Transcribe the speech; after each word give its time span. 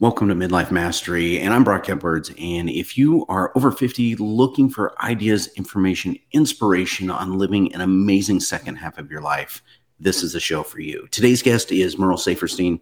Welcome 0.00 0.28
to 0.28 0.34
Midlife 0.34 0.70
Mastery, 0.70 1.38
and 1.38 1.52
I'm 1.52 1.62
Brock 1.62 1.90
Edwards. 1.90 2.32
And 2.40 2.70
if 2.70 2.96
you 2.96 3.26
are 3.28 3.52
over 3.54 3.70
50 3.70 4.16
looking 4.16 4.70
for 4.70 4.94
ideas, 5.04 5.48
information, 5.56 6.16
inspiration 6.32 7.10
on 7.10 7.36
living 7.36 7.74
an 7.74 7.82
amazing 7.82 8.40
second 8.40 8.76
half 8.76 8.96
of 8.96 9.10
your 9.10 9.20
life, 9.20 9.62
this 9.98 10.22
is 10.22 10.32
the 10.32 10.40
show 10.40 10.62
for 10.62 10.80
you. 10.80 11.06
Today's 11.10 11.42
guest 11.42 11.70
is 11.70 11.98
Merle 11.98 12.16
Saferstein, 12.16 12.80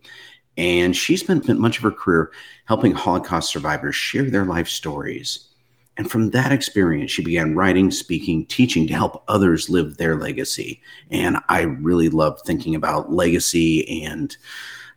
and 0.57 0.95
she 0.95 1.17
spent 1.17 1.49
much 1.59 1.79
of 1.79 1.83
her 1.83 1.91
career 1.91 2.31
helping 2.67 2.92
Holocaust 2.92 3.50
survivors 3.50 3.96
share 3.96 4.30
their 4.30 4.44
life 4.44 4.69
stories. 4.69 5.48
And 5.96 6.08
from 6.08 6.30
that 6.30 6.53
experience, 6.53 7.10
she 7.10 7.24
began 7.24 7.56
writing, 7.56 7.90
speaking, 7.90 8.46
teaching 8.46 8.87
to 8.87 8.94
help 8.94 9.24
others 9.26 9.69
live 9.69 9.96
their 9.96 10.14
legacy. 10.14 10.80
And 11.10 11.38
I 11.48 11.62
really 11.62 12.10
love 12.10 12.40
thinking 12.46 12.76
about 12.76 13.12
legacy 13.12 14.04
and 14.04 14.37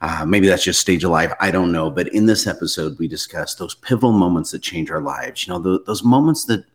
uh, 0.01 0.25
maybe 0.25 0.47
that's 0.47 0.63
just 0.63 0.81
stage 0.81 1.03
of 1.03 1.11
life. 1.11 1.31
I 1.39 1.51
don't 1.51 1.71
know. 1.71 1.91
But 1.91 2.07
in 2.09 2.25
this 2.25 2.47
episode, 2.47 2.97
we 2.97 3.07
discuss 3.07 3.55
those 3.55 3.75
pivotal 3.75 4.11
moments 4.11 4.51
that 4.51 4.63
change 4.63 4.89
our 4.89 5.01
lives. 5.01 5.45
You 5.45 5.53
know, 5.53 5.59
the, 5.59 5.83
those 5.85 6.03
moments 6.03 6.45
that 6.45 6.65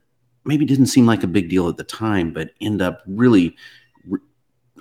maybe 0.45 0.64
didn't 0.64 0.87
seem 0.87 1.06
like 1.06 1.24
a 1.24 1.28
big 1.28 1.48
deal 1.48 1.68
at 1.68 1.77
the 1.77 1.84
time, 1.84 2.32
but 2.32 2.52
end 2.60 2.80
up 2.80 3.02
really 3.06 3.56
re- 4.06 4.20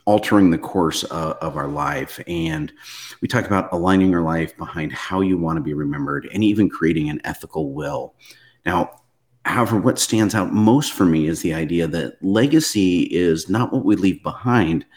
altering 0.06 0.52
the 0.52 0.60
course 0.60 1.04
of, 1.06 1.34
of 1.38 1.58
our 1.58 1.68
life. 1.68 2.20
And 2.28 2.72
we 3.20 3.28
talk 3.28 3.48
about 3.48 3.74
aligning 3.74 4.12
your 4.12 4.22
life 4.22 4.56
behind 4.58 4.94
how 4.94 5.22
you 5.22 5.40
want 5.40 5.58
to 5.58 5.64
be 5.64 5.74
remembered 5.74 6.30
and 6.32 6.44
even 6.44 6.70
creating 6.70 7.10
an 7.10 7.22
ethical 7.24 7.74
will. 7.74 8.14
Now, 8.66 9.02
However, 9.46 9.78
what 9.80 10.00
stands 10.00 10.34
out 10.34 10.54
most 10.54 10.92
for 10.92 11.06
me 11.06 11.28
is 11.28 11.44
the 11.44 11.54
idea 11.54 11.86
that 11.86 12.18
legacy 12.24 13.02
is 13.04 13.48
not 13.48 13.72
what 13.72 13.86
we 13.86 13.96
leave 13.96 14.24
behind, 14.24 14.88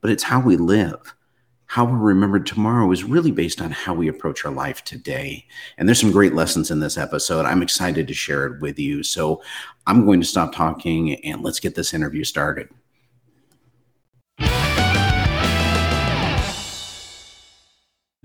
but 0.00 0.10
it's 0.10 0.22
how 0.22 0.40
we 0.40 0.56
live 0.56 1.14
how 1.68 1.84
we're 1.84 1.98
remembered 1.98 2.46
tomorrow 2.46 2.90
is 2.90 3.04
really 3.04 3.30
based 3.30 3.60
on 3.60 3.70
how 3.70 3.92
we 3.92 4.08
approach 4.08 4.44
our 4.44 4.50
life 4.50 4.82
today. 4.84 5.46
And 5.76 5.86
there's 5.86 6.00
some 6.00 6.10
great 6.10 6.34
lessons 6.34 6.70
in 6.70 6.80
this 6.80 6.96
episode. 6.96 7.44
I'm 7.44 7.62
excited 7.62 8.08
to 8.08 8.14
share 8.14 8.46
it 8.46 8.60
with 8.62 8.78
you. 8.78 9.02
So 9.02 9.42
I'm 9.86 10.06
going 10.06 10.20
to 10.20 10.26
stop 10.26 10.54
talking 10.54 11.22
and 11.26 11.42
let's 11.42 11.60
get 11.60 11.74
this 11.74 11.92
interview 11.92 12.24
started. 12.24 12.70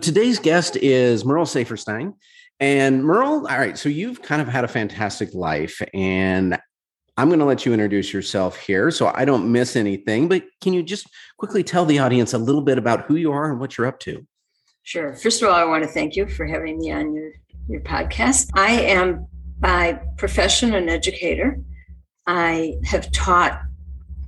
Today's 0.02 0.40
guest 0.40 0.78
is 0.78 1.26
Merle 1.26 1.46
Saferstein. 1.46 2.14
And 2.62 3.04
Merle, 3.04 3.46
all 3.48 3.58
right, 3.58 3.78
so 3.78 3.90
you've 3.90 4.22
kind 4.22 4.42
of 4.42 4.48
had 4.48 4.64
a 4.64 4.70
fantastic 4.70 5.34
life, 5.34 5.82
and 5.94 6.58
I'm 7.16 7.28
going 7.28 7.40
to 7.40 7.46
let 7.46 7.66
you 7.66 7.74
introduce 7.74 8.12
yourself 8.12 8.58
here 8.58 8.90
so 8.90 9.12
I 9.14 9.24
don't 9.24 9.52
miss 9.52 9.76
anything, 9.76 10.28
but 10.28 10.44
can 10.62 10.74
you 10.74 10.82
just 10.82 11.08
quickly 11.38 11.64
tell 11.64 11.86
the 11.86 12.00
audience 12.00 12.34
a 12.34 12.40
little 12.40 12.62
bit 12.62 12.80
about 12.80 13.06
who 13.06 13.16
you 13.16 13.32
are 13.32 13.52
and 13.52 13.60
what 13.60 13.78
you're 13.78 13.86
up 13.86 14.00
to? 14.02 14.26
Sure. 14.82 15.14
First 15.14 15.42
of 15.42 15.50
all, 15.50 15.56
I 15.56 15.64
want 15.64 15.84
to 15.84 15.90
thank 15.90 16.16
you 16.16 16.28
for 16.28 16.48
having 16.48 16.80
me 16.80 16.92
on 16.92 17.14
your, 17.14 17.32
your 17.68 17.82
podcast. 17.82 18.50
I 18.56 18.72
am 18.72 19.28
by 19.60 20.00
profession 20.18 20.74
an 20.74 20.90
educator. 20.90 21.60
I 22.26 22.76
have 22.84 23.12
taught 23.12 23.62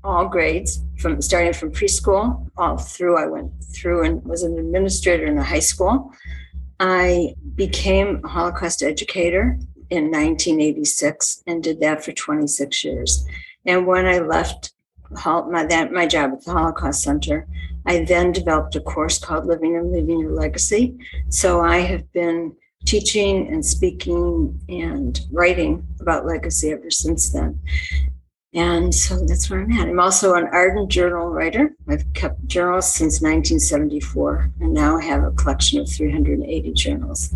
all 0.04 0.28
grades 0.28 0.80
from 1.00 1.22
starting 1.22 1.54
from 1.54 1.72
preschool 1.72 2.48
all 2.56 2.78
through. 2.78 3.18
I 3.18 3.26
went 3.26 3.52
through 3.74 4.06
and 4.06 4.24
was 4.24 4.44
an 4.44 4.60
administrator 4.60 5.26
in 5.26 5.38
a 5.40 5.44
high 5.44 5.60
school. 5.60 6.14
I 6.80 7.34
became 7.56 8.22
a 8.24 8.28
Holocaust 8.28 8.84
educator 8.84 9.58
in 9.90 10.12
1986 10.12 11.44
and 11.48 11.64
did 11.64 11.80
that 11.82 12.04
for 12.04 12.12
26 12.12 12.84
years. 12.84 13.26
And 13.66 13.88
when 13.88 14.06
I 14.06 14.20
left 14.20 14.74
my, 15.10 15.66
that, 15.66 15.92
my 15.92 16.06
job 16.06 16.34
at 16.34 16.44
the 16.44 16.52
Holocaust 16.52 17.04
Center, 17.04 17.48
I 17.86 18.04
then 18.04 18.32
developed 18.32 18.76
a 18.76 18.82
course 18.82 19.20
called 19.20 19.46
Living 19.46 19.76
and 19.76 19.92
Leaving 19.92 20.20
Your 20.20 20.32
Legacy. 20.32 20.98
So 21.30 21.62
I 21.62 21.80
have 21.80 22.12
been 22.14 22.56
teaching 22.86 23.48
and 23.48 23.66
speaking 23.66 24.60
and 24.70 25.20
writing 25.32 25.88
about 26.00 26.26
legacy 26.26 26.72
ever 26.72 26.92
since 26.92 27.32
then. 27.32 27.60
And 28.54 28.96
so 28.96 29.26
that's 29.26 29.50
where 29.50 29.62
I'm 29.62 29.72
at. 29.74 29.90
I'm 29.90 30.00
also 30.00 30.36
an 30.36 30.48
ardent 30.52 30.90
journal 30.90 31.28
writer. 31.28 31.76
I've 31.90 32.06
kept 32.14 32.48
journals 32.48 32.88
since 32.88 33.22
1974 33.22 34.52
and 34.62 34.74
now 34.74 34.98
have 34.98 35.24
a 35.24 35.32
collection 35.32 35.82
of 35.82 35.90
380 35.90 36.72
journals. 36.72 37.36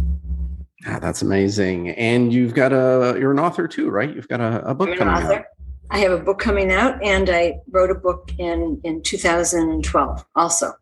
Ah, 0.85 0.99
that's 0.99 1.21
amazing. 1.21 1.89
And 1.89 2.31
you've 2.31 2.53
got 2.53 2.71
a 2.71 3.17
you're 3.19 3.31
an 3.31 3.39
author 3.39 3.67
too, 3.67 3.89
right? 3.89 4.13
You've 4.13 4.27
got 4.27 4.39
a, 4.39 4.69
a 4.69 4.73
book 4.73 4.97
coming 4.97 5.13
author. 5.13 5.33
out. 5.33 5.45
I 5.91 5.99
have 5.99 6.11
a 6.11 6.19
book 6.19 6.39
coming 6.39 6.71
out 6.71 7.01
and 7.03 7.29
I 7.29 7.59
wrote 7.71 7.91
a 7.91 7.95
book 7.95 8.31
in 8.37 8.79
in 8.83 9.01
2012 9.01 10.25
also. 10.35 10.73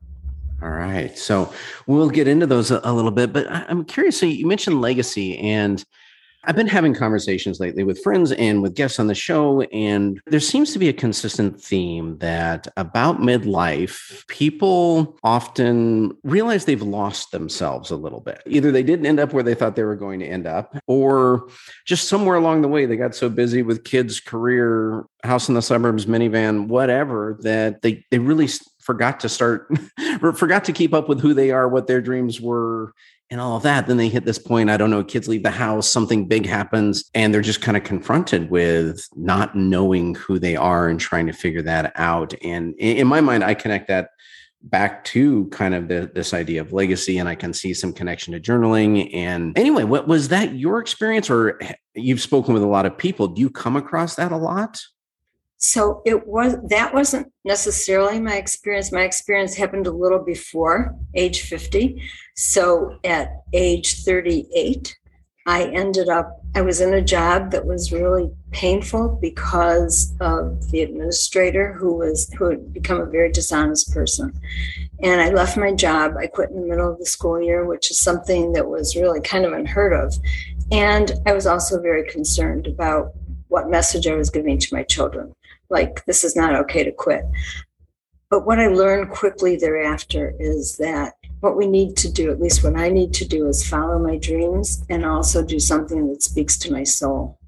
All 0.62 0.69
right. 0.69 1.16
So 1.18 1.52
we'll 1.85 2.09
get 2.09 2.28
into 2.28 2.47
those 2.47 2.72
a, 2.72 2.81
a 2.84 2.94
little 2.94 3.12
bit, 3.12 3.31
but 3.31 3.50
I, 3.52 3.66
I'm 3.69 3.85
curious. 3.85 4.19
So 4.19 4.25
you 4.25 4.46
mentioned 4.47 4.81
legacy 4.81 5.38
and 5.38 5.84
I've 6.47 6.56
been 6.56 6.66
having 6.68 6.94
conversations 6.94 7.59
lately 7.59 7.84
with 7.84 8.02
friends 8.02 8.31
and 8.31 8.62
with 8.62 8.74
guests 8.74 9.00
on 9.00 9.08
the 9.08 9.16
show, 9.16 9.63
and 9.63 10.22
there 10.28 10.40
seems 10.40 10.72
to 10.72 10.80
be 10.80 10.88
a 10.88 10.94
consistent 10.94 11.62
theme 11.62 12.18
that 12.19 12.69
about 12.78 13.18
midlife, 13.18 14.25
people 14.28 15.18
often 15.24 16.18
realize 16.24 16.63
they've 16.63 16.81
lost 16.81 17.31
themselves 17.31 17.91
a 17.91 17.97
little 17.97 18.22
bit. 18.22 18.41
Either 18.46 18.72
they 18.72 18.81
didn't 18.81 19.06
end 19.06 19.19
up 19.19 19.34
where 19.34 19.44
they 19.44 19.56
thought 19.56 19.75
they 19.75 19.84
were 19.84 19.97
going 19.97 20.22
to 20.22 20.25
end 20.25 20.47
up, 20.47 20.78
or 20.88 21.50
just 21.85 22.08
somewhere 22.08 22.38
along 22.38 22.62
the 22.62 22.69
way, 22.69 22.85
they 22.85 22.96
got 22.96 23.14
so 23.14 23.28
busy 23.28 23.62
with 23.62 23.84
kids, 23.84 24.22
career, 24.22 25.06
house 25.24 25.50
in 25.50 25.56
the 25.56 25.62
suburbs, 25.62 26.06
minivan, 26.06 26.68
whatever, 26.68 27.38
that 27.41 27.81
they, 27.81 28.06
they 28.09 28.19
really 28.19 28.47
forgot 28.87 29.19
to 29.19 29.27
start, 29.27 29.67
forgot 30.35 30.63
to 30.63 30.71
keep 30.71 30.93
up 30.93 31.09
with 31.09 31.19
who 31.19 31.33
they 31.33 31.51
are, 31.51 31.67
what 31.67 31.87
their 31.87 31.99
dreams 31.99 32.39
were, 32.39 32.93
and 33.29 33.41
all 33.41 33.57
of 33.57 33.63
that. 33.63 33.85
Then 33.85 33.97
they 33.97 34.07
hit 34.07 34.23
this 34.23 34.39
point, 34.39 34.69
I 34.69 34.77
don't 34.77 34.89
know, 34.89 35.03
kids 35.03 35.27
leave 35.27 35.43
the 35.43 35.51
house, 35.51 35.89
something 35.89 36.25
big 36.25 36.45
happens, 36.45 37.03
and 37.13 37.33
they're 37.33 37.41
just 37.41 37.61
kind 37.61 37.75
of 37.75 37.83
confronted 37.83 38.49
with 38.49 39.05
not 39.17 39.57
knowing 39.57 40.15
who 40.15 40.39
they 40.39 40.55
are 40.55 40.87
and 40.87 41.01
trying 41.01 41.27
to 41.27 41.33
figure 41.33 41.61
that 41.63 41.91
out. 41.95 42.33
And 42.41 42.75
in 42.75 43.07
my 43.07 43.19
mind, 43.19 43.43
I 43.43 43.55
connect 43.55 43.89
that 43.89 44.11
back 44.63 45.03
to 45.03 45.47
kind 45.47 45.75
of 45.75 45.89
the, 45.89 46.09
this 46.15 46.33
idea 46.33 46.59
of 46.59 46.73
legacy 46.73 47.19
and 47.19 47.29
i 47.29 47.35
can 47.35 47.53
see 47.53 47.75
some 47.75 47.93
connection 47.93 48.33
to 48.33 48.39
journaling 48.39 49.13
and 49.13 49.57
anyway 49.57 49.83
what 49.83 50.07
was 50.07 50.29
that 50.29 50.55
your 50.55 50.79
experience 50.79 51.29
or 51.29 51.61
eh, 51.61 51.73
you've 51.93 52.19
spoken 52.19 52.55
with 52.55 52.63
a 52.63 52.67
lot 52.67 52.85
of 52.85 52.97
people 52.97 53.27
do 53.27 53.39
you 53.39 53.51
come 53.51 53.75
across 53.75 54.15
that 54.15 54.31
a 54.31 54.35
lot 54.35 54.81
so 55.57 56.01
it 56.06 56.28
was 56.28 56.56
that 56.69 56.94
wasn't 56.94 57.31
necessarily 57.44 58.19
my 58.19 58.35
experience. 58.35 58.91
My 58.91 59.01
experience 59.01 59.56
happened 59.56 59.88
a 59.88 59.91
little 59.91 60.23
before 60.23 60.95
age 61.16 61.41
50 61.41 62.01
so 62.35 63.00
at 63.03 63.41
age 63.51 64.03
38 64.03 64.96
i 65.47 65.63
ended 65.63 66.07
up 66.07 66.40
i 66.53 66.62
was 66.62 66.81
in 66.81 66.94
a 66.94 67.01
job 67.01 67.50
that 67.50 67.66
was 67.66 67.91
really 67.91 68.29
painful 68.51 69.17
because 69.19 70.16
of 70.22 70.69
the 70.69 70.81
administrator 70.81 71.73
who 71.73 71.96
was 71.96 72.29
who 72.38 72.51
had 72.51 72.73
become 72.73 73.01
a 73.01 73.06
very 73.06 73.31
dishonest 73.31 73.91
person. 73.91 74.31
And 75.01 75.19
i 75.19 75.29
left 75.29 75.57
my 75.57 75.73
job. 75.73 76.16
I 76.17 76.28
quit 76.28 76.51
in 76.51 76.62
the 76.62 76.67
middle 76.67 76.91
of 76.91 77.00
the 77.00 77.06
school 77.06 77.41
year 77.41 77.66
which 77.66 77.91
is 77.91 78.00
something 78.00 78.53
that 78.53 78.67
was 78.67 78.96
really 78.96 79.22
kind 79.22 79.46
of 79.46 79.53
unheard 79.53 79.94
of. 79.94 80.16
And 80.72 81.12
i 81.25 81.34
was 81.34 81.47
also 81.47 81.81
very 81.81 82.07
concerned 82.07 82.67
about 82.67 83.13
what 83.47 83.69
message 83.69 84.07
i 84.07 84.16
was 84.16 84.29
giving 84.29 84.59
to 84.59 84.73
my 84.73 84.84
children 84.84 85.34
like 85.69 86.05
this 86.05 86.23
is 86.23 86.35
not 86.35 86.55
okay 86.55 86.83
to 86.83 86.91
quit. 86.91 87.23
But 88.29 88.45
what 88.45 88.59
I 88.59 88.67
learned 88.67 89.11
quickly 89.11 89.55
thereafter 89.55 90.33
is 90.39 90.78
that 90.78 91.13
what 91.39 91.55
we 91.55 91.67
need 91.67 91.95
to 91.97 92.11
do, 92.11 92.31
at 92.31 92.41
least 92.41 92.63
what 92.63 92.75
I 92.75 92.89
need 92.89 93.13
to 93.16 93.28
do, 93.28 93.47
is 93.47 93.67
follow 93.67 94.00
my 94.00 94.17
dreams 94.17 94.83
and 94.89 95.05
also 95.05 95.44
do 95.44 95.59
something 95.59 96.09
that 96.09 96.23
speaks 96.23 96.57
to 96.59 96.73
my 96.73 96.83
soul. 96.83 97.39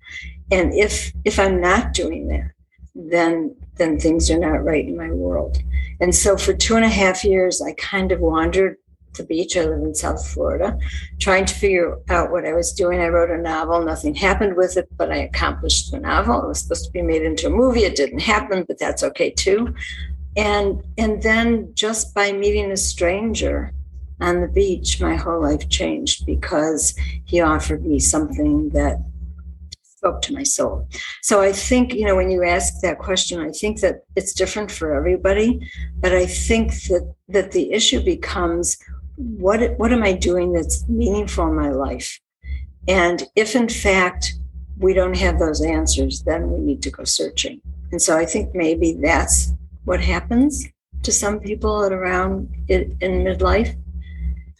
And 0.52 0.74
if 0.74 1.12
if 1.26 1.40
I'm 1.40 1.60
not 1.60 1.94
doing 1.94 2.28
that, 2.30 2.52
then 2.96 3.56
then 3.76 4.00
things 4.00 4.30
are 4.32 4.40
not 4.40 4.64
right 4.64 4.86
in 4.86 4.98
my 4.98 5.12
world. 5.12 5.58
And 6.00 6.14
so 6.14 6.38
for 6.38 6.54
two 6.54 6.76
and 6.76 6.86
a 6.86 6.90
half 6.90 7.24
years, 7.24 7.62
I 7.62 7.74
kind 7.74 8.12
of 8.12 8.20
wandered 8.20 8.78
the 9.14 9.24
beach. 9.24 9.58
I 9.58 9.66
live 9.66 9.82
in 9.82 9.96
South 9.96 10.26
Florida, 10.28 10.78
trying 11.20 11.46
to 11.46 11.54
figure 11.54 11.98
out 12.10 12.32
what 12.32 12.46
I 12.46 12.54
was 12.54 12.74
doing. 12.74 13.00
I 13.00 13.08
wrote 13.08 13.32
a 13.32 13.42
novel. 13.42 13.84
Nothing 13.84 14.16
happened 14.16 14.56
with 14.56 14.78
it, 14.78 14.88
but 14.98 15.12
I 15.12 15.18
accomplished 15.18 15.92
the 15.92 16.00
novel. 16.00 16.44
It 16.44 16.48
was 16.48 16.62
supposed 16.62 16.86
to 16.86 16.92
be 16.92 17.02
made 17.02 17.24
into 17.24 17.48
a 17.48 17.52
movie. 17.52 17.84
It 17.84 17.96
didn't 17.96 18.20
happen, 18.20 18.66
but 18.68 18.80
that's 18.80 19.04
okay 19.04 19.32
too. 19.32 19.74
And 20.38 20.84
and 20.98 21.22
then 21.22 21.72
just 21.74 22.14
by 22.14 22.32
meeting 22.32 22.72
a 22.72 22.78
stranger 22.78 23.74
on 24.22 24.42
the 24.42 24.48
beach, 24.48 25.02
my 25.02 25.16
whole 25.16 25.42
life 25.42 25.70
changed 25.70 26.26
because 26.26 26.96
he 27.26 27.42
offered 27.42 27.86
me 27.86 28.00
something 28.00 28.70
that 28.70 28.98
spoke 30.00 30.22
to 30.22 30.34
my 30.34 30.44
soul. 30.44 30.88
So 31.22 31.42
I 31.42 31.52
think, 31.52 31.94
you 31.94 32.06
know, 32.06 32.16
when 32.16 32.32
you 32.32 32.44
ask 32.44 32.80
that 32.82 33.00
question, 33.00 33.42
I 33.42 33.52
think 33.52 33.82
that 33.82 34.04
it's 34.16 34.34
different 34.34 34.72
for 34.72 34.94
everybody, 34.94 35.70
but 35.98 36.14
I 36.14 36.26
think 36.26 36.72
that 36.84 37.14
that 37.28 37.52
the 37.52 37.74
issue 37.74 38.02
becomes 38.02 38.78
what 39.20 39.78
what 39.78 39.92
am 39.92 40.02
I 40.02 40.14
doing 40.14 40.54
that's 40.54 40.88
meaningful 40.88 41.48
in 41.48 41.56
my 41.56 41.70
life? 41.70 42.20
And 42.88 43.24
if 43.36 43.56
in 43.56 43.68
fact 43.68 44.34
we 44.78 44.94
don't 44.94 45.18
have 45.18 45.40
those 45.40 45.62
answers, 45.62 46.24
then 46.24 46.50
we 46.50 46.60
need 46.60 46.82
to 46.84 46.90
go 46.90 47.04
searching. 47.04 47.62
And 47.92 48.02
so 48.02 48.18
I 48.18 48.26
think 48.26 48.56
maybe 48.56 48.94
that's 48.94 49.52
what 49.84 50.00
happens 50.00 50.66
to 51.04 51.12
some 51.12 51.40
people 51.40 51.84
at 51.84 51.92
around 51.92 52.50
in, 52.70 52.98
midlife. 53.02 53.76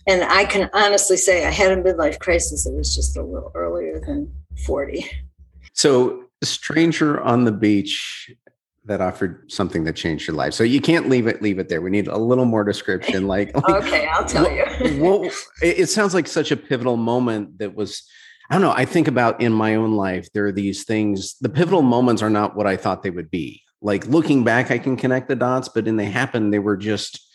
And 0.08 0.24
I 0.24 0.44
can 0.46 0.70
honestly 0.74 1.18
say 1.18 1.46
I 1.46 1.52
had 1.52 1.72
a 1.72 1.82
midlife 1.82 2.20
crisis. 2.20 2.66
It 2.66 2.74
was 2.74 2.94
just 2.96 3.16
a 3.16 3.24
little 3.24 3.52
earlier 3.56 4.00
than 4.00 4.34
40. 4.66 5.10
So, 5.74 6.24
stranger 6.44 7.22
on 7.22 7.46
the 7.46 7.52
beach 7.52 8.32
that 8.90 9.02
offered 9.02 9.50
something 9.50 9.86
that 9.86 9.96
changed 9.96 10.28
your 10.28 10.36
life. 10.36 10.54
So 10.54 10.64
you 10.64 10.82
can't 10.82 11.08
leave 11.08 11.28
it 11.28 11.42
leave 11.42 11.58
it 11.60 11.70
there. 11.70 11.82
We 11.82 11.90
need 11.90 12.08
a 12.08 12.18
little 12.18 12.46
more 12.46 12.64
description. 12.64 13.28
Like, 13.28 13.56
like 13.68 13.86
okay, 13.86 14.08
I'll 14.08 14.26
tell 14.26 14.44
what, 14.44 14.82
you. 14.82 15.02
what, 15.02 15.34
it 15.62 15.88
sounds 15.88 16.14
like 16.14 16.28
such 16.28 16.52
a 16.52 16.58
pivotal 16.58 16.98
moment 16.98 17.60
that 17.60 17.74
was. 17.74 18.04
I 18.52 18.56
don't 18.56 18.64
know. 18.64 18.74
I 18.76 18.86
think 18.86 19.08
about 19.08 19.42
in 19.42 19.54
my 19.54 19.76
own 19.76 19.94
life, 19.94 20.28
there 20.34 20.48
are 20.48 20.52
these 20.52 20.84
things. 20.84 21.38
The 21.40 21.50
pivotal 21.50 21.84
moments 21.84 22.24
are 22.24 22.32
not 22.32 22.56
what 22.56 22.66
I 22.66 22.78
thought 22.78 23.04
they 23.04 23.12
would 23.12 23.30
be. 23.30 23.62
Like 23.80 24.08
looking 24.08 24.44
back, 24.44 24.72
I 24.72 24.80
can 24.80 24.98
connect 24.98 25.28
the 25.28 25.36
dots, 25.36 25.70
but 25.70 25.86
when 25.86 25.98
they 25.98 26.06
happened, 26.06 26.54
they 26.54 26.60
were 26.60 26.78
just. 26.78 27.26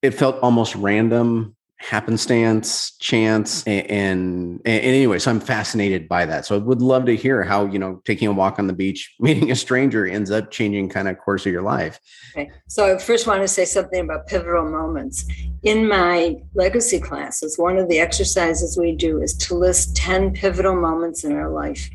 It 0.00 0.12
felt 0.12 0.38
almost 0.42 0.76
random 0.76 1.56
happenstance, 1.78 2.96
chance, 2.98 3.62
and, 3.64 3.90
and, 3.90 4.60
and, 4.64 4.84
anyway, 4.84 5.18
so 5.18 5.30
I'm 5.30 5.40
fascinated 5.40 6.08
by 6.08 6.26
that. 6.26 6.44
So 6.44 6.56
I 6.56 6.58
would 6.58 6.82
love 6.82 7.06
to 7.06 7.16
hear 7.16 7.44
how 7.44 7.66
you 7.66 7.78
know 7.78 8.02
taking 8.04 8.28
a 8.28 8.32
walk 8.32 8.58
on 8.58 8.66
the 8.66 8.72
beach, 8.72 9.14
meeting 9.20 9.50
a 9.50 9.56
stranger, 9.56 10.06
ends 10.06 10.30
up 10.30 10.50
changing 10.50 10.88
kind 10.88 11.08
of 11.08 11.18
course 11.18 11.46
of 11.46 11.52
your 11.52 11.62
life. 11.62 12.00
Okay, 12.32 12.50
so 12.68 12.94
I 12.94 12.98
first 12.98 13.26
want 13.26 13.42
to 13.42 13.48
say 13.48 13.64
something 13.64 14.00
about 14.00 14.26
pivotal 14.26 14.68
moments. 14.68 15.24
In 15.62 15.88
my 15.88 16.36
legacy 16.54 17.00
classes, 17.00 17.58
one 17.58 17.78
of 17.78 17.88
the 17.88 17.98
exercises 17.98 18.76
we 18.76 18.94
do 18.94 19.22
is 19.22 19.34
to 19.34 19.54
list 19.54 19.96
ten 19.96 20.32
pivotal 20.32 20.74
moments 20.74 21.24
in 21.24 21.32
our 21.32 21.50
life, 21.50 21.88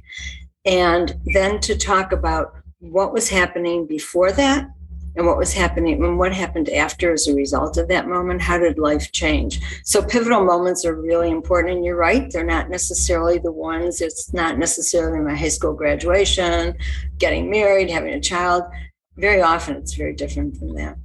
and 0.66 1.16
then 1.34 1.60
to 1.60 1.78
talk 1.78 2.12
about 2.14 2.54
what 2.80 3.14
was 3.14 3.30
happening 3.30 3.86
before 3.86 4.32
that 4.32 4.68
and 5.16 5.28
what 5.28 5.38
was 5.38 5.54
happening 5.54 6.04
and 6.04 6.18
what 6.18 6.34
happened 6.34 6.70
after 6.70 7.14
as 7.14 7.28
a 7.28 7.36
result 7.36 7.78
of 7.78 7.88
that 7.88 8.08
moment 8.08 8.42
how 8.42 8.58
did 8.58 8.78
life 8.78 9.12
change? 9.12 9.62
So 9.84 10.02
pivotal 10.02 10.44
moments 10.44 10.86
are 10.86 10.96
really 10.96 11.30
important 11.30 11.76
and 11.76 11.86
you're 11.86 11.96
right 11.96 12.30
they're 12.32 12.44
not 12.44 12.70
necessarily 12.70 13.38
the 13.38 13.52
ones 13.52 14.02
it's 14.02 14.34
not 14.34 14.58
necessarily 14.58 15.20
my 15.20 15.36
high 15.36 15.50
school 15.50 15.74
graduation 15.74 16.76
getting 17.18 17.50
married 17.50 17.90
having 17.90 18.14
a 18.14 18.22
child 18.22 18.64
very 19.18 19.42
often 19.42 19.76
it's 19.76 19.94
very 19.94 20.14
different 20.14 20.58
from 20.58 20.74
that. 20.76 20.98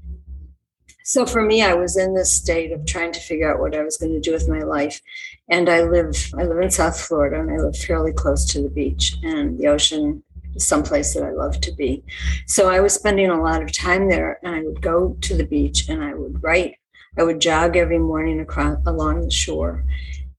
So 1.05 1.25
for 1.25 1.43
me 1.43 1.63
i 1.63 1.75
was 1.75 1.97
in 1.97 2.15
this 2.15 2.33
state 2.33 2.73
of 2.73 2.87
trying 2.87 3.13
to 3.13 3.21
figure 3.21 3.53
out 3.53 3.61
what 3.61 3.75
i 3.75 3.83
was 3.83 3.97
going 3.97 4.13
to 4.13 4.21
do 4.21 4.33
with 4.33 4.49
my 4.49 4.61
life 4.61 5.01
and 5.49 5.69
i 5.69 5.83
live 5.83 6.31
i 6.39 6.45
live 6.45 6.61
in 6.61 6.71
south 6.71 7.01
florida 7.01 7.41
and 7.41 7.51
i 7.51 7.57
live 7.57 7.77
fairly 7.77 8.13
close 8.13 8.45
to 8.53 8.63
the 8.63 8.69
beach 8.69 9.17
and 9.23 9.59
the 9.59 9.67
ocean 9.67 10.23
someplace 10.59 11.15
that 11.15 11.25
I 11.25 11.31
love 11.31 11.61
to 11.61 11.73
be. 11.73 12.05
So 12.47 12.69
I 12.69 12.81
was 12.81 12.95
spending 12.95 13.31
a 13.31 13.43
lot 13.43 13.63
of 13.63 13.73
time 13.73 14.09
there 14.09 14.39
and 14.43 14.55
I 14.55 14.63
would 14.63 14.83
go 14.83 15.17
to 15.21 15.35
the 15.35 15.45
beach 15.45 15.89
and 15.89 16.03
I 16.03 16.15
would 16.15 16.43
write. 16.43 16.77
I 17.17 17.23
would 17.23 17.41
jog 17.41 17.77
every 17.77 17.99
morning 17.99 18.41
across 18.41 18.79
along 18.87 19.23
the 19.23 19.31
shore. 19.31 19.85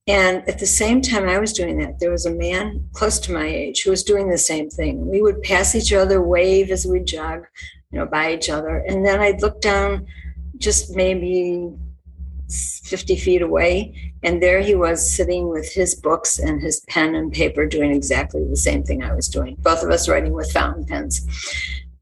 And 0.06 0.48
at 0.48 0.58
the 0.58 0.66
same 0.66 1.02
time 1.02 1.28
I 1.28 1.38
was 1.38 1.52
doing 1.52 1.78
that, 1.78 2.00
there 2.00 2.10
was 2.10 2.26
a 2.26 2.34
man 2.34 2.88
close 2.94 3.18
to 3.20 3.32
my 3.32 3.46
age 3.46 3.82
who 3.82 3.90
was 3.90 4.02
doing 4.02 4.28
the 4.28 4.38
same 4.38 4.68
thing. 4.70 5.06
We 5.06 5.22
would 5.22 5.42
pass 5.42 5.74
each 5.74 5.92
other, 5.92 6.22
wave 6.22 6.70
as 6.70 6.86
we 6.86 7.00
jog, 7.00 7.44
you 7.90 7.98
know, 7.98 8.06
by 8.06 8.34
each 8.34 8.48
other. 8.48 8.78
And 8.88 9.04
then 9.06 9.20
I'd 9.20 9.42
look 9.42 9.60
down 9.60 10.06
just 10.58 10.96
maybe 10.96 11.70
50 12.50 13.16
feet 13.16 13.42
away. 13.42 14.12
And 14.22 14.42
there 14.42 14.60
he 14.60 14.74
was 14.74 15.14
sitting 15.14 15.48
with 15.48 15.72
his 15.72 15.94
books 15.94 16.38
and 16.38 16.60
his 16.60 16.80
pen 16.88 17.14
and 17.14 17.32
paper 17.32 17.66
doing 17.66 17.92
exactly 17.92 18.44
the 18.44 18.56
same 18.56 18.82
thing 18.82 19.02
I 19.02 19.14
was 19.14 19.28
doing, 19.28 19.56
both 19.60 19.82
of 19.82 19.90
us 19.90 20.08
writing 20.08 20.32
with 20.32 20.52
fountain 20.52 20.84
pens. 20.84 21.26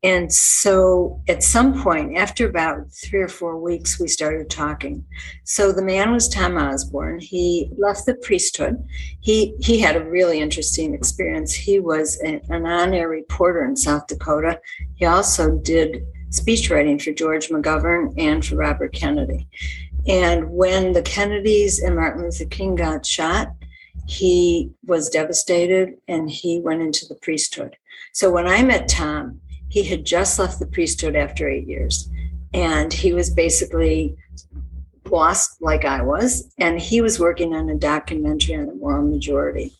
And 0.04 0.32
so 0.32 1.20
at 1.26 1.42
some 1.42 1.82
point, 1.82 2.16
after 2.16 2.48
about 2.48 2.92
three 2.92 3.20
or 3.20 3.28
four 3.28 3.58
weeks, 3.58 3.98
we 3.98 4.06
started 4.06 4.48
talking. 4.48 5.04
So 5.44 5.72
the 5.72 5.82
man 5.82 6.12
was 6.12 6.28
Tom 6.28 6.56
Osborne. 6.56 7.18
He 7.18 7.70
left 7.76 8.06
the 8.06 8.14
priesthood. 8.14 8.82
He 9.20 9.56
he 9.58 9.80
had 9.80 9.96
a 9.96 10.04
really 10.04 10.40
interesting 10.40 10.94
experience. 10.94 11.52
He 11.52 11.80
was 11.80 12.16
an, 12.18 12.40
on-air 12.48 13.08
reporter 13.08 13.64
in 13.64 13.74
South 13.74 14.06
Dakota. 14.06 14.60
He 14.94 15.04
also 15.04 15.58
did 15.58 16.04
speech 16.30 16.70
writing 16.70 16.98
for 16.98 17.12
George 17.12 17.48
McGovern 17.48 18.14
and 18.18 18.44
for 18.44 18.56
Robert 18.56 18.92
Kennedy. 18.92 19.48
And 20.08 20.50
when 20.50 20.93
the 20.93 21.02
Kennedys 21.02 21.81
and 21.81 21.94
Martin 21.94 22.22
Luther 22.22 22.46
King 22.46 22.75
got 22.75 23.05
shot, 23.05 23.49
he 24.06 24.72
was 24.87 25.10
devastated 25.10 25.99
and 26.08 26.31
he 26.31 26.60
went 26.60 26.81
into 26.81 27.06
the 27.06 27.14
priesthood. 27.16 27.76
So 28.12 28.31
when 28.31 28.49
I 28.49 28.62
met 28.62 28.88
Tom, 28.88 29.40
he 29.69 29.82
had 29.82 30.06
just 30.06 30.38
left 30.38 30.58
the 30.58 30.66
priesthood 30.66 31.14
after 31.14 31.46
eight 31.46 31.69
years. 31.69 32.08
And 32.55 32.90
he 32.90 33.12
was 33.12 33.28
basically 33.28 34.16
lost 35.05 35.60
like 35.60 35.84
I 35.84 36.00
was. 36.00 36.55
And 36.56 36.81
he 36.81 37.02
was 37.02 37.20
working 37.20 37.55
on 37.55 37.69
a 37.69 37.75
documentary 37.75 38.56
on 38.56 38.66
the 38.66 38.75
moral 38.75 39.06
majority 39.06 39.75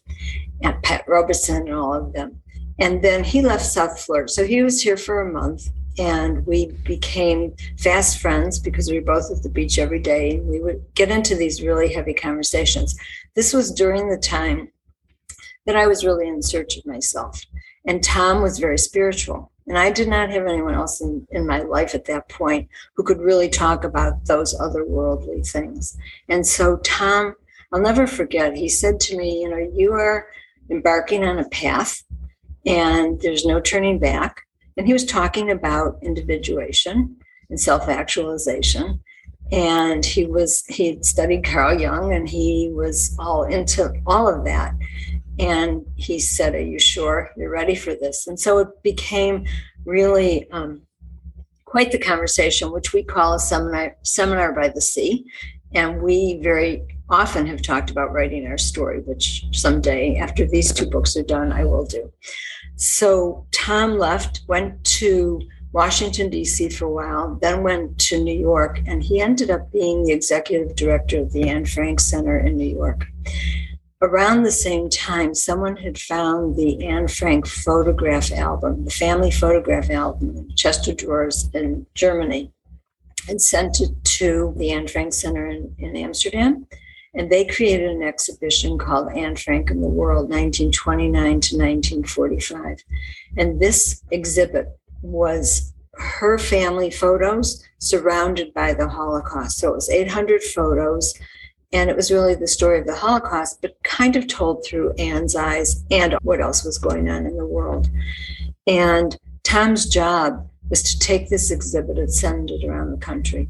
and 0.63 0.83
Pat 0.83 1.05
Robertson 1.09 1.69
and 1.69 1.75
all 1.75 1.95
of 1.95 2.13
them. 2.13 2.43
And 2.79 3.03
then 3.03 3.25
he 3.25 3.41
left 3.41 3.65
South 3.65 3.99
Florida. 3.99 4.29
So 4.29 4.45
he 4.45 4.63
was 4.63 4.83
here 4.83 4.99
for 4.99 5.23
a 5.23 5.33
month 5.33 5.71
and 5.99 6.47
we 6.47 6.67
became 6.85 7.55
fast 7.79 8.21
friends 8.21 8.59
because 8.59 8.91
we 8.91 8.99
were 8.99 9.15
both 9.15 9.31
at 9.31 9.43
the 9.43 9.49
beach 9.49 9.79
every 9.79 9.99
day. 9.99 10.37
and 10.37 10.47
We 10.47 10.61
would 10.61 10.85
get 10.95 11.11
into 11.11 11.35
these 11.35 11.63
really 11.63 11.93
heavy 11.93 12.15
conversations. 12.15 12.99
This 13.35 13.53
was 13.53 13.73
during 13.73 14.09
the 14.09 14.19
time 14.19 14.71
that 15.67 15.77
I 15.77 15.87
was 15.87 16.05
really 16.05 16.29
in 16.29 16.41
search 16.41 16.77
of 16.77 16.87
myself. 16.87 17.43
And 17.87 18.03
Tom 18.03 18.43
was 18.43 18.59
very 18.59 18.79
spiritual. 18.79 19.51
And 19.67 19.77
I 19.77 19.91
did 19.91 20.09
not 20.09 20.31
have 20.31 20.47
anyone 20.47 20.75
else 20.75 21.01
in, 21.01 21.27
in 21.31 21.47
my 21.47 21.61
life 21.61 21.95
at 21.95 22.07
that 22.07 22.29
point 22.29 22.69
who 22.97 23.03
could 23.03 23.21
really 23.21 23.51
talk 23.51 23.85
about 23.85 24.25
those 24.25 24.59
otherworldly 24.59 25.47
things. 25.47 25.99
And 26.29 26.47
so, 26.47 26.79
Tom, 26.79 27.35
I'll 27.73 27.81
never 27.81 28.07
forget, 28.07 28.57
he 28.57 28.69
said 28.69 28.99
to 29.01 29.17
me, 29.19 29.43
You 29.43 29.51
know, 29.51 29.71
you 29.75 29.93
are 29.93 30.29
embarking 30.71 31.25
on 31.25 31.39
a 31.39 31.49
path 31.51 32.03
and 32.65 33.21
there's 33.21 33.45
no 33.45 33.61
turning 33.61 33.99
back 33.99 34.43
and 34.79 34.87
he 34.87 34.93
was 34.93 35.05
talking 35.05 35.51
about 35.51 35.99
individuation 36.03 37.17
and 37.51 37.61
self-actualization. 37.61 39.01
And 39.51 40.05
he 40.05 40.25
was 40.25 40.65
he 40.67 41.03
studied 41.03 41.45
Carl 41.45 41.81
Jung 41.81 42.13
and 42.13 42.29
he 42.29 42.71
was 42.73 43.17
all 43.19 43.43
into 43.45 43.93
all 44.07 44.29
of 44.29 44.45
that. 44.45 44.75
And 45.39 45.85
he 45.97 46.21
said, 46.21 46.55
Are 46.55 46.61
you 46.61 46.79
sure 46.79 47.31
you're 47.37 47.51
ready 47.51 47.75
for 47.75 47.95
this? 47.95 48.27
And 48.29 48.39
so 48.39 48.59
it 48.59 48.69
became 48.85 49.47
really 49.85 50.49
um, 50.53 50.83
quite 51.65 51.91
the 51.91 51.99
conversation, 51.99 52.71
which 52.71 52.93
we 52.93 53.03
call 53.03 53.35
a 53.35 53.41
seminar 53.41 53.97
seminar 54.05 54.53
by 54.53 54.69
the 54.69 54.81
sea. 54.81 55.25
And 55.75 56.03
we 56.03 56.41
very 56.43 56.87
often 57.11 57.47
have 57.47 57.63
talked 57.63 57.91
about 57.91 58.13
writing 58.13 58.47
our 58.47 58.59
story, 58.59 59.01
which 59.01 59.45
someday 59.53 60.17
after 60.17 60.47
these 60.47 60.73
two 60.73 60.87
books 60.87 61.17
are 61.17 61.23
done, 61.23 61.53
I 61.53 61.65
will 61.65 61.85
do. 61.85 62.13
So 62.79 63.45
Tom 63.51 63.99
left, 63.99 64.43
went 64.47 64.85
to 64.85 65.41
Washington, 65.73 66.31
D.C. 66.31 66.69
for 66.71 66.85
a 66.85 66.91
while, 66.91 67.37
then 67.43 67.65
went 67.65 67.99
to 67.99 68.23
New 68.23 68.39
York, 68.39 68.81
and 68.87 69.03
he 69.03 69.21
ended 69.21 69.51
up 69.51 69.73
being 69.73 70.05
the 70.05 70.13
executive 70.13 70.77
director 70.77 71.21
of 71.21 71.33
the 71.33 71.49
Anne 71.49 71.67
Frank 71.67 71.99
Center 71.99 72.39
in 72.39 72.57
New 72.57 72.69
York. 72.69 73.05
Around 74.01 74.45
the 74.45 74.53
same 74.53 74.89
time, 74.89 75.35
someone 75.35 75.77
had 75.77 75.99
found 75.99 76.57
the 76.57 76.87
Anne 76.87 77.09
Frank 77.09 77.49
photograph 77.49 78.31
album, 78.31 78.85
the 78.85 78.93
family 78.93 79.33
photograph 79.33 79.91
album 79.91 80.37
in 80.37 80.55
Chester 80.55 80.95
drawers 80.95 81.51
in 81.53 81.85
Germany, 81.95 82.53
and 83.29 83.43
sent 83.43 83.81
it 83.81 83.91
to 84.05 84.55
the 84.57 84.71
Anne 84.71 84.87
Frank 84.87 85.13
Center 85.15 85.49
in, 85.49 85.75
in 85.79 85.97
Amsterdam. 85.97 86.69
And 87.15 87.31
they 87.31 87.45
created 87.47 87.91
an 87.91 88.03
exhibition 88.03 88.79
called 88.79 89.13
Anne 89.13 89.37
Frank 89.37 89.71
in 89.71 89.81
the 89.81 89.89
World, 89.89 90.31
1929 90.31 91.13
to 91.23 91.57
1945. 91.57 92.85
And 93.37 93.61
this 93.61 94.03
exhibit 94.11 94.69
was 95.03 95.73
her 95.95 96.39
family 96.39 96.91
photos 96.91 97.65
surrounded 97.79 98.53
by 98.55 98.75
the 98.75 98.89
Holocaust. 98.89 99.59
So 99.59 99.71
it 99.71 99.75
was 99.75 99.91
800 99.91 100.43
photos. 100.43 101.15
And 101.73 101.91
it 101.91 101.97
was 101.97 102.11
really 102.11 102.35
the 102.35 102.47
story 102.47 102.79
of 102.79 102.87
the 102.87 102.97
Holocaust, 102.97 103.61
but 103.61 103.77
kind 103.85 104.17
of 104.17 104.27
told 104.27 104.65
through 104.65 104.95
Anne's 104.95 105.37
eyes 105.37 105.85
and 105.91 106.15
what 106.23 106.41
else 106.41 106.65
was 106.65 106.79
going 106.79 107.11
on 107.11 107.27
in 107.27 107.37
the 107.37 107.47
world. 107.47 107.91
And 108.67 109.19
Tom's 109.45 109.87
job 109.87 110.49
was 110.71 110.83
to 110.83 110.99
take 110.99 111.29
this 111.29 111.51
exhibit 111.51 111.99
and 111.99 112.13
send 112.13 112.51
it 112.51 112.65
around 112.65 112.91
the 112.93 113.05
country. 113.05 113.49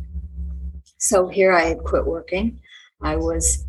So 0.99 1.29
here 1.29 1.53
I 1.53 1.63
had 1.63 1.79
quit 1.79 2.07
working. 2.07 2.61
I 3.01 3.17
was 3.17 3.65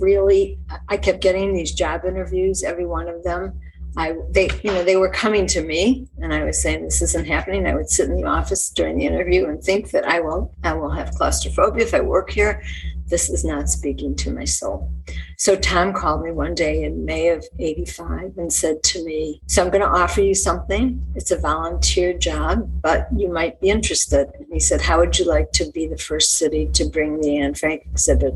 really, 0.00 0.58
I 0.88 0.96
kept 0.96 1.20
getting 1.20 1.52
these 1.52 1.72
job 1.72 2.04
interviews, 2.04 2.62
every 2.62 2.86
one 2.86 3.08
of 3.08 3.22
them. 3.24 3.60
I 3.96 4.14
they 4.30 4.48
you 4.62 4.72
know 4.72 4.84
they 4.84 4.96
were 4.96 5.10
coming 5.10 5.46
to 5.48 5.62
me 5.62 6.06
and 6.18 6.32
I 6.32 6.44
was 6.44 6.62
saying 6.62 6.84
this 6.84 7.02
isn't 7.02 7.26
happening. 7.26 7.66
I 7.66 7.74
would 7.74 7.90
sit 7.90 8.08
in 8.08 8.16
the 8.16 8.26
office 8.26 8.70
during 8.70 8.98
the 8.98 9.06
interview 9.06 9.46
and 9.46 9.62
think 9.62 9.90
that 9.90 10.06
I 10.06 10.20
will 10.20 10.54
I 10.64 10.74
will 10.74 10.90
have 10.90 11.10
claustrophobia 11.12 11.84
if 11.84 11.94
I 11.94 12.00
work 12.00 12.30
here. 12.30 12.62
This 13.06 13.28
is 13.28 13.44
not 13.44 13.68
speaking 13.68 14.14
to 14.16 14.32
my 14.32 14.44
soul. 14.44 14.92
So 15.36 15.56
Tom 15.56 15.92
called 15.92 16.22
me 16.22 16.30
one 16.30 16.54
day 16.54 16.84
in 16.84 17.04
May 17.04 17.28
of 17.30 17.44
85 17.58 18.34
and 18.36 18.52
said 18.52 18.84
to 18.84 19.04
me, 19.04 19.40
So 19.46 19.64
I'm 19.64 19.70
going 19.70 19.82
to 19.82 19.88
offer 19.88 20.20
you 20.20 20.32
something. 20.32 21.04
It's 21.16 21.32
a 21.32 21.38
volunteer 21.38 22.16
job, 22.16 22.70
but 22.82 23.08
you 23.16 23.32
might 23.32 23.60
be 23.60 23.70
interested. 23.70 24.28
And 24.38 24.46
he 24.52 24.60
said, 24.60 24.80
How 24.80 25.00
would 25.00 25.18
you 25.18 25.24
like 25.24 25.50
to 25.52 25.68
be 25.72 25.88
the 25.88 25.98
first 25.98 26.36
city 26.36 26.68
to 26.74 26.84
bring 26.84 27.20
the 27.20 27.38
Anne 27.38 27.54
Frank 27.54 27.82
exhibit 27.90 28.34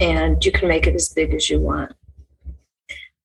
and 0.00 0.44
you 0.44 0.52
can 0.52 0.68
make 0.68 0.86
it 0.86 0.94
as 0.94 1.08
big 1.08 1.34
as 1.34 1.48
you 1.48 1.60
want. 1.60 1.92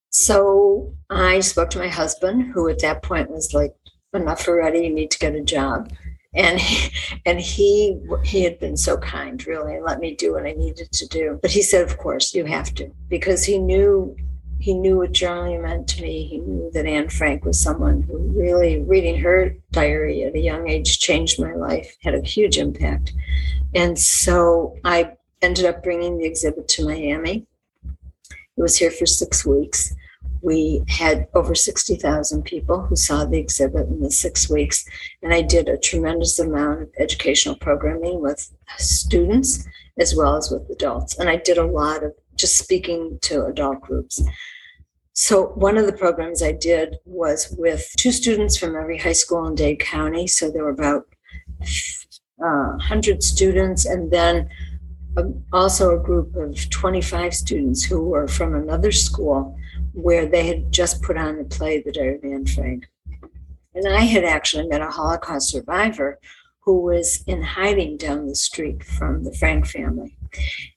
So 0.09 0.93
I 1.09 1.39
spoke 1.39 1.69
to 1.71 1.79
my 1.79 1.87
husband, 1.87 2.51
who 2.53 2.67
at 2.69 2.79
that 2.79 3.03
point 3.03 3.29
was 3.29 3.53
like, 3.53 3.75
enough 4.13 4.47
already, 4.47 4.79
you 4.79 4.93
need 4.93 5.11
to 5.11 5.19
get 5.19 5.35
a 5.35 5.41
job. 5.41 5.91
And 6.33 6.59
he, 6.59 6.91
and 7.25 7.39
he 7.39 7.99
he 8.23 8.43
had 8.43 8.59
been 8.59 8.77
so 8.77 8.97
kind, 8.97 9.45
really, 9.47 9.75
and 9.75 9.85
let 9.85 9.99
me 9.99 10.15
do 10.15 10.33
what 10.33 10.45
I 10.45 10.51
needed 10.51 10.91
to 10.91 11.07
do. 11.07 11.39
But 11.41 11.51
he 11.51 11.61
said, 11.61 11.83
of 11.83 11.97
course, 11.97 12.35
you 12.35 12.45
have 12.45 12.73
to, 12.75 12.91
because 13.07 13.43
he 13.43 13.57
knew 13.57 14.15
he 14.59 14.73
knew 14.73 14.97
what 14.97 15.13
journaling 15.13 15.61
meant 15.61 15.87
to 15.89 16.01
me. 16.01 16.27
He 16.27 16.39
knew 16.39 16.69
that 16.73 16.85
Anne 16.85 17.09
Frank 17.09 17.45
was 17.45 17.59
someone 17.59 18.01
who 18.03 18.17
really, 18.17 18.83
reading 18.83 19.19
her 19.21 19.55
diary 19.71 20.23
at 20.23 20.35
a 20.35 20.39
young 20.39 20.69
age, 20.69 20.99
changed 20.99 21.41
my 21.41 21.53
life, 21.53 21.95
had 22.03 22.13
a 22.13 22.21
huge 22.21 22.57
impact. 22.57 23.13
And 23.73 23.97
so 23.97 24.77
I 24.83 25.13
ended 25.41 25.65
up 25.65 25.81
bringing 25.81 26.17
the 26.17 26.25
exhibit 26.25 26.67
to 26.69 26.85
Miami. 26.85 27.47
It 28.59 28.61
was 28.61 28.77
here 28.77 28.91
for 28.91 29.05
six 29.05 29.45
weeks. 29.45 29.95
We 30.41 30.83
had 30.89 31.29
over 31.33 31.55
60,000 31.55 32.43
people 32.43 32.81
who 32.81 32.97
saw 32.97 33.23
the 33.23 33.37
exhibit 33.37 33.87
in 33.87 34.01
the 34.01 34.11
six 34.11 34.49
weeks. 34.49 34.85
And 35.23 35.33
I 35.33 35.41
did 35.41 35.69
a 35.69 35.77
tremendous 35.77 36.37
amount 36.39 36.81
of 36.81 36.89
educational 36.99 37.55
programming 37.55 38.21
with 38.21 38.51
students 38.77 39.65
as 39.97 40.13
well 40.13 40.35
as 40.35 40.51
with 40.51 40.69
adults. 40.69 41.17
And 41.17 41.29
I 41.29 41.37
did 41.37 41.57
a 41.57 41.65
lot 41.65 42.03
of 42.03 42.11
just 42.35 42.57
speaking 42.57 43.17
to 43.21 43.45
adult 43.45 43.79
groups. 43.79 44.21
So, 45.13 45.47
one 45.55 45.77
of 45.77 45.85
the 45.85 45.93
programs 45.93 46.43
I 46.43 46.51
did 46.51 46.97
was 47.05 47.55
with 47.57 47.89
two 47.97 48.11
students 48.11 48.57
from 48.57 48.75
every 48.75 48.97
high 48.97 49.13
school 49.13 49.47
in 49.47 49.55
Dade 49.55 49.79
County. 49.79 50.27
So, 50.27 50.49
there 50.49 50.63
were 50.63 50.69
about 50.69 51.03
uh, 52.41 52.75
100 52.75 53.21
students, 53.21 53.85
and 53.85 54.11
then 54.11 54.49
also 55.53 55.95
a 55.95 56.03
group 56.03 56.35
of 56.35 56.69
25 56.69 57.33
students 57.33 57.83
who 57.83 58.03
were 58.03 58.27
from 58.27 58.55
another 58.55 58.91
school 58.91 59.57
where 59.93 60.25
they 60.25 60.47
had 60.47 60.71
just 60.71 61.01
put 61.01 61.17
on 61.17 61.37
the 61.37 61.43
play 61.43 61.81
The 61.81 61.91
Diary 61.91 62.15
of 62.15 62.23
Anne 62.23 62.45
Frank. 62.45 62.87
And 63.73 63.87
I 63.87 64.01
had 64.01 64.23
actually 64.23 64.67
met 64.67 64.81
a 64.81 64.89
Holocaust 64.89 65.49
survivor 65.49 66.19
who 66.61 66.81
was 66.81 67.23
in 67.25 67.41
hiding 67.41 67.97
down 67.97 68.27
the 68.27 68.35
street 68.35 68.83
from 68.83 69.23
the 69.23 69.33
Frank 69.33 69.67
family. 69.67 70.15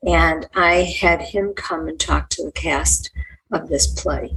And 0.07 0.47
I 0.55 0.97
had 1.01 1.21
him 1.21 1.53
come 1.55 1.89
and 1.89 1.99
talk 1.99 2.29
to 2.31 2.45
the 2.45 2.53
cast 2.53 3.11
of 3.53 3.69
this 3.69 3.87
play. 3.87 4.35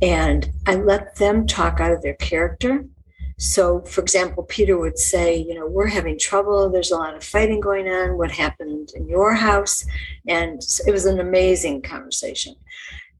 And 0.00 0.52
I 0.66 0.74
let 0.74 1.16
them 1.16 1.46
talk 1.46 1.80
out 1.80 1.92
of 1.92 2.02
their 2.02 2.14
character. 2.14 2.84
So, 3.42 3.80
for 3.80 4.02
example, 4.02 4.44
Peter 4.44 4.78
would 4.78 4.96
say, 4.96 5.36
You 5.36 5.56
know, 5.56 5.66
we're 5.66 5.88
having 5.88 6.16
trouble. 6.16 6.70
There's 6.70 6.92
a 6.92 6.96
lot 6.96 7.16
of 7.16 7.24
fighting 7.24 7.58
going 7.58 7.88
on. 7.88 8.16
What 8.16 8.30
happened 8.30 8.92
in 8.94 9.08
your 9.08 9.34
house? 9.34 9.84
And 10.28 10.62
it 10.86 10.92
was 10.92 11.06
an 11.06 11.18
amazing 11.18 11.82
conversation. 11.82 12.54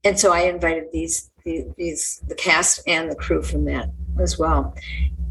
And 0.05 0.17
so 0.17 0.33
I 0.33 0.43
invited 0.43 0.85
these, 0.93 1.29
these, 1.45 2.23
the 2.29 2.37
cast 2.37 2.83
and 2.87 3.11
the 3.11 3.17
crew 3.17 3.43
from 3.43 3.64
that 3.64 3.91
as 4.21 4.38
well. 4.38 4.76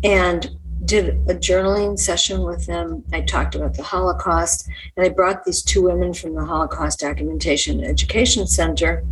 And 0.04 0.50
did 0.84 1.10
a 1.30 1.36
journaling 1.36 1.98
session 1.98 2.42
with 2.42 2.66
them. 2.66 3.06
I 3.14 3.22
talked 3.22 3.56
about 3.56 3.76
the 3.76 3.84
Holocaust, 3.84 4.68
and 4.98 5.06
I 5.06 5.10
brought 5.10 5.46
these 5.46 5.62
two 5.62 5.84
women 5.84 6.14
from 6.14 6.36
the 6.36 6.44
Holocaust 6.44 7.00
Documentation 7.00 7.82
Education 7.82 8.46
Center 8.46 9.06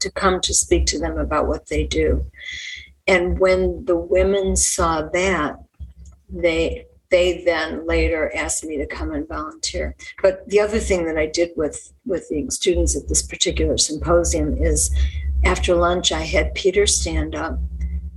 to 0.00 0.10
come 0.10 0.40
to 0.40 0.52
speak 0.52 0.86
to 0.86 0.98
them 0.98 1.16
about 1.16 1.46
what 1.46 1.66
they 1.66 1.84
do. 1.84 2.26
And 3.06 3.38
when 3.38 3.84
the 3.84 3.96
women 3.96 4.56
saw 4.56 5.02
that, 5.02 5.56
they 6.28 6.86
they 7.08 7.44
then 7.44 7.86
later 7.86 8.32
asked 8.34 8.64
me 8.64 8.76
to 8.78 8.86
come 8.86 9.12
and 9.12 9.28
volunteer. 9.28 9.94
But 10.22 10.48
the 10.48 10.58
other 10.58 10.80
thing 10.80 11.04
that 11.06 11.16
I 11.16 11.26
did 11.26 11.50
with 11.56 11.92
with 12.04 12.28
the 12.28 12.50
students 12.50 12.96
at 12.96 13.08
this 13.08 13.22
particular 13.22 13.78
symposium 13.78 14.56
is 14.56 14.94
after 15.44 15.74
lunch 15.74 16.10
I 16.10 16.22
had 16.22 16.54
Peter 16.54 16.86
stand 16.86 17.36
up 17.36 17.60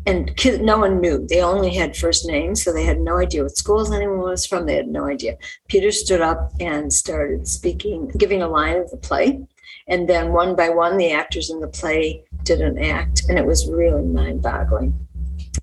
and 0.10 0.36
kid, 0.38 0.62
no 0.62 0.80
one 0.80 1.02
knew. 1.02 1.28
They 1.28 1.42
only 1.42 1.74
had 1.76 1.96
first 1.96 2.26
names, 2.26 2.64
so 2.64 2.74
they 2.74 2.84
had 2.84 3.00
no 3.00 3.18
idea 3.18 3.44
what 3.44 3.58
schools 3.58 3.92
anyone 3.92 4.20
was 4.20 4.46
from. 4.46 4.66
They 4.66 4.76
had 4.76 4.88
no 4.88 5.06
idea. 5.06 5.38
Peter 5.68 5.92
stood 5.92 6.22
up 6.22 6.52
and 6.60 6.92
started 6.92 7.48
speaking, 7.48 8.08
giving 8.18 8.42
a 8.42 8.48
line 8.48 8.78
of 8.78 8.90
the 8.90 8.98
play. 8.98 9.46
And 9.88 10.10
then 10.10 10.34
one 10.34 10.56
by 10.56 10.70
one, 10.70 10.98
the 10.98 11.12
actors 11.12 11.52
in 11.52 11.60
the 11.60 11.68
play 11.68 12.24
did 12.44 12.62
an 12.62 12.78
act, 12.78 13.24
and 13.30 13.38
it 13.38 13.46
was 13.46 13.70
really 13.70 14.04
mind 14.04 14.42
boggling. 14.42 15.08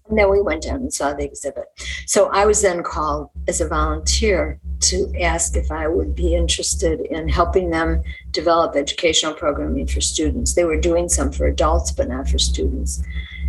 And 0.08 0.18
then 0.18 0.30
we 0.30 0.40
went 0.40 0.62
down 0.62 0.76
and 0.76 0.92
saw 0.92 1.12
the 1.12 1.24
exhibit. 1.24 1.64
So 2.06 2.28
I 2.28 2.46
was 2.46 2.62
then 2.62 2.82
called 2.82 3.30
as 3.48 3.60
a 3.60 3.68
volunteer 3.68 4.60
to 4.80 5.12
ask 5.20 5.56
if 5.56 5.72
I 5.72 5.88
would 5.88 6.14
be 6.14 6.34
interested 6.34 7.00
in 7.00 7.28
helping 7.28 7.70
them 7.70 8.02
develop 8.30 8.76
educational 8.76 9.34
programming 9.34 9.86
for 9.86 10.00
students. 10.00 10.54
They 10.54 10.64
were 10.64 10.80
doing 10.80 11.08
some 11.08 11.32
for 11.32 11.46
adults, 11.46 11.92
but 11.92 12.08
not 12.08 12.28
for 12.28 12.38
students. 12.38 13.02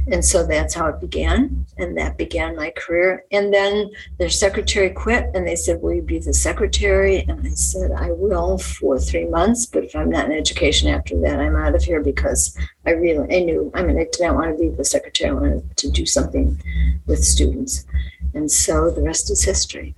And 0.10 0.24
so 0.24 0.46
that's 0.46 0.74
how 0.74 0.88
it 0.88 1.02
began. 1.02 1.66
And 1.78 1.98
that 1.98 2.18
began 2.18 2.56
my 2.56 2.72
career. 2.72 3.26
And 3.32 3.54
then 3.54 3.90
their 4.18 4.30
secretary 4.30 4.90
quit 4.90 5.30
and 5.34 5.46
they 5.46 5.56
said, 5.56 5.82
Will 5.82 5.94
you 5.94 6.02
be 6.02 6.20
the 6.20 6.34
secretary? 6.34 7.26
And 7.28 7.46
I 7.46 7.52
said, 7.52 7.92
I 7.92 8.12
will 8.12 8.58
for 8.58 8.98
three 9.00 9.26
months. 9.26 9.66
But 9.66 9.84
if 9.84 9.96
I'm 9.96 10.10
not 10.10 10.26
in 10.26 10.32
education 10.32 10.88
after 10.90 11.20
that, 11.22 11.40
I'm 11.40 11.56
out 11.56 11.76
of 11.76 11.84
here 11.84 12.02
because 12.02 12.58
I 12.86 12.92
really, 12.92 13.36
I 13.36 13.42
knew, 13.42 13.72
I 13.74 13.84
mean, 13.84 13.98
I 13.98 14.08
didn't 14.12 14.36
want 14.36 14.58
to 14.58 14.62
be 14.62 14.70
the 14.70 14.86
secretary. 14.86 15.30
I 15.30 15.34
wanted 15.34 15.78
to 15.78 15.92
do 15.92 16.06
something 16.06 16.62
with 17.06 17.24
students. 17.24 17.86
And 18.34 18.50
so 18.50 18.90
the 18.90 19.02
rest 19.02 19.30
is 19.30 19.44
history. 19.44 19.94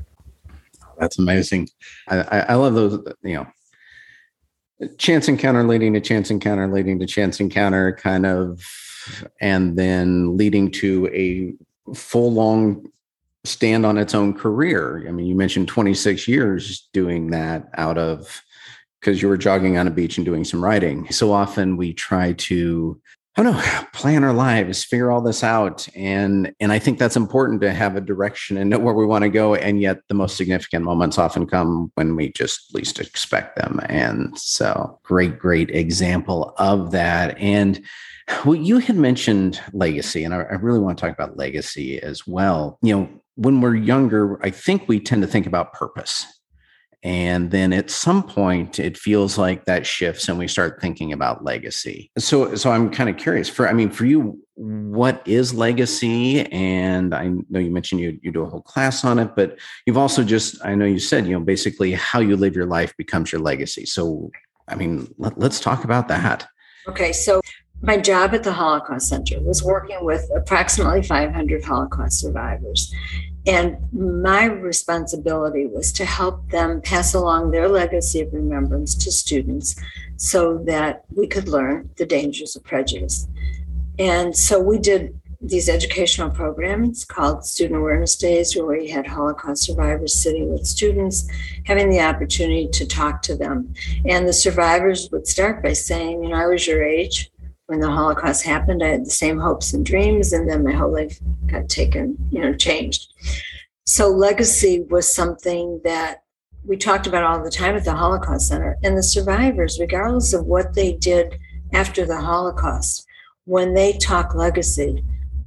That's 0.98 1.20
amazing. 1.20 1.70
I, 2.08 2.46
I 2.50 2.54
love 2.56 2.74
those, 2.74 3.00
you 3.22 3.36
know, 3.36 3.48
chance 4.98 5.28
encounter 5.28 5.64
leading 5.64 5.94
to 5.94 6.02
chance 6.02 6.32
encounter 6.32 6.68
leading 6.68 7.00
to 7.00 7.06
chance 7.06 7.40
encounter 7.40 7.94
kind 7.94 8.26
of 8.26 8.62
and 9.42 9.78
then 9.78 10.38
leading 10.38 10.72
to 10.72 11.08
a 11.08 11.54
full 11.94 12.32
long 12.32 12.90
stand 13.44 13.86
on 13.86 13.98
its 13.98 14.14
own 14.14 14.34
career. 14.34 15.06
I 15.08 15.12
mean, 15.12 15.26
you 15.26 15.36
mentioned 15.36 15.68
26 15.68 16.28
years 16.28 16.90
doing 16.94 17.32
that 17.32 17.70
out 17.78 17.98
of 17.98 18.42
because 19.00 19.22
you 19.22 19.30
were 19.30 19.38
jogging 19.38 19.78
on 19.78 19.88
a 19.88 19.92
beach 19.92 20.18
and 20.18 20.26
doing 20.26 20.44
some 20.44 20.64
writing. 20.64 21.10
So 21.12 21.32
often 21.32 21.78
we 21.78 21.94
try 21.94 22.34
to 22.34 23.02
Oh, 23.40 23.44
Don't 23.44 23.54
know, 23.54 23.88
plan 23.94 24.26
our 24.26 24.34
lives, 24.34 24.84
figure 24.84 25.12
all 25.12 25.22
this 25.22 25.46
out. 25.46 25.88
And 25.96 26.54
and 26.60 26.74
I 26.74 26.80
think 26.80 27.00
that's 27.00 27.16
important 27.16 27.62
to 27.62 27.72
have 27.72 27.96
a 27.96 28.02
direction 28.02 28.58
and 28.58 28.70
know 28.70 28.80
where 28.80 28.94
we 28.94 29.06
want 29.06 29.22
to 29.22 29.30
go. 29.30 29.56
And 29.56 29.80
yet 29.80 30.02
the 30.10 30.14
most 30.14 30.36
significant 30.36 30.84
moments 30.84 31.18
often 31.18 31.48
come 31.48 31.90
when 31.96 32.18
we 32.18 32.34
just 32.34 32.76
least 32.76 33.00
expect 33.00 33.56
them. 33.56 33.80
And 33.86 34.38
so 34.38 35.00
great, 35.04 35.40
great 35.40 35.70
example 35.70 36.54
of 36.58 36.92
that. 36.92 37.38
And 37.38 37.82
well, 38.44 38.56
you 38.56 38.80
had 38.80 38.98
mentioned 38.98 39.62
legacy, 39.72 40.26
and 40.26 40.34
I, 40.34 40.40
I, 40.40 40.56
really 40.56 40.80
want 40.80 40.98
to 40.98 41.02
talk 41.02 41.14
about 41.14 41.38
legacy 41.38 41.98
as 42.02 42.28
well. 42.28 42.78
You 42.82 42.96
know, 42.98 43.10
when 43.36 43.62
we're 43.62 43.76
younger, 43.76 44.38
I 44.46 44.50
think 44.50 44.90
we 44.90 45.00
tend 45.00 45.22
to 45.22 45.30
think 45.30 45.48
about 45.48 45.72
purpose. 45.72 46.26
And 47.02 47.50
then 47.52 47.72
at 47.72 47.90
some 47.90 48.24
point, 48.24 48.78
it 48.78 48.98
feels 48.98 49.38
like 49.38 49.66
that 49.66 49.86
shifts 49.86 50.28
and 50.28 50.38
we 50.38 50.48
start 50.50 50.82
thinking 50.82 51.14
about 51.14 51.46
legacy. 51.46 52.12
So, 52.18 52.56
so 52.56 52.72
I'm 52.72 52.92
kind 52.92 53.10
of 53.10 53.16
curious 53.16 53.48
for, 53.48 53.70
I 53.70 53.74
mean, 53.74 53.90
for 53.90 54.06
you, 54.06 54.38
what 54.56 55.22
is 55.26 55.54
legacy? 55.54 56.42
And 56.52 57.16
I 57.16 57.30
know 57.50 57.60
you 57.60 57.72
mentioned 57.72 58.02
you, 58.02 58.20
you 58.22 58.32
do 58.32 58.44
a 58.44 58.50
whole 58.50 58.62
class 58.62 59.06
on 59.06 59.18
it, 59.18 59.34
but 59.34 59.58
you've 59.86 59.98
also 59.98 60.24
just, 60.26 60.58
I 60.66 60.76
know 60.76 60.86
you 60.86 61.00
said, 61.00 61.26
you 61.26 61.32
know, 61.32 61.40
basically 61.40 61.94
how 61.94 62.20
you 62.20 62.36
live 62.36 62.56
your 62.56 62.66
life 62.66 62.94
becomes 62.98 63.32
your 63.32 63.40
legacy. 63.40 63.86
So, 63.86 64.30
I 64.68 64.76
mean, 64.76 65.14
let, 65.18 65.40
let's 65.40 65.62
talk 65.62 65.86
about 65.86 66.10
that. 66.10 66.48
Okay. 66.88 67.14
So 67.14 67.40
my 67.82 67.96
job 67.98 68.34
at 68.34 68.44
the 68.44 68.52
Holocaust 68.52 69.08
Center 69.08 69.40
was 69.42 69.64
working 69.64 70.04
with 70.04 70.30
approximately 70.36 71.02
500 71.02 71.64
Holocaust 71.64 72.20
survivors. 72.20 72.94
And 73.48 73.78
my 73.94 74.46
responsibility 74.46 75.66
was 75.66 75.92
to 75.94 76.06
help 76.06 76.50
them 76.50 76.82
pass 76.82 77.14
along 77.14 77.52
their 77.52 77.70
legacy 77.70 78.22
of 78.22 78.34
remembrance 78.34 78.96
to 78.96 79.12
students 79.12 79.76
so 80.18 80.58
that 80.66 81.06
we 81.16 81.28
could 81.28 81.48
learn 81.48 81.90
the 81.98 82.06
dangers 82.06 82.56
of 82.56 82.64
prejudice. 82.64 83.28
And 83.98 84.36
so 84.36 84.60
we 84.60 84.78
did 84.78 85.20
these 85.42 85.70
educational 85.70 86.30
programs 86.30 87.06
called 87.06 87.46
Student 87.46 87.80
Awareness 87.80 88.18
Days, 88.18 88.56
where 88.56 88.66
we 88.66 88.90
had 88.90 89.08
Holocaust 89.08 89.64
survivors 89.64 90.14
sitting 90.14 90.52
with 90.52 90.68
students, 90.68 91.30
having 91.66 91.90
the 91.90 92.02
opportunity 92.02 92.68
to 92.68 92.86
talk 92.86 93.22
to 93.22 93.36
them. 93.36 93.74
And 94.06 94.28
the 94.28 94.34
survivors 94.34 95.10
would 95.12 95.28
start 95.28 95.64
by 95.64 95.74
saying, 95.74 96.24
You 96.24 96.30
know, 96.30 96.36
I 96.36 96.48
was 96.48 96.68
your 96.68 96.84
age 96.84 97.32
when 97.70 97.80
the 97.80 97.92
Holocaust 97.92 98.44
happened, 98.44 98.82
I 98.82 98.88
had 98.88 99.06
the 99.06 99.12
same 99.12 99.38
hopes 99.38 99.74
and 99.74 99.86
dreams, 99.86 100.34
and 100.34 100.50
then 100.50 100.64
my 100.64 100.72
whole 100.72 100.92
life 100.92 101.20
got 101.46 101.70
taken, 101.70 102.18
you 102.32 102.42
know, 102.42 102.52
changed. 102.52 103.14
So 103.86 104.08
legacy 104.08 104.88
was 104.90 105.14
something 105.14 105.80
that 105.84 106.24
we 106.66 106.78
talked 106.78 107.06
about 107.06 107.24
all 107.24 107.44
the 107.44 107.52
time 107.52 107.76
at 107.76 107.86
the 107.86 107.94
Holocaust 107.94 108.48
Center. 108.48 108.76
And 108.84 108.98
the 108.98 109.04
survivors, 109.04 109.80
regardless 109.80 110.34
of 110.34 110.48
what 110.48 110.74
they 110.74 110.94
did 110.94 111.38
after 111.72 112.08
the 112.08 112.20
Holocaust, 112.20 113.06
when 113.46 113.76
they 113.76 113.94
talk 113.94 114.34
legacy, 114.34 115.04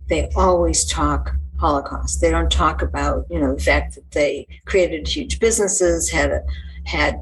they 0.07 0.31
always 0.37 0.85
talk 0.85 1.35
Holocaust. 1.59 2.21
They 2.21 2.31
don't 2.31 2.53
talk 2.53 2.83
about, 2.83 3.27
you 3.31 3.41
know, 3.41 3.57
the 3.57 3.63
fact 3.63 3.97
that 3.97 4.13
they 4.13 4.47
created 4.65 5.09
huge 5.09 5.41
businesses, 5.41 6.09
had 6.09 6.31
a, 6.31 6.43
had 6.85 7.21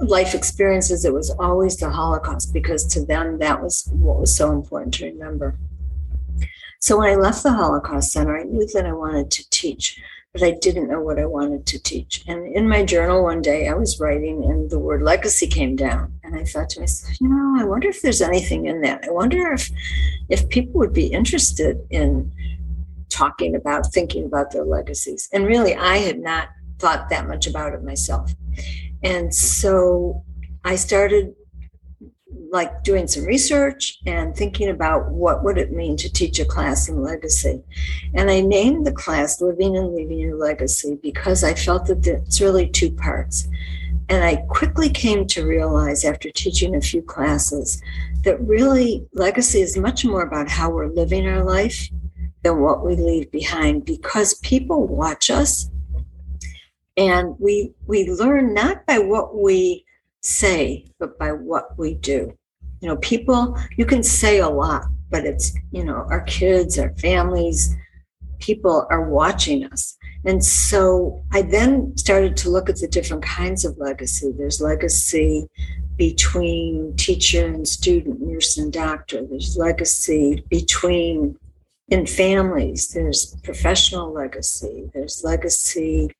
life 0.00 0.34
experiences, 0.34 1.04
it 1.04 1.12
was 1.12 1.30
always 1.30 1.76
the 1.76 1.90
Holocaust 1.90 2.52
because 2.52 2.84
to 2.88 3.04
them 3.04 3.38
that 3.38 3.62
was 3.62 3.88
what 3.92 4.18
was 4.18 4.34
so 4.34 4.52
important 4.52 4.94
to 4.94 5.06
remember. 5.06 5.56
So 6.80 6.98
when 6.98 7.10
I 7.10 7.14
left 7.14 7.42
the 7.42 7.52
Holocaust 7.52 8.10
Center, 8.10 8.38
I 8.38 8.44
knew 8.44 8.66
that 8.72 8.86
I 8.86 8.92
wanted 8.92 9.30
to 9.32 9.50
teach, 9.50 10.00
but 10.32 10.42
I 10.42 10.52
didn't 10.52 10.88
know 10.88 11.00
what 11.00 11.18
I 11.18 11.26
wanted 11.26 11.66
to 11.66 11.82
teach. 11.82 12.24
And 12.26 12.46
in 12.56 12.66
my 12.66 12.84
journal 12.84 13.22
one 13.22 13.42
day, 13.42 13.68
I 13.68 13.74
was 13.74 14.00
writing 14.00 14.44
and 14.44 14.70
the 14.70 14.78
word 14.78 15.02
legacy 15.02 15.46
came 15.46 15.76
down. 15.76 16.14
And 16.24 16.34
I 16.34 16.44
thought 16.44 16.70
to 16.70 16.80
myself, 16.80 17.20
you 17.20 17.28
know, 17.28 17.60
I 17.60 17.64
wonder 17.64 17.88
if 17.88 18.00
there's 18.00 18.22
anything 18.22 18.64
in 18.64 18.80
that. 18.80 19.04
I 19.06 19.10
wonder 19.10 19.52
if 19.52 19.70
if 20.30 20.48
people 20.48 20.78
would 20.78 20.94
be 20.94 21.08
interested 21.08 21.86
in 21.90 22.32
talking 23.10 23.54
about, 23.54 23.92
thinking 23.92 24.24
about 24.24 24.52
their 24.52 24.64
legacies. 24.64 25.28
And 25.32 25.46
really, 25.46 25.74
I 25.74 25.98
had 25.98 26.20
not 26.20 26.48
thought 26.78 27.10
that 27.10 27.28
much 27.28 27.46
about 27.46 27.74
it 27.74 27.82
myself. 27.82 28.34
And 29.02 29.34
so 29.34 30.24
I 30.64 30.76
started 30.76 31.34
like 32.50 32.82
doing 32.82 33.06
some 33.06 33.24
research 33.24 33.98
and 34.06 34.36
thinking 34.36 34.68
about 34.68 35.10
what 35.10 35.44
would 35.44 35.56
it 35.56 35.72
mean 35.72 35.96
to 35.96 36.12
teach 36.12 36.40
a 36.40 36.44
class 36.44 36.88
in 36.88 37.02
legacy. 37.02 37.62
And 38.14 38.28
I 38.30 38.40
named 38.40 38.86
the 38.86 38.92
class 38.92 39.40
Living 39.40 39.76
and 39.76 39.94
Leaving 39.94 40.18
Your 40.18 40.36
Legacy 40.36 40.98
because 41.00 41.44
I 41.44 41.54
felt 41.54 41.86
that 41.86 42.06
it's 42.06 42.40
really 42.40 42.68
two 42.68 42.90
parts. 42.90 43.48
And 44.08 44.24
I 44.24 44.36
quickly 44.48 44.90
came 44.90 45.26
to 45.28 45.46
realize 45.46 46.04
after 46.04 46.30
teaching 46.30 46.74
a 46.74 46.80
few 46.80 47.02
classes 47.02 47.80
that 48.24 48.40
really 48.40 49.06
legacy 49.12 49.60
is 49.60 49.76
much 49.76 50.04
more 50.04 50.22
about 50.22 50.48
how 50.48 50.70
we're 50.70 50.88
living 50.88 51.28
our 51.28 51.44
life 51.44 51.88
than 52.42 52.60
what 52.60 52.84
we 52.84 52.96
leave 52.96 53.30
behind 53.30 53.84
because 53.84 54.34
people 54.40 54.86
watch 54.86 55.30
us 55.30 55.69
and 57.00 57.34
we 57.38 57.72
we 57.86 58.10
learn 58.10 58.52
not 58.52 58.84
by 58.84 58.98
what 58.98 59.34
we 59.34 59.84
say 60.20 60.84
but 60.98 61.18
by 61.18 61.32
what 61.32 61.76
we 61.78 61.94
do. 61.94 62.36
You 62.80 62.88
know 62.88 62.96
people 62.98 63.58
you 63.78 63.86
can 63.86 64.02
say 64.02 64.38
a 64.38 64.48
lot 64.48 64.84
but 65.10 65.24
it's 65.24 65.52
you 65.72 65.82
know 65.82 66.06
our 66.10 66.20
kids 66.22 66.78
our 66.78 66.94
families 66.96 67.74
people 68.38 68.86
are 68.90 69.08
watching 69.08 69.64
us. 69.64 69.96
And 70.26 70.44
so 70.44 71.24
i 71.32 71.40
then 71.40 71.96
started 71.96 72.36
to 72.38 72.50
look 72.50 72.68
at 72.68 72.76
the 72.76 72.88
different 72.88 73.22
kinds 73.22 73.64
of 73.64 73.78
legacy. 73.78 74.32
There's 74.36 74.60
legacy 74.60 75.48
between 75.96 76.96
teacher 76.96 77.46
and 77.46 77.66
student 77.66 78.20
nurse 78.20 78.58
and 78.58 78.70
doctor. 78.72 79.24
There's 79.24 79.56
legacy 79.56 80.44
between 80.50 81.38
in 81.88 82.06
families 82.06 82.88
there's 82.88 83.34
professional 83.42 84.12
legacy. 84.12 84.90
There's 84.92 85.24
legacy 85.24 86.10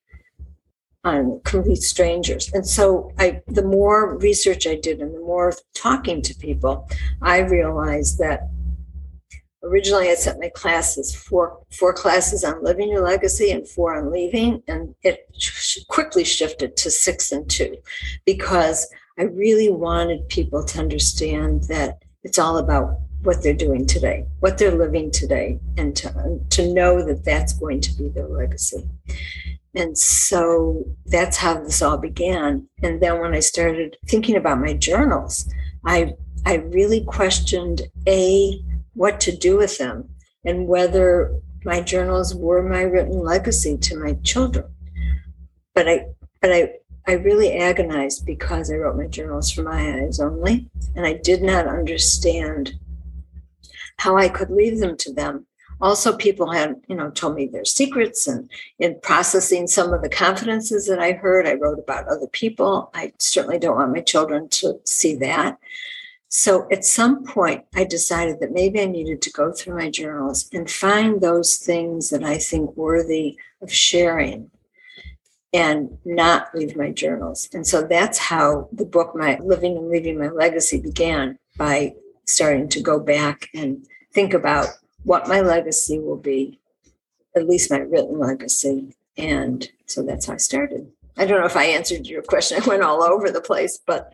on 1.03 1.41
complete 1.43 1.81
strangers. 1.81 2.51
And 2.53 2.67
so 2.67 3.11
I 3.17 3.41
the 3.47 3.63
more 3.63 4.17
research 4.17 4.67
I 4.67 4.75
did 4.75 4.99
and 4.99 5.15
the 5.15 5.19
more 5.19 5.53
talking 5.73 6.21
to 6.21 6.35
people, 6.35 6.87
I 7.21 7.39
realized 7.39 8.19
that 8.19 8.49
originally 9.63 10.09
I 10.09 10.15
set 10.15 10.39
my 10.39 10.49
classes 10.49 11.15
four 11.15 11.59
four 11.71 11.93
classes 11.93 12.43
on 12.43 12.63
living 12.63 12.89
your 12.89 13.03
legacy 13.03 13.51
and 13.51 13.67
four 13.67 13.95
on 13.95 14.11
leaving, 14.11 14.61
and 14.67 14.95
it 15.03 15.27
quickly 15.87 16.23
shifted 16.23 16.77
to 16.77 16.91
six 16.91 17.31
and 17.31 17.49
two 17.49 17.77
because 18.25 18.87
I 19.19 19.23
really 19.23 19.69
wanted 19.69 20.29
people 20.29 20.63
to 20.65 20.79
understand 20.79 21.63
that 21.63 22.03
it's 22.23 22.39
all 22.39 22.57
about 22.57 22.99
what 23.23 23.43
they're 23.43 23.53
doing 23.53 23.85
today, 23.85 24.25
what 24.39 24.57
they're 24.57 24.75
living 24.75 25.11
today, 25.11 25.59
and 25.77 25.95
to, 25.95 26.39
to 26.49 26.73
know 26.73 27.05
that 27.05 27.23
that's 27.23 27.53
going 27.53 27.81
to 27.81 27.93
be 27.93 28.07
their 28.09 28.27
legacy. 28.27 28.87
And 29.73 29.97
so 29.97 30.83
that's 31.05 31.37
how 31.37 31.61
this 31.61 31.81
all 31.81 31.97
began. 31.97 32.67
And 32.83 33.01
then 33.01 33.19
when 33.19 33.33
I 33.33 33.39
started 33.39 33.97
thinking 34.07 34.35
about 34.35 34.59
my 34.59 34.73
journals, 34.73 35.49
I 35.85 36.15
I 36.45 36.55
really 36.55 37.03
questioned 37.05 37.83
a 38.07 38.59
what 38.93 39.19
to 39.21 39.35
do 39.35 39.57
with 39.57 39.77
them 39.77 40.09
and 40.43 40.67
whether 40.67 41.39
my 41.63 41.81
journals 41.81 42.35
were 42.35 42.63
my 42.63 42.81
written 42.81 43.19
legacy 43.19 43.77
to 43.77 43.97
my 43.97 44.13
children. 44.23 44.65
But 45.73 45.87
I 45.87 46.05
but 46.41 46.51
I 46.51 46.73
I 47.07 47.13
really 47.13 47.57
agonized 47.57 48.25
because 48.25 48.71
I 48.71 48.75
wrote 48.75 48.97
my 48.97 49.07
journals 49.07 49.51
for 49.51 49.63
my 49.63 50.01
eyes 50.01 50.19
only, 50.19 50.69
and 50.95 51.05
I 51.05 51.13
did 51.13 51.41
not 51.41 51.67
understand 51.67 52.73
how 53.97 54.17
I 54.17 54.29
could 54.29 54.49
leave 54.49 54.79
them 54.79 54.97
to 54.97 55.13
them 55.13 55.47
also 55.81 56.15
people 56.15 56.51
had 56.51 56.75
you 56.87 56.95
know 56.95 57.09
told 57.11 57.35
me 57.35 57.47
their 57.47 57.65
secrets 57.65 58.27
and 58.27 58.49
in 58.79 58.99
processing 59.01 59.67
some 59.67 59.93
of 59.93 60.01
the 60.01 60.09
confidences 60.09 60.87
that 60.87 60.99
i 60.99 61.11
heard 61.11 61.47
i 61.47 61.53
wrote 61.53 61.79
about 61.79 62.07
other 62.07 62.27
people. 62.27 62.91
I 62.93 63.13
certainly 63.19 63.59
don't 63.59 63.77
want 63.77 63.93
my 63.93 64.01
children 64.01 64.49
to 64.49 64.79
see 64.85 65.15
that. 65.15 65.57
So 66.29 66.67
at 66.71 66.85
some 66.85 67.23
point 67.25 67.65
i 67.75 67.83
decided 67.83 68.39
that 68.39 68.51
maybe 68.51 68.81
i 68.81 68.85
needed 68.85 69.21
to 69.23 69.31
go 69.31 69.51
through 69.51 69.77
my 69.77 69.89
journals 69.89 70.49
and 70.53 70.69
find 70.69 71.19
those 71.19 71.57
things 71.57 72.09
that 72.09 72.23
i 72.23 72.37
think 72.37 72.75
worthy 72.75 73.37
of 73.61 73.71
sharing 73.71 74.51
and 75.53 75.97
not 76.05 76.53
leave 76.55 76.77
my 76.77 76.91
journals. 76.91 77.49
And 77.53 77.65
so 77.67 77.81
that's 77.81 78.17
how 78.17 78.69
the 78.71 78.85
book 78.85 79.15
my 79.15 79.37
living 79.43 79.77
and 79.77 79.89
leaving 79.89 80.17
my 80.17 80.29
legacy 80.29 80.79
began 80.79 81.37
by 81.57 81.93
starting 82.25 82.69
to 82.69 82.81
go 82.81 82.99
back 82.99 83.49
and 83.53 83.85
think 84.13 84.33
about 84.33 84.67
what 85.03 85.27
my 85.27 85.41
legacy 85.41 85.99
will 85.99 86.17
be, 86.17 86.59
at 87.35 87.47
least 87.47 87.71
my 87.71 87.79
written 87.79 88.19
legacy. 88.19 88.95
And 89.17 89.67
so 89.85 90.03
that's 90.03 90.27
how 90.27 90.33
I 90.33 90.37
started. 90.37 90.91
I 91.17 91.25
don't 91.25 91.39
know 91.39 91.45
if 91.45 91.57
I 91.57 91.65
answered 91.65 92.07
your 92.07 92.21
question. 92.21 92.61
I 92.63 92.67
went 92.67 92.83
all 92.83 93.03
over 93.03 93.29
the 93.29 93.41
place, 93.41 93.79
but 93.85 94.13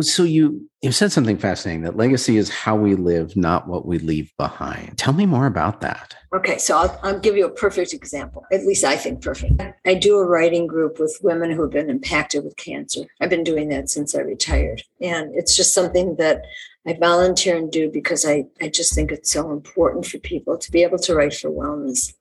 so 0.00 0.24
you 0.24 0.68
you 0.82 0.90
said 0.90 1.12
something 1.12 1.38
fascinating 1.38 1.82
that 1.82 1.96
legacy 1.96 2.36
is 2.36 2.50
how 2.50 2.74
we 2.74 2.96
live, 2.96 3.36
not 3.36 3.68
what 3.68 3.86
we 3.86 3.98
leave 3.98 4.32
behind. 4.36 4.98
Tell 4.98 5.12
me 5.12 5.26
more 5.26 5.46
about 5.46 5.80
that. 5.82 6.16
Okay, 6.34 6.58
so 6.58 6.76
I'll, 6.76 7.00
I'll 7.02 7.18
give 7.18 7.36
you 7.36 7.46
a 7.46 7.50
perfect 7.50 7.92
example. 7.92 8.44
At 8.52 8.66
least 8.66 8.84
I 8.84 8.96
think 8.96 9.22
perfect. 9.22 9.62
I 9.86 9.94
do 9.94 10.16
a 10.16 10.24
writing 10.24 10.66
group 10.66 10.98
with 10.98 11.16
women 11.22 11.50
who 11.50 11.62
have 11.62 11.70
been 11.70 11.90
impacted 11.90 12.44
with 12.44 12.56
cancer. 12.56 13.02
I've 13.20 13.30
been 13.30 13.44
doing 13.44 13.68
that 13.68 13.90
since 13.90 14.14
I 14.14 14.20
retired, 14.20 14.82
and 15.00 15.34
it's 15.36 15.56
just 15.56 15.72
something 15.72 16.16
that 16.16 16.42
I 16.86 16.94
volunteer 16.94 17.56
and 17.56 17.70
do 17.70 17.90
because 17.90 18.24
I, 18.24 18.46
I 18.60 18.68
just 18.68 18.94
think 18.94 19.12
it's 19.12 19.30
so 19.30 19.52
important 19.52 20.06
for 20.06 20.18
people 20.18 20.56
to 20.56 20.70
be 20.72 20.82
able 20.82 20.98
to 21.00 21.14
write 21.14 21.34
for 21.34 21.50
wellness. 21.50 22.14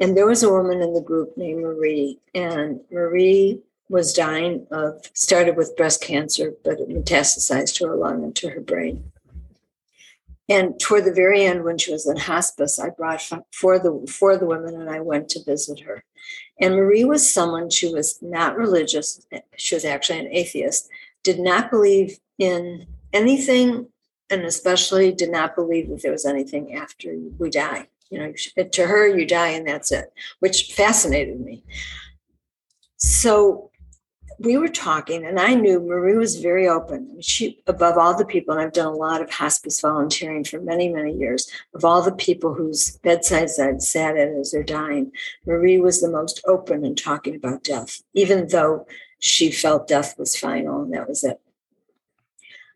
And 0.00 0.16
there 0.16 0.26
was 0.26 0.42
a 0.42 0.50
woman 0.50 0.80
in 0.80 0.94
the 0.94 1.00
group 1.00 1.36
named 1.36 1.62
Marie, 1.62 2.18
and 2.34 2.80
Marie 2.90 3.60
was 3.88 4.14
dying 4.14 4.66
of, 4.70 5.02
started 5.12 5.56
with 5.56 5.76
breast 5.76 6.02
cancer, 6.02 6.54
but 6.64 6.80
it 6.80 6.88
metastasized 6.88 7.74
to 7.76 7.86
her 7.88 7.96
lung 7.96 8.24
and 8.24 8.34
to 8.36 8.48
her 8.48 8.60
brain. 8.60 9.12
And 10.48 10.80
toward 10.80 11.04
the 11.04 11.12
very 11.12 11.44
end, 11.44 11.62
when 11.62 11.78
she 11.78 11.92
was 11.92 12.06
in 12.06 12.16
hospice, 12.16 12.78
I 12.78 12.88
brought 12.90 13.22
for 13.52 13.78
the 13.78 14.06
for 14.10 14.36
the 14.36 14.46
women, 14.46 14.74
and 14.74 14.90
I 14.90 15.00
went 15.00 15.28
to 15.30 15.44
visit 15.44 15.80
her. 15.80 16.04
And 16.60 16.74
Marie 16.74 17.04
was 17.04 17.32
someone 17.32 17.70
she 17.70 17.92
was 17.92 18.18
not 18.20 18.56
religious. 18.56 19.24
She 19.56 19.74
was 19.74 19.84
actually 19.84 20.18
an 20.18 20.32
atheist. 20.32 20.88
Did 21.22 21.38
not 21.38 21.70
believe 21.70 22.18
in 22.38 22.86
anything, 23.12 23.88
and 24.30 24.42
especially 24.42 25.12
did 25.12 25.30
not 25.30 25.54
believe 25.54 25.88
that 25.90 26.02
there 26.02 26.12
was 26.12 26.26
anything 26.26 26.74
after 26.74 27.16
we 27.38 27.50
die. 27.50 27.88
You 28.10 28.18
know, 28.18 28.64
to 28.72 28.86
her, 28.86 29.08
you 29.08 29.26
die 29.26 29.48
and 29.48 29.66
that's 29.66 29.90
it, 29.90 30.12
which 30.40 30.72
fascinated 30.74 31.40
me. 31.40 31.64
So 32.98 33.70
we 34.38 34.56
were 34.56 34.68
talking, 34.68 35.24
and 35.24 35.38
I 35.38 35.54
knew 35.54 35.80
Marie 35.80 36.16
was 36.16 36.40
very 36.40 36.68
open. 36.68 37.20
She, 37.20 37.62
above 37.66 37.96
all 37.96 38.16
the 38.16 38.24
people, 38.24 38.54
and 38.54 38.62
I've 38.62 38.72
done 38.72 38.86
a 38.86 38.96
lot 38.96 39.22
of 39.22 39.30
hospice 39.30 39.80
volunteering 39.80 40.44
for 40.44 40.60
many, 40.60 40.88
many 40.88 41.14
years. 41.14 41.50
Of 41.74 41.84
all 41.84 42.02
the 42.02 42.12
people 42.12 42.54
whose 42.54 42.98
bedsides 42.98 43.58
I'd 43.58 43.82
sat 43.82 44.16
at 44.16 44.28
as 44.28 44.50
they're 44.50 44.62
dying, 44.62 45.12
Marie 45.46 45.80
was 45.80 46.00
the 46.00 46.10
most 46.10 46.42
open 46.46 46.84
in 46.84 46.94
talking 46.94 47.36
about 47.36 47.62
death, 47.62 48.02
even 48.14 48.48
though 48.48 48.86
she 49.20 49.50
felt 49.50 49.86
death 49.86 50.18
was 50.18 50.36
final 50.36 50.82
and 50.82 50.92
that 50.92 51.08
was 51.08 51.22
it. 51.22 51.40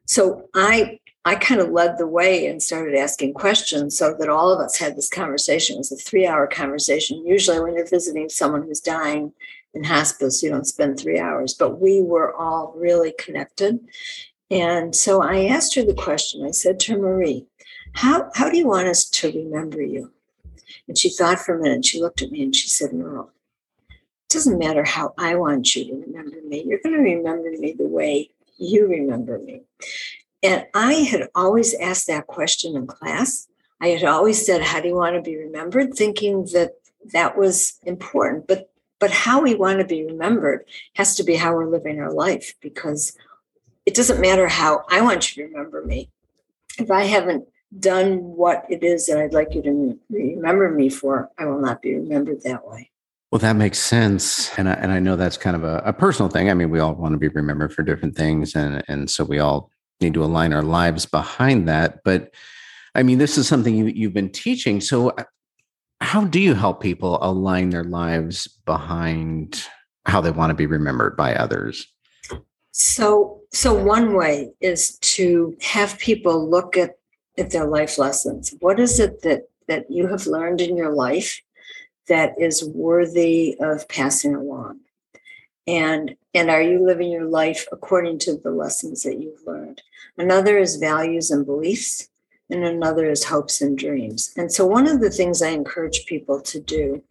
So 0.06 0.48
I 0.54 1.00
I 1.26 1.34
kind 1.34 1.60
of 1.60 1.72
led 1.72 1.98
the 1.98 2.06
way 2.06 2.46
and 2.46 2.62
started 2.62 2.94
asking 2.94 3.34
questions 3.34 3.98
so 3.98 4.14
that 4.16 4.28
all 4.28 4.52
of 4.52 4.60
us 4.60 4.78
had 4.78 4.94
this 4.94 5.08
conversation. 5.08 5.74
It 5.74 5.78
was 5.78 5.90
a 5.90 5.96
three 5.96 6.24
hour 6.24 6.46
conversation. 6.46 7.26
Usually, 7.26 7.58
when 7.58 7.74
you're 7.74 7.86
visiting 7.86 8.28
someone 8.28 8.62
who's 8.62 8.80
dying 8.80 9.32
in 9.74 9.82
hospice, 9.82 10.40
you 10.42 10.50
don't 10.50 10.68
spend 10.68 11.00
three 11.00 11.18
hours, 11.18 11.52
but 11.52 11.80
we 11.80 12.00
were 12.00 12.32
all 12.36 12.72
really 12.76 13.12
connected. 13.18 13.80
And 14.52 14.94
so 14.94 15.20
I 15.20 15.46
asked 15.46 15.74
her 15.74 15.82
the 15.82 15.94
question 15.94 16.46
I 16.46 16.52
said 16.52 16.78
to 16.80 16.96
Marie, 16.96 17.46
how, 17.94 18.30
how 18.34 18.48
do 18.48 18.56
you 18.56 18.68
want 18.68 18.86
us 18.86 19.04
to 19.06 19.32
remember 19.32 19.82
you? 19.82 20.12
And 20.86 20.96
she 20.96 21.10
thought 21.10 21.40
for 21.40 21.58
a 21.58 21.60
minute. 21.60 21.84
She 21.84 22.00
looked 22.00 22.22
at 22.22 22.30
me 22.30 22.42
and 22.42 22.54
she 22.54 22.68
said, 22.68 22.92
Merle, 22.92 23.32
it 23.90 23.96
doesn't 24.28 24.58
matter 24.58 24.84
how 24.84 25.12
I 25.18 25.34
want 25.34 25.74
you 25.74 25.86
to 25.86 26.06
remember 26.06 26.36
me. 26.46 26.62
You're 26.64 26.78
going 26.78 26.94
to 26.94 27.02
remember 27.02 27.50
me 27.50 27.72
the 27.72 27.88
way 27.88 28.30
you 28.58 28.86
remember 28.86 29.38
me. 29.38 29.62
And 30.42 30.66
I 30.74 30.94
had 30.94 31.28
always 31.34 31.74
asked 31.74 32.06
that 32.06 32.26
question 32.26 32.76
in 32.76 32.86
class. 32.86 33.48
I 33.80 33.88
had 33.88 34.04
always 34.04 34.44
said, 34.44 34.62
How 34.62 34.80
do 34.80 34.88
you 34.88 34.94
want 34.94 35.16
to 35.16 35.22
be 35.22 35.36
remembered? 35.36 35.94
thinking 35.94 36.44
that 36.52 36.72
that 37.12 37.36
was 37.36 37.78
important. 37.84 38.46
But 38.46 38.70
But 38.98 39.10
how 39.10 39.42
we 39.42 39.54
want 39.54 39.78
to 39.80 39.84
be 39.84 40.04
remembered 40.04 40.64
has 40.94 41.16
to 41.16 41.24
be 41.24 41.36
how 41.36 41.54
we're 41.54 41.70
living 41.70 42.00
our 42.00 42.12
life 42.12 42.54
because 42.60 43.16
it 43.84 43.94
doesn't 43.94 44.20
matter 44.20 44.48
how 44.48 44.84
I 44.90 45.00
want 45.02 45.36
you 45.36 45.42
to 45.42 45.48
remember 45.52 45.84
me. 45.84 46.10
If 46.78 46.90
I 46.90 47.04
haven't 47.04 47.44
done 47.78 48.18
what 48.22 48.64
it 48.70 48.82
is 48.82 49.06
that 49.06 49.18
I'd 49.18 49.34
like 49.34 49.54
you 49.54 49.62
to 49.62 49.98
remember 50.10 50.70
me 50.70 50.88
for, 50.88 51.30
I 51.38 51.44
will 51.46 51.60
not 51.60 51.82
be 51.82 51.94
remembered 51.94 52.42
that 52.42 52.66
way. 52.66 52.90
Well, 53.32 53.40
that 53.40 53.56
makes 53.56 53.78
sense, 53.78 54.56
and 54.56 54.68
I, 54.68 54.74
and 54.74 54.92
I 54.92 55.00
know 55.00 55.16
that's 55.16 55.36
kind 55.36 55.56
of 55.56 55.64
a, 55.64 55.82
a 55.84 55.92
personal 55.92 56.30
thing. 56.30 56.48
I 56.48 56.54
mean, 56.54 56.70
we 56.70 56.78
all 56.78 56.94
want 56.94 57.12
to 57.12 57.18
be 57.18 57.28
remembered 57.28 57.72
for 57.72 57.82
different 57.82 58.16
things, 58.16 58.54
and 58.54 58.84
and 58.86 59.10
so 59.10 59.24
we 59.24 59.40
all 59.40 59.70
need 60.00 60.14
to 60.14 60.24
align 60.24 60.52
our 60.52 60.62
lives 60.62 61.06
behind 61.06 61.68
that. 61.68 62.04
But 62.04 62.32
I 62.94 63.02
mean, 63.02 63.18
this 63.18 63.36
is 63.36 63.48
something 63.48 63.74
you, 63.74 63.86
you've 63.86 64.14
been 64.14 64.30
teaching. 64.30 64.80
So, 64.80 65.10
uh, 65.10 65.24
how 66.00 66.24
do 66.24 66.40
you 66.40 66.54
help 66.54 66.80
people 66.80 67.18
align 67.20 67.70
their 67.70 67.84
lives 67.84 68.46
behind 68.64 69.64
how 70.04 70.20
they 70.20 70.30
want 70.30 70.50
to 70.50 70.54
be 70.54 70.66
remembered 70.66 71.16
by 71.16 71.34
others? 71.34 71.86
So, 72.70 73.40
so 73.52 73.74
one 73.74 74.14
way 74.14 74.52
is 74.60 74.98
to 74.98 75.56
have 75.62 75.98
people 75.98 76.48
look 76.48 76.76
at 76.76 76.92
at 77.38 77.50
their 77.50 77.66
life 77.66 77.98
lessons. 77.98 78.54
What 78.60 78.78
is 78.78 79.00
it 79.00 79.22
that 79.22 79.48
that 79.68 79.90
you 79.90 80.06
have 80.06 80.26
learned 80.26 80.60
in 80.60 80.76
your 80.76 80.94
life 80.94 81.42
that 82.08 82.34
is 82.40 82.64
worthy 82.64 83.56
of 83.60 83.88
passing 83.88 84.34
along? 84.34 84.80
And 85.66 86.16
and 86.34 86.50
are 86.50 86.62
you 86.62 86.84
living 86.84 87.10
your 87.10 87.24
life 87.24 87.66
according 87.72 88.18
to 88.20 88.36
the 88.36 88.50
lessons 88.50 89.02
that 89.02 89.20
you've 89.20 89.46
learned? 89.46 89.82
Another 90.16 90.58
is 90.58 90.76
values 90.76 91.30
and 91.30 91.44
beliefs, 91.44 92.08
and 92.50 92.64
another 92.64 93.10
is 93.10 93.24
hopes 93.24 93.60
and 93.60 93.76
dreams. 93.76 94.32
And 94.36 94.52
so 94.52 94.66
one 94.66 94.86
of 94.86 95.00
the 95.00 95.10
things 95.10 95.42
I 95.42 95.48
encourage 95.48 96.06
people 96.06 96.40
to 96.42 96.60
do 96.60 97.02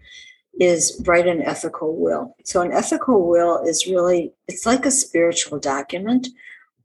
is 0.60 1.02
write 1.06 1.28
an 1.28 1.42
ethical 1.42 1.96
will. 1.96 2.36
So 2.44 2.62
an 2.62 2.72
ethical 2.72 3.28
will 3.28 3.62
is 3.66 3.88
really 3.88 4.32
it's 4.48 4.66
like 4.66 4.86
a 4.86 4.92
spiritual 4.92 5.60
document 5.60 6.28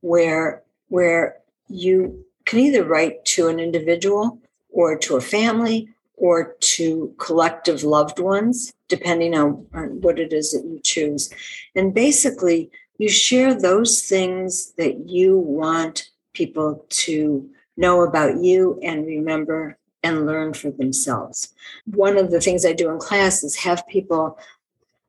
where 0.00 0.62
where 0.88 1.36
you 1.68 2.24
can 2.46 2.58
either 2.58 2.84
write 2.84 3.24
to 3.24 3.46
an 3.46 3.60
individual 3.60 4.38
or 4.70 4.96
to 4.98 5.16
a 5.16 5.20
family 5.20 5.88
or 6.20 6.54
to 6.60 7.14
collective 7.18 7.82
loved 7.82 8.18
ones, 8.18 8.72
depending 8.88 9.34
on, 9.34 9.66
what 10.02 10.18
it 10.18 10.32
is 10.32 10.52
that 10.52 10.64
you 10.64 10.78
choose. 10.84 11.32
And 11.74 11.94
basically, 11.94 12.70
you 12.98 13.08
share 13.08 13.54
those 13.54 14.02
things 14.02 14.72
that 14.72 15.08
you 15.08 15.38
want 15.38 16.10
people 16.34 16.84
to 16.90 17.48
know 17.78 18.02
about 18.02 18.42
you 18.42 18.78
and 18.82 19.06
remember 19.06 19.78
and 20.02 20.26
learn 20.26 20.52
for 20.52 20.70
themselves. 20.70 21.54
One 21.86 22.18
of 22.18 22.30
the 22.30 22.40
things 22.40 22.66
I 22.66 22.74
do 22.74 22.90
in 22.90 22.98
class 22.98 23.42
is 23.42 23.56
have 23.56 23.88
people 23.88 24.38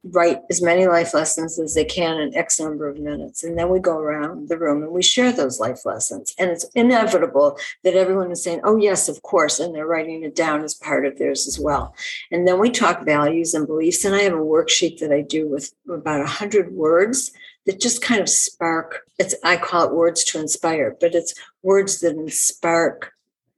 write 0.04 0.42
as 0.50 0.62
many 0.62 0.88
life 0.88 1.14
lessons 1.14 1.60
as 1.60 1.76
they 1.76 1.86
can 1.86 2.20
in 2.20 2.36
X 2.36 2.60
number 2.60 2.90
of 2.90 2.98
minutes. 2.98 3.44
And 3.44 3.58
then 3.58 3.70
we 3.70 3.80
go 3.80 3.98
around 3.98 4.50
the 4.50 4.58
room 4.58 4.82
and 4.82 4.92
we 4.92 5.04
share 5.04 5.32
those 5.32 5.60
life 5.60 5.86
lessons. 5.86 6.34
And 6.40 6.50
it's 6.50 6.66
inevitable 6.76 7.58
that 7.84 7.94
everyone 7.94 8.32
is 8.32 8.44
saying, 8.44 8.62
oh, 8.64 8.78
yes, 8.78 9.08
of 9.08 9.22
course. 9.22 9.60
And 9.60 9.76
they're 9.76 9.86
writing 9.86 10.24
it 10.24 10.36
down 10.36 10.64
as 10.64 10.74
part 10.74 11.06
of 11.06 11.18
theirs 11.18 11.48
as 11.48 11.60
well. 11.60 11.94
And 12.32 12.48
then 12.48 12.60
we 12.60 12.72
talk 12.72 13.06
values 13.06 13.54
and 13.54 13.68
beliefs. 13.68 14.04
And 14.04 14.16
I 14.16 14.22
have 14.22 14.34
a 14.34 14.38
worksheet 14.38 15.00
that 15.00 15.12
I 15.12 15.22
do 15.22 15.48
with 15.48 15.72
about 15.88 16.20
100 16.20 16.72
words 16.74 17.32
that 17.66 17.80
just 17.80 18.02
kind 18.02 18.20
of 18.20 18.28
spark 18.28 19.02
it's 19.20 19.36
i 19.44 19.56
call 19.56 19.88
it 19.88 19.94
words 19.94 20.24
to 20.24 20.40
inspire 20.40 20.98
but 21.00 21.14
it's 21.14 21.34
words 21.62 22.00
that 22.00 22.16
inspire 22.16 23.00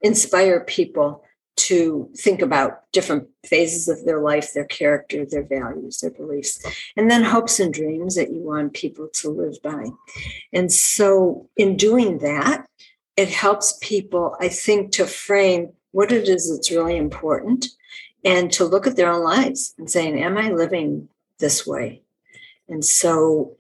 inspire 0.02 0.60
people 0.62 1.24
to 1.56 2.10
think 2.18 2.42
about 2.42 2.92
different 2.92 3.28
phases 3.46 3.88
of 3.88 4.04
their 4.06 4.20
life, 4.20 4.54
their 4.54 4.66
character, 4.66 5.26
their 5.26 5.44
values, 5.44 6.00
their 6.00 6.12
beliefs, 6.12 6.64
and 6.98 7.10
then 7.10 7.24
hopes 7.24 7.60
and 7.60 7.74
dreams 7.74 8.16
that 8.16 8.32
you 8.32 8.42
want 8.42 8.74
people 8.74 9.08
to 9.14 9.30
live 9.30 9.62
by. 9.62 9.86
And 10.52 10.72
so, 10.72 11.48
in 11.56 11.78
doing 11.78 12.20
that, 12.20 12.66
it 13.16 13.30
helps 13.30 13.78
people, 13.82 14.36
I 14.40 14.50
think, 14.50 14.92
to 14.94 15.06
frame 15.06 15.74
what 15.92 16.12
it 16.12 16.28
is 16.28 16.50
that's 16.50 16.72
really 16.72 16.98
important 16.98 17.68
and 18.26 18.52
to 18.54 18.66
look 18.66 18.88
at 18.88 18.96
their 18.96 19.12
own 19.12 19.24
lives 19.24 19.76
and 19.78 19.90
saying, 19.90 20.22
Am 20.22 20.38
I 20.38 20.50
living 20.50 21.10
this 21.40 21.68
way? 21.68 22.02
And 22.68 22.84
so 22.84 23.58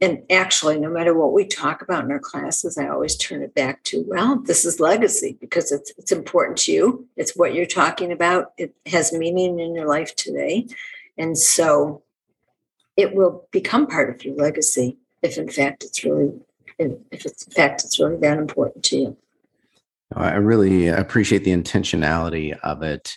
and 0.00 0.22
actually 0.30 0.78
no 0.78 0.90
matter 0.90 1.14
what 1.14 1.32
we 1.32 1.44
talk 1.44 1.82
about 1.82 2.04
in 2.04 2.10
our 2.10 2.18
classes 2.18 2.78
i 2.78 2.88
always 2.88 3.16
turn 3.16 3.42
it 3.42 3.54
back 3.54 3.82
to 3.84 4.04
well 4.06 4.38
this 4.40 4.64
is 4.64 4.80
legacy 4.80 5.36
because 5.40 5.72
it's 5.72 5.92
it's 5.98 6.12
important 6.12 6.56
to 6.58 6.72
you. 6.72 7.06
It's 7.16 7.36
what 7.36 7.54
you're 7.54 7.66
talking 7.66 8.12
about. 8.12 8.52
It 8.56 8.74
has 8.86 9.12
meaning 9.12 9.60
in 9.60 9.74
your 9.74 9.86
life 9.86 10.14
today. 10.16 10.66
And 11.16 11.36
so 11.36 12.02
it 12.96 13.14
will 13.14 13.46
become 13.50 13.86
part 13.86 14.10
of 14.10 14.24
your 14.24 14.36
legacy 14.36 14.96
if 15.22 15.36
in 15.36 15.48
fact 15.48 15.84
it's 15.84 16.04
really 16.04 16.32
if 16.78 17.26
it's 17.26 17.46
in 17.46 17.52
fact 17.52 17.84
it's 17.84 17.98
really 17.98 18.16
that 18.16 18.38
important 18.38 18.84
to 18.84 18.96
you. 18.96 19.16
I 20.14 20.36
really 20.36 20.88
appreciate 20.88 21.44
the 21.44 21.50
intentionality 21.50 22.58
of 22.60 22.82
it. 22.82 23.16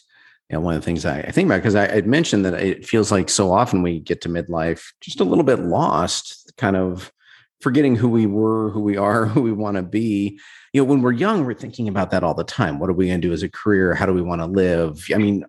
Know, 0.52 0.60
one 0.60 0.76
of 0.76 0.82
the 0.82 0.86
things 0.86 1.06
I, 1.06 1.22
think 1.22 1.46
about 1.46 1.60
because 1.60 1.76
I 1.76 2.02
mentioned 2.02 2.44
that 2.44 2.56
it 2.56 2.86
feels 2.86 3.10
like 3.10 3.30
so 3.30 3.54
often 3.54 3.82
we 3.82 4.02
get 4.02 4.20
to 4.24 4.30
midlife 4.30 4.91
just 5.00 5.22
a 5.22 5.24
little 5.24 5.46
bit 5.46 5.60
lost, 5.60 6.40
kind 6.58 6.76
of 6.76 7.12
forgetting 7.62 7.96
who 7.96 8.10
we 8.10 8.26
were, 8.26 8.70
who 8.72 8.82
we 8.82 8.98
are, 8.98 9.26
who 9.28 9.42
we 9.42 9.52
want 9.52 9.78
to 9.78 9.84
be. 9.84 10.40
You 10.74 10.82
know, 10.82 10.86
when 10.86 11.02
we're 11.02 11.12
young, 11.12 11.46
we're 11.46 11.54
thinking 11.54 11.88
about 11.88 12.12
that 12.12 12.24
all 12.24 12.34
the 12.34 12.44
time. 12.44 12.80
What 12.80 12.90
are 12.90 12.94
we 12.94 13.08
going 13.08 13.22
to 13.22 13.28
do 13.28 13.34
as 13.34 13.44
a 13.44 13.50
career? 13.50 13.94
How 13.94 14.06
do 14.06 14.14
we 14.14 14.22
want 14.22 14.42
to 14.42 14.48
live? 14.48 15.06
I 15.14 15.18
mean, 15.18 15.46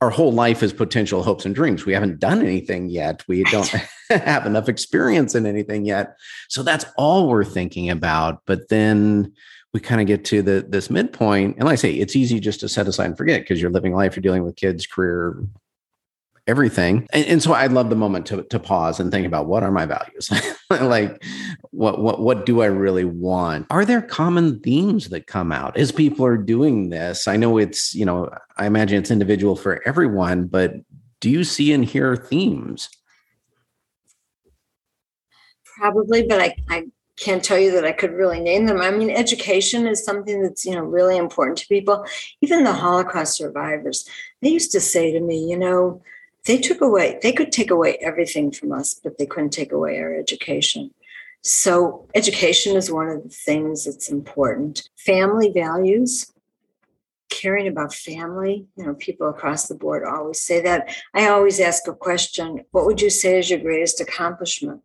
our 0.00 0.10
whole 0.10 0.32
life 0.32 0.62
is 0.62 0.72
potential 0.72 1.22
hopes 1.22 1.44
and 1.44 1.54
dreams. 1.54 1.84
We 1.84 1.92
haven't 1.92 2.20
done 2.20 2.40
anything 2.40 2.88
yet. 2.88 3.24
We 3.26 3.42
don't 3.44 3.68
have 4.10 4.46
enough 4.46 4.68
experience 4.68 5.34
in 5.34 5.46
anything 5.46 5.84
yet. 5.84 6.16
So 6.48 6.62
that's 6.62 6.86
all 6.96 7.28
we're 7.28 7.44
thinking 7.44 7.90
about. 7.90 8.42
But 8.46 8.68
then 8.68 9.32
we 9.74 9.80
kind 9.80 10.00
of 10.00 10.06
get 10.06 10.24
to 10.26 10.42
the 10.42 10.64
this 10.66 10.90
midpoint 10.90 11.56
and 11.56 11.64
like 11.64 11.74
i 11.74 11.76
say 11.76 11.92
it's 11.92 12.16
easy 12.16 12.40
just 12.40 12.60
to 12.60 12.68
set 12.68 12.88
aside 12.88 13.06
and 13.06 13.18
forget 13.18 13.42
because 13.42 13.60
you're 13.60 13.70
living 13.70 13.94
life 13.94 14.16
you're 14.16 14.22
dealing 14.22 14.44
with 14.44 14.56
kids 14.56 14.86
career 14.86 15.38
everything. 16.48 17.06
And, 17.12 17.26
and, 17.26 17.42
so 17.42 17.52
i 17.52 17.66
love 17.66 17.90
the 17.90 17.96
moment 17.96 18.26
to, 18.26 18.42
to 18.42 18.58
pause 18.58 18.98
and 18.98 19.12
think 19.12 19.26
about 19.26 19.46
what 19.46 19.62
are 19.62 19.70
my 19.70 19.86
values? 19.86 20.30
Like 20.70 21.24
what 21.70 21.98
what 21.98 22.20
what 22.20 22.44
do 22.44 22.60
i 22.60 22.66
really 22.66 23.06
want? 23.06 23.66
Are 23.70 23.86
there 23.86 24.02
common 24.02 24.60
themes 24.60 25.08
that 25.08 25.26
come 25.26 25.50
out 25.50 25.78
as 25.78 25.90
people 25.90 26.26
are 26.26 26.36
doing 26.36 26.90
this? 26.90 27.26
I 27.26 27.38
know 27.38 27.56
it's 27.56 27.94
you 27.94 28.04
know 28.04 28.28
i 28.58 28.66
imagine 28.66 28.98
it's 28.98 29.10
individual 29.10 29.56
for 29.56 29.80
everyone 29.88 30.46
but 30.46 30.74
do 31.20 31.30
you 31.30 31.42
see 31.42 31.72
and 31.72 31.82
hear 31.82 32.16
themes? 32.16 32.90
Probably 35.78 36.26
but 36.26 36.40
i 36.40 36.54
i 36.68 36.84
can't 37.18 37.42
tell 37.42 37.58
you 37.58 37.72
that 37.72 37.84
I 37.84 37.92
could 37.92 38.12
really 38.12 38.40
name 38.40 38.66
them. 38.66 38.80
I 38.80 38.90
mean, 38.90 39.10
education 39.10 39.86
is 39.86 40.04
something 40.04 40.42
that's, 40.42 40.64
you 40.64 40.72
know, 40.72 40.82
really 40.82 41.16
important 41.16 41.58
to 41.58 41.66
people. 41.66 42.06
Even 42.42 42.62
the 42.62 42.72
Holocaust 42.72 43.36
survivors, 43.36 44.08
they 44.40 44.50
used 44.50 44.70
to 44.72 44.80
say 44.80 45.12
to 45.12 45.20
me, 45.20 45.50
you 45.50 45.58
know, 45.58 46.00
they 46.48 46.58
took 46.58 46.80
away, 46.80 47.18
they 47.22 47.30
could 47.30 47.52
take 47.52 47.70
away 47.70 47.98
everything 48.00 48.50
from 48.50 48.72
us, 48.72 48.94
but 48.94 49.18
they 49.18 49.26
couldn't 49.26 49.50
take 49.50 49.70
away 49.70 50.00
our 50.00 50.14
education. 50.14 50.90
So, 51.42 52.08
education 52.14 52.74
is 52.74 52.90
one 52.90 53.08
of 53.08 53.22
the 53.22 53.28
things 53.28 53.84
that's 53.84 54.08
important. 54.08 54.88
Family 54.96 55.52
values, 55.52 56.32
caring 57.28 57.68
about 57.68 57.92
family, 57.92 58.66
you 58.76 58.86
know, 58.86 58.94
people 58.94 59.28
across 59.28 59.68
the 59.68 59.74
board 59.74 60.04
always 60.04 60.40
say 60.40 60.62
that. 60.62 60.88
I 61.12 61.28
always 61.28 61.60
ask 61.60 61.86
a 61.86 61.94
question 61.94 62.64
What 62.70 62.86
would 62.86 63.02
you 63.02 63.10
say 63.10 63.38
is 63.38 63.50
your 63.50 63.60
greatest 63.60 64.00
accomplishment? 64.00 64.80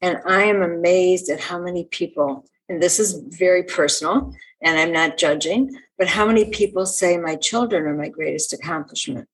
And 0.00 0.18
I 0.24 0.44
am 0.44 0.62
amazed 0.62 1.28
at 1.30 1.40
how 1.40 1.58
many 1.58 1.84
people, 1.86 2.44
and 2.68 2.80
this 2.80 3.00
is 3.00 3.24
very 3.36 3.64
personal, 3.64 4.32
and 4.62 4.78
I'm 4.78 4.92
not 4.92 5.18
judging, 5.18 5.76
but 5.98 6.06
how 6.06 6.26
many 6.26 6.44
people 6.44 6.86
say 6.86 7.18
my 7.18 7.34
children 7.34 7.86
are 7.86 7.96
my 7.96 8.08
greatest 8.08 8.52
accomplishment. 8.52 9.28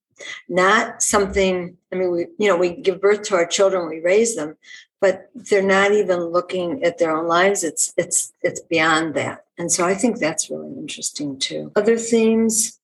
Not 0.48 1.02
something, 1.02 1.76
I 1.92 1.96
mean, 1.96 2.10
we, 2.10 2.26
you 2.38 2.48
know, 2.48 2.56
we 2.56 2.76
give 2.76 3.00
birth 3.00 3.22
to 3.24 3.34
our 3.34 3.46
children, 3.46 3.88
we 3.88 4.00
raise 4.00 4.36
them, 4.36 4.56
but 5.02 5.30
they're 5.34 5.62
not 5.62 5.92
even 5.92 6.20
looking 6.26 6.84
at 6.84 6.98
their 6.98 7.14
own 7.14 7.26
lives. 7.26 7.64
It's 7.64 7.92
it's 7.96 8.32
it's 8.42 8.60
beyond 8.60 9.14
that. 9.14 9.44
And 9.58 9.70
so 9.70 9.84
I 9.84 9.94
think 9.94 10.18
that's 10.18 10.48
really 10.48 10.72
interesting 10.78 11.40
too. 11.40 11.72
Other 11.74 11.98
themes, 11.98 12.78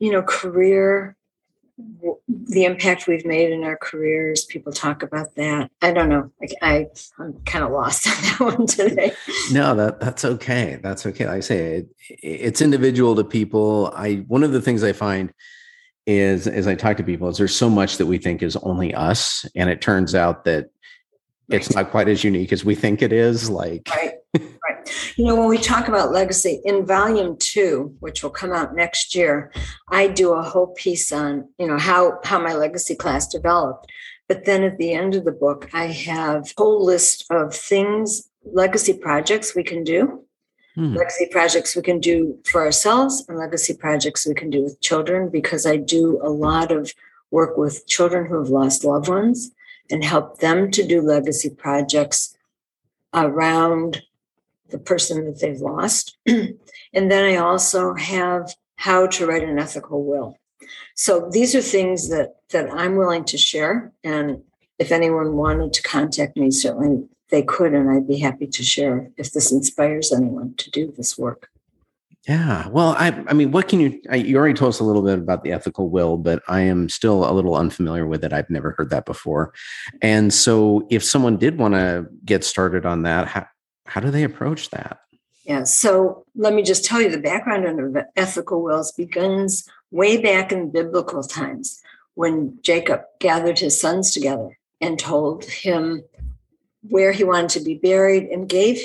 you 0.00 0.10
know, 0.10 0.22
career, 0.22 1.16
the 2.28 2.64
impact 2.64 3.06
we've 3.06 3.24
made 3.24 3.52
in 3.52 3.62
our 3.62 3.76
careers. 3.76 4.44
People 4.46 4.72
talk 4.72 5.04
about 5.04 5.36
that. 5.36 5.70
I 5.80 5.92
don't 5.92 6.08
know. 6.08 6.32
I, 6.60 6.88
am 7.20 7.34
kind 7.46 7.64
of 7.64 7.70
lost 7.70 8.08
on 8.40 8.48
that 8.48 8.56
one 8.56 8.66
today. 8.66 9.12
no, 9.52 9.76
that 9.76 10.00
that's 10.00 10.24
okay. 10.24 10.80
That's 10.82 11.06
okay. 11.06 11.26
Like 11.26 11.36
I 11.36 11.40
say 11.40 11.76
it, 11.76 11.88
it's 12.08 12.60
individual 12.60 13.14
to 13.14 13.22
people. 13.22 13.92
I 13.94 14.24
one 14.26 14.42
of 14.42 14.50
the 14.50 14.60
things 14.60 14.82
I 14.82 14.92
find 14.92 15.32
is 16.08 16.46
as 16.46 16.66
I 16.66 16.74
talk 16.74 16.96
to 16.96 17.04
people 17.04 17.28
is 17.28 17.36
there's 17.36 17.54
so 17.54 17.68
much 17.68 17.98
that 17.98 18.06
we 18.06 18.16
think 18.16 18.42
is 18.42 18.56
only 18.56 18.94
us, 18.94 19.44
and 19.54 19.68
it 19.68 19.82
turns 19.82 20.14
out 20.14 20.44
that 20.44 20.70
it's 21.50 21.74
not 21.74 21.90
quite 21.90 22.08
as 22.08 22.24
unique 22.24 22.50
as 22.50 22.64
we 22.64 22.74
think 22.74 23.02
it 23.02 23.12
is. 23.12 23.50
Like 23.50 23.88
right. 24.34 24.54
You 25.16 25.26
know, 25.26 25.36
when 25.36 25.48
we 25.48 25.58
talk 25.58 25.86
about 25.86 26.12
legacy 26.12 26.62
in 26.64 26.86
volume 26.86 27.36
two, 27.38 27.94
which 28.00 28.22
will 28.22 28.30
come 28.30 28.52
out 28.52 28.74
next 28.74 29.14
year, 29.14 29.52
I 29.90 30.08
do 30.08 30.32
a 30.32 30.42
whole 30.42 30.68
piece 30.68 31.12
on, 31.12 31.46
you 31.58 31.66
know, 31.66 31.78
how 31.78 32.18
how 32.24 32.38
my 32.38 32.54
legacy 32.54 32.94
class 32.94 33.28
developed. 33.28 33.90
But 34.28 34.46
then 34.46 34.62
at 34.62 34.78
the 34.78 34.92
end 34.92 35.14
of 35.14 35.24
the 35.24 35.32
book, 35.32 35.68
I 35.74 35.86
have 35.86 36.44
a 36.44 36.62
whole 36.62 36.84
list 36.84 37.26
of 37.30 37.54
things, 37.54 38.30
legacy 38.44 38.94
projects 38.94 39.54
we 39.54 39.62
can 39.62 39.84
do, 39.84 40.24
hmm. 40.78 40.94
legacy 40.94 41.26
projects 41.30 41.74
we 41.74 41.82
can 41.82 42.00
do 42.00 42.38
for 42.44 42.64
ourselves, 42.64 43.24
and 43.28 43.36
legacy 43.36 43.74
projects 43.74 44.26
we 44.26 44.34
can 44.34 44.50
do 44.50 44.62
with 44.62 44.80
children, 44.80 45.28
because 45.28 45.66
I 45.66 45.76
do 45.76 46.20
a 46.22 46.30
lot 46.30 46.70
of 46.70 46.94
work 47.30 47.56
with 47.56 47.86
children 47.86 48.26
who 48.26 48.38
have 48.38 48.48
lost 48.48 48.84
loved 48.84 49.08
ones 49.08 49.50
and 49.90 50.04
help 50.04 50.38
them 50.38 50.70
to 50.70 50.86
do 50.86 51.00
legacy 51.00 51.50
projects 51.50 52.36
around 53.12 54.02
the 54.70 54.78
person 54.78 55.24
that 55.24 55.40
they've 55.40 55.60
lost. 55.60 56.16
and 56.26 57.10
then 57.10 57.24
I 57.24 57.36
also 57.36 57.94
have 57.94 58.54
how 58.76 59.06
to 59.08 59.26
write 59.26 59.42
an 59.42 59.58
ethical 59.58 60.04
will. 60.04 60.38
So 60.94 61.28
these 61.32 61.54
are 61.54 61.62
things 61.62 62.08
that 62.10 62.36
that 62.50 62.70
I'm 62.72 62.96
willing 62.96 63.24
to 63.24 63.38
share. 63.38 63.92
And 64.04 64.42
if 64.78 64.92
anyone 64.92 65.34
wanted 65.34 65.72
to 65.74 65.82
contact 65.82 66.36
me, 66.36 66.50
certainly 66.50 67.08
they 67.30 67.42
could, 67.42 67.74
and 67.74 67.90
I'd 67.90 68.08
be 68.08 68.18
happy 68.18 68.46
to 68.46 68.62
share 68.62 69.10
if 69.16 69.32
this 69.32 69.52
inspires 69.52 70.12
anyone 70.12 70.54
to 70.56 70.70
do 70.70 70.92
this 70.96 71.18
work. 71.18 71.50
Yeah. 72.26 72.68
Well, 72.68 72.94
I, 72.98 73.24
I 73.26 73.32
mean, 73.32 73.52
what 73.52 73.68
can 73.68 73.80
you, 73.80 74.02
I, 74.10 74.16
you 74.16 74.36
already 74.36 74.54
told 74.54 74.70
us 74.70 74.80
a 74.80 74.84
little 74.84 75.02
bit 75.02 75.18
about 75.18 75.44
the 75.44 75.52
ethical 75.52 75.88
will, 75.88 76.18
but 76.18 76.42
I 76.46 76.60
am 76.60 76.90
still 76.90 77.28
a 77.28 77.32
little 77.32 77.54
unfamiliar 77.54 78.06
with 78.06 78.22
it. 78.22 78.34
I've 78.34 78.50
never 78.50 78.74
heard 78.76 78.90
that 78.90 79.06
before. 79.06 79.54
And 80.02 80.32
so 80.32 80.86
if 80.90 81.02
someone 81.02 81.38
did 81.38 81.56
want 81.56 81.72
to 81.74 82.06
get 82.26 82.44
started 82.44 82.84
on 82.84 83.02
that, 83.04 83.28
how, 83.28 83.46
how 83.86 84.02
do 84.02 84.10
they 84.10 84.24
approach 84.24 84.68
that? 84.70 84.98
Yeah. 85.44 85.64
So 85.64 86.26
let 86.34 86.52
me 86.52 86.62
just 86.62 86.84
tell 86.84 87.00
you 87.00 87.10
the 87.10 87.18
background 87.18 87.66
on 87.66 87.92
the 87.92 88.06
ethical 88.16 88.62
wills 88.62 88.92
begins 88.92 89.66
way 89.90 90.20
back 90.20 90.52
in 90.52 90.70
biblical 90.70 91.22
times 91.22 91.80
when 92.14 92.58
Jacob 92.60 93.02
gathered 93.20 93.58
his 93.58 93.80
sons 93.80 94.12
together 94.12 94.58
and 94.82 94.98
told 94.98 95.44
him 95.46 96.02
where 96.82 97.12
he 97.12 97.24
wanted 97.24 97.50
to 97.50 97.60
be 97.60 97.74
buried 97.74 98.24
and 98.24 98.48
gave 98.48 98.80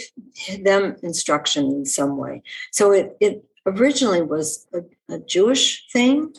them 0.62 0.96
instruction 1.04 1.66
in 1.66 1.86
some 1.86 2.18
way. 2.18 2.42
So 2.72 2.92
it, 2.92 3.18
it 3.20 3.46
originally 3.66 4.22
was 4.22 4.68
a, 4.74 4.82
a 5.14 5.20
Jewish 5.20 5.88
thing 5.92 6.34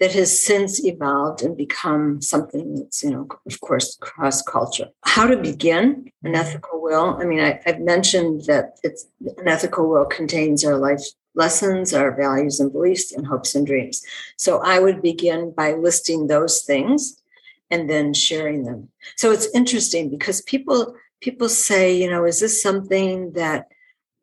that 0.00 0.12
has 0.12 0.44
since 0.44 0.84
evolved 0.84 1.42
and 1.42 1.56
become 1.56 2.20
something 2.20 2.74
that's, 2.74 3.04
you 3.04 3.10
know, 3.10 3.28
of 3.46 3.60
course, 3.60 3.96
cross 4.00 4.42
culture. 4.42 4.88
How 5.04 5.26
to 5.26 5.36
begin 5.36 6.10
an 6.24 6.34
ethical 6.34 6.82
will? 6.82 7.16
I 7.20 7.24
mean, 7.24 7.40
I, 7.40 7.60
have 7.64 7.80
mentioned 7.80 8.46
that 8.46 8.78
it's 8.82 9.06
an 9.38 9.46
ethical 9.46 9.88
will 9.88 10.04
contains 10.04 10.64
our 10.64 10.76
life 10.76 11.02
lessons, 11.34 11.94
our 11.94 12.14
values 12.14 12.60
and 12.60 12.72
beliefs, 12.72 13.12
and 13.12 13.26
hopes 13.26 13.54
and 13.54 13.66
dreams. 13.66 14.02
So 14.36 14.60
I 14.62 14.80
would 14.80 15.02
begin 15.02 15.52
by 15.52 15.74
listing 15.74 16.26
those 16.26 16.62
things 16.62 17.21
and 17.72 17.88
then 17.88 18.12
sharing 18.12 18.64
them. 18.64 18.90
So 19.16 19.32
it's 19.32 19.48
interesting 19.54 20.10
because 20.10 20.42
people 20.42 20.94
people 21.20 21.48
say, 21.48 21.96
you 21.96 22.08
know, 22.08 22.24
is 22.24 22.38
this 22.38 22.62
something 22.62 23.32
that 23.32 23.68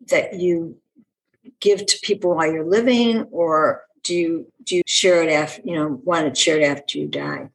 that 0.08 0.36
you 0.36 0.78
give 1.60 1.86
to 1.86 2.00
people 2.04 2.36
while 2.36 2.52
you're 2.52 2.64
living, 2.64 3.24
or 3.32 3.84
do 4.04 4.16
you 4.16 4.52
do 4.64 4.78
you 4.78 4.84
share 4.86 5.24
it 5.24 5.32
after 5.32 5.62
you 5.66 5.76
know 5.76 6.00
want 6.06 6.28
it 6.28 6.38
shared 6.38 6.64
after 6.64 7.00
you 7.00 7.08
die? 7.08 7.50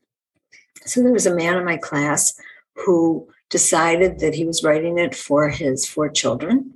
So 0.85 1.01
there 1.01 1.13
was 1.13 1.27
a 1.27 1.35
man 1.35 1.57
in 1.57 1.65
my 1.65 1.79
class 1.79 2.39
who 2.75 3.29
decided 3.49 4.19
that 4.19 4.35
he 4.35 4.45
was 4.45 4.65
writing 4.65 4.99
it 4.99 5.15
for 5.15 5.49
his 5.49 5.87
four 5.87 6.09
children, 6.09 6.75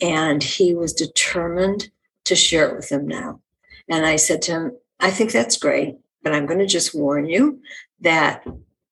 and 0.00 0.40
he 0.40 0.72
was 0.72 0.92
determined 0.92 1.90
to 2.24 2.36
share 2.36 2.68
it 2.68 2.76
with 2.76 2.88
them 2.90 3.08
now. 3.08 3.40
And 3.88 4.06
I 4.06 4.14
said 4.14 4.40
to 4.42 4.52
him, 4.52 4.72
I 5.00 5.10
think 5.10 5.32
that's 5.32 5.56
great, 5.56 5.96
but 6.22 6.32
I'm 6.32 6.46
going 6.46 6.60
to 6.60 6.66
just 6.66 6.94
warn 6.94 7.26
you 7.26 7.60
that 8.02 8.44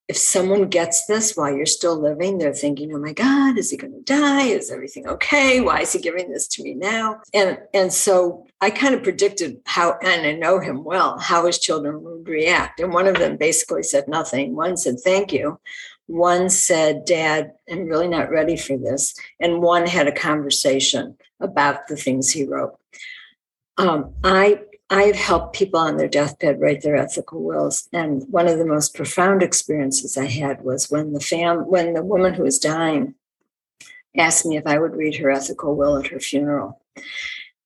if 0.08 0.18
someone 0.18 0.68
gets 0.68 1.06
this 1.06 1.36
while 1.36 1.54
you're 1.54 1.66
still 1.66 1.96
living, 1.96 2.38
they're 2.38 2.52
thinking, 2.52 2.92
"Oh 2.92 2.98
my 2.98 3.12
God, 3.12 3.56
is 3.56 3.70
he 3.70 3.76
going 3.76 3.92
to 3.92 4.00
die? 4.00 4.46
Is 4.46 4.70
everything 4.70 5.06
okay? 5.06 5.60
Why 5.60 5.82
is 5.82 5.92
he 5.92 6.00
giving 6.00 6.32
this 6.32 6.48
to 6.48 6.64
me 6.64 6.74
now?" 6.74 7.20
And 7.32 7.58
and 7.72 7.92
so 7.92 8.44
I 8.60 8.70
kind 8.70 8.94
of 8.94 9.04
predicted 9.04 9.60
how, 9.66 9.98
and 10.02 10.26
I 10.26 10.32
know 10.32 10.58
him 10.58 10.82
well, 10.82 11.16
how 11.18 11.46
his 11.46 11.60
children 11.60 12.02
would 12.02 12.28
react. 12.28 12.80
And 12.80 12.92
one 12.92 13.06
of 13.06 13.18
them 13.18 13.36
basically 13.36 13.84
said 13.84 14.08
nothing. 14.08 14.56
One 14.56 14.76
said, 14.76 14.96
"Thank 15.00 15.32
you." 15.32 15.60
One 16.10 16.50
said, 16.50 17.04
Dad, 17.04 17.52
I'm 17.70 17.84
really 17.84 18.08
not 18.08 18.30
ready 18.30 18.56
for 18.56 18.76
this. 18.76 19.14
And 19.38 19.62
one 19.62 19.86
had 19.86 20.08
a 20.08 20.12
conversation 20.12 21.16
about 21.38 21.86
the 21.86 21.94
things 21.94 22.32
he 22.32 22.44
wrote. 22.44 22.76
Um, 23.78 24.14
I 24.24 24.62
I've 24.92 25.14
helped 25.14 25.54
people 25.54 25.78
on 25.78 25.96
their 25.96 26.08
deathbed 26.08 26.60
write 26.60 26.82
their 26.82 26.96
ethical 26.96 27.42
wills, 27.42 27.88
and 27.92 28.24
one 28.28 28.48
of 28.48 28.58
the 28.58 28.66
most 28.66 28.94
profound 28.94 29.40
experiences 29.42 30.18
I 30.18 30.26
had 30.26 30.64
was 30.64 30.90
when 30.90 31.12
the 31.12 31.20
fam 31.20 31.58
when 31.68 31.94
the 31.94 32.02
woman 32.02 32.34
who 32.34 32.42
was 32.42 32.58
dying 32.58 33.14
asked 34.16 34.44
me 34.44 34.56
if 34.56 34.66
I 34.66 34.78
would 34.78 34.96
read 34.96 35.16
her 35.16 35.30
ethical 35.30 35.76
will 35.76 35.96
at 35.96 36.08
her 36.08 36.18
funeral. 36.18 36.80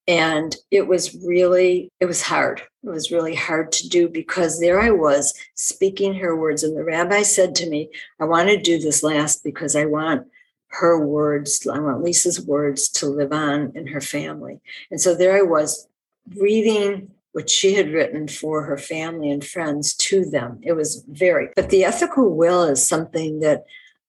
And 0.06 0.54
it 0.70 0.87
was 0.87 1.16
really, 1.24 1.90
it 1.98 2.04
was 2.04 2.20
hard. 2.20 2.60
It 2.82 2.90
was 2.90 3.10
really 3.10 3.34
hard 3.34 3.72
to 3.72 3.88
do 3.88 4.06
because 4.06 4.60
there 4.60 4.78
I 4.78 4.90
was 4.90 5.32
speaking 5.54 6.14
her 6.16 6.37
words. 6.37 6.62
And 6.62 6.76
the 6.76 6.84
rabbi 6.84 7.22
said 7.22 7.54
to 7.54 7.70
me, 7.70 7.88
I 8.20 8.26
want 8.26 8.50
to 8.50 8.60
do 8.60 8.78
this 8.78 9.02
last 9.02 9.42
because 9.42 9.74
I 9.74 9.87
want 9.87 10.26
her 10.66 11.00
words, 11.00 11.66
I 11.66 11.78
want 11.78 12.02
Lisa's 12.02 12.44
words 12.44 12.90
to 12.90 13.06
live 13.06 13.32
on 13.32 13.72
in 13.74 13.87
her 13.87 14.02
family. 14.02 14.60
And 14.90 15.00
so 15.00 15.14
there 15.14 15.38
I 15.38 15.42
was 15.42 15.88
reading 16.37 17.10
what 17.35 17.51
she 17.51 17.75
had 17.75 17.92
written 17.92 18.29
for 18.29 18.62
her 18.62 18.79
family 18.79 19.29
and 19.29 19.44
friends 19.44 19.92
to 19.94 20.25
them. 20.25 20.61
It 20.62 20.75
was 20.75 21.05
very, 21.09 21.49
but 21.57 21.68
the 21.68 21.83
ethical 21.83 22.33
will 22.33 22.62
is 22.62 22.87
something 22.87 23.40
that 23.40 23.64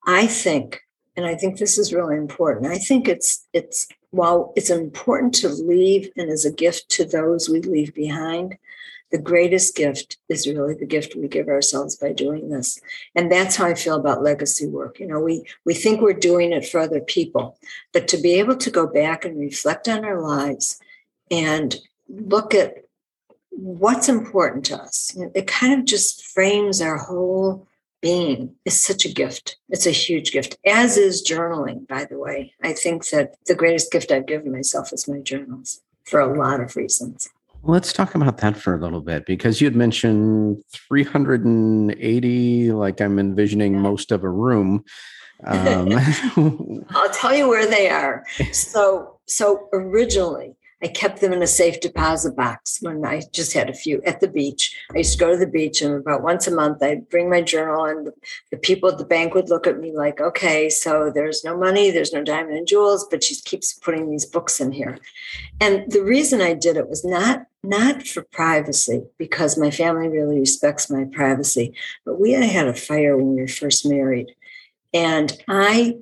I 0.06 0.28
think, 0.28 0.82
and 1.18 1.26
I 1.26 1.34
think 1.34 1.58
this 1.58 1.80
is 1.80 1.92
really 1.92 2.18
important. 2.18 2.68
I 2.68 2.78
think 2.78 3.08
it's, 3.08 3.48
it's, 3.52 3.88
while 4.12 4.54
it's 4.56 4.70
important 4.70 5.34
to 5.36 5.50
leave 5.50 6.12
and 6.16 6.30
as 6.30 6.46
a 6.46 6.52
gift 6.52 6.88
to 6.90 7.04
those 7.04 7.50
we 7.50 7.62
leave 7.62 7.96
behind, 7.96 8.60
the 9.12 9.18
greatest 9.18 9.76
gift 9.76 10.18
is 10.30 10.48
really 10.48 10.76
the 10.76 10.86
gift 10.86 11.16
we 11.16 11.28
give 11.28 11.48
ourselves 11.48 11.96
by 11.96 12.12
doing 12.12 12.50
this 12.50 12.82
and 13.16 13.32
that's 13.32 13.56
how 13.56 13.66
i 13.66 13.74
feel 13.76 13.96
about 13.96 14.24
legacy 14.24 14.66
work 14.66 15.00
you 15.00 15.06
know 15.06 15.20
we 15.20 15.46
we 15.64 15.76
think 15.76 16.02
we're 16.02 16.12
doing 16.12 16.52
it 16.52 16.66
for 16.66 16.80
other 16.80 17.00
people 17.00 17.58
but 17.94 18.08
to 18.08 18.18
be 18.18 18.34
able 18.34 18.58
to 18.58 18.72
go 18.72 18.88
back 18.88 19.24
and 19.24 19.40
reflect 19.40 19.88
on 19.88 20.04
our 20.04 20.20
lives 20.20 20.80
and 21.30 21.76
look 22.10 22.56
at 22.56 22.85
what's 23.56 24.10
important 24.10 24.66
to 24.66 24.78
us. 24.78 25.16
It 25.34 25.48
kind 25.48 25.80
of 25.80 25.86
just 25.86 26.26
frames 26.26 26.82
our 26.82 26.98
whole 26.98 27.68
being. 28.02 28.54
It's 28.66 28.80
such 28.80 29.06
a 29.06 29.14
gift. 29.14 29.58
It's 29.70 29.88
a 29.88 29.92
huge 29.92 30.32
gift, 30.32 30.58
as 30.66 30.98
is 30.98 31.28
journaling, 31.28 31.88
by 31.88 32.06
the 32.06 32.20
way. 32.20 32.54
I 32.62 32.74
think 32.74 33.10
that 33.10 33.36
the 33.48 33.56
greatest 33.56 33.92
gift 33.92 34.12
I've 34.12 34.28
given 34.28 34.52
myself 34.52 34.94
is 34.94 35.08
my 35.08 35.20
journals 35.20 35.82
for 36.04 36.20
a 36.20 36.38
lot 36.38 36.60
of 36.60 36.76
reasons. 36.76 37.30
Let's 37.64 37.92
talk 37.92 38.14
about 38.14 38.38
that 38.38 38.58
for 38.58 38.76
a 38.76 38.80
little 38.80 39.02
bit 39.02 39.26
because 39.26 39.60
you 39.60 39.66
had 39.66 39.76
mentioned 39.76 40.62
380, 40.72 42.72
like 42.74 43.02
I'm 43.02 43.18
envisioning 43.18 43.80
most 43.80 44.12
of 44.12 44.24
a 44.24 44.30
room. 44.30 44.84
Um. 45.44 45.92
I'll 46.92 47.10
tell 47.10 47.36
you 47.36 47.50
where 47.50 47.68
they 47.68 47.90
are. 47.90 48.24
So, 48.54 49.20
so 49.26 49.68
originally, 49.74 50.55
I 50.84 50.88
kept 50.88 51.22
them 51.22 51.32
in 51.32 51.42
a 51.42 51.48
safe 51.48 51.80
deposit 51.80 52.36
box 52.36 52.80
when 52.82 53.06
I 53.06 53.22
just 53.32 53.54
had 53.54 53.70
a 53.70 53.74
few 53.74 54.02
at 54.06 54.20
the 54.20 54.28
beach. 54.28 54.78
I 54.94 55.00
used 55.00 55.14
to 55.14 55.18
go 55.18 55.32
to 55.32 55.38
the 55.38 55.48
beach 55.48 55.82
and 55.82 55.96
about 55.96 56.22
once 56.22 56.48
a 56.48 56.52
month 56.52 56.84
I'd 56.84 57.10
bring 57.10 57.30
my 57.30 57.42
journal 57.42 57.86
and 57.86 58.10
the 58.52 58.58
people 58.58 58.90
at 58.90 58.98
the 58.98 59.06
bank 59.06 59.34
would 59.34 59.50
look 59.50 59.68
at 59.68 59.80
me 59.80 59.94
like, 59.96 60.20
okay, 60.20 60.70
so 60.70 61.12
there's 61.14 61.44
no 61.44 61.58
money, 61.58 61.92
there's 61.92 62.14
no 62.14 62.24
diamond 62.24 62.58
and 62.58 62.68
jewels, 62.68 63.08
but 63.10 63.24
she 63.24 63.36
keeps 63.36 63.74
putting 63.74 64.10
these 64.10 64.26
books 64.26 64.60
in 64.60 64.72
here. 64.72 64.98
And 65.62 65.90
the 65.92 66.04
reason 66.04 66.42
I 66.42 66.54
did 66.54 66.78
it 66.78 66.90
was 66.90 67.06
not 67.06 67.48
not 67.64 68.06
for 68.06 68.22
privacy 68.22 69.02
because 69.18 69.58
my 69.58 69.72
family 69.72 70.08
really 70.08 70.40
respects 70.40 70.90
my 70.90 71.06
privacy, 71.06 71.74
but 72.06 72.20
we 72.20 72.34
had 72.34 72.44
had 72.44 72.68
a 72.68 72.76
fire 72.76 73.18
when 73.18 73.36
we 73.36 73.42
were 73.42 73.48
first 73.48 73.88
married. 73.88 74.36
And 74.94 75.36
I 75.48 75.98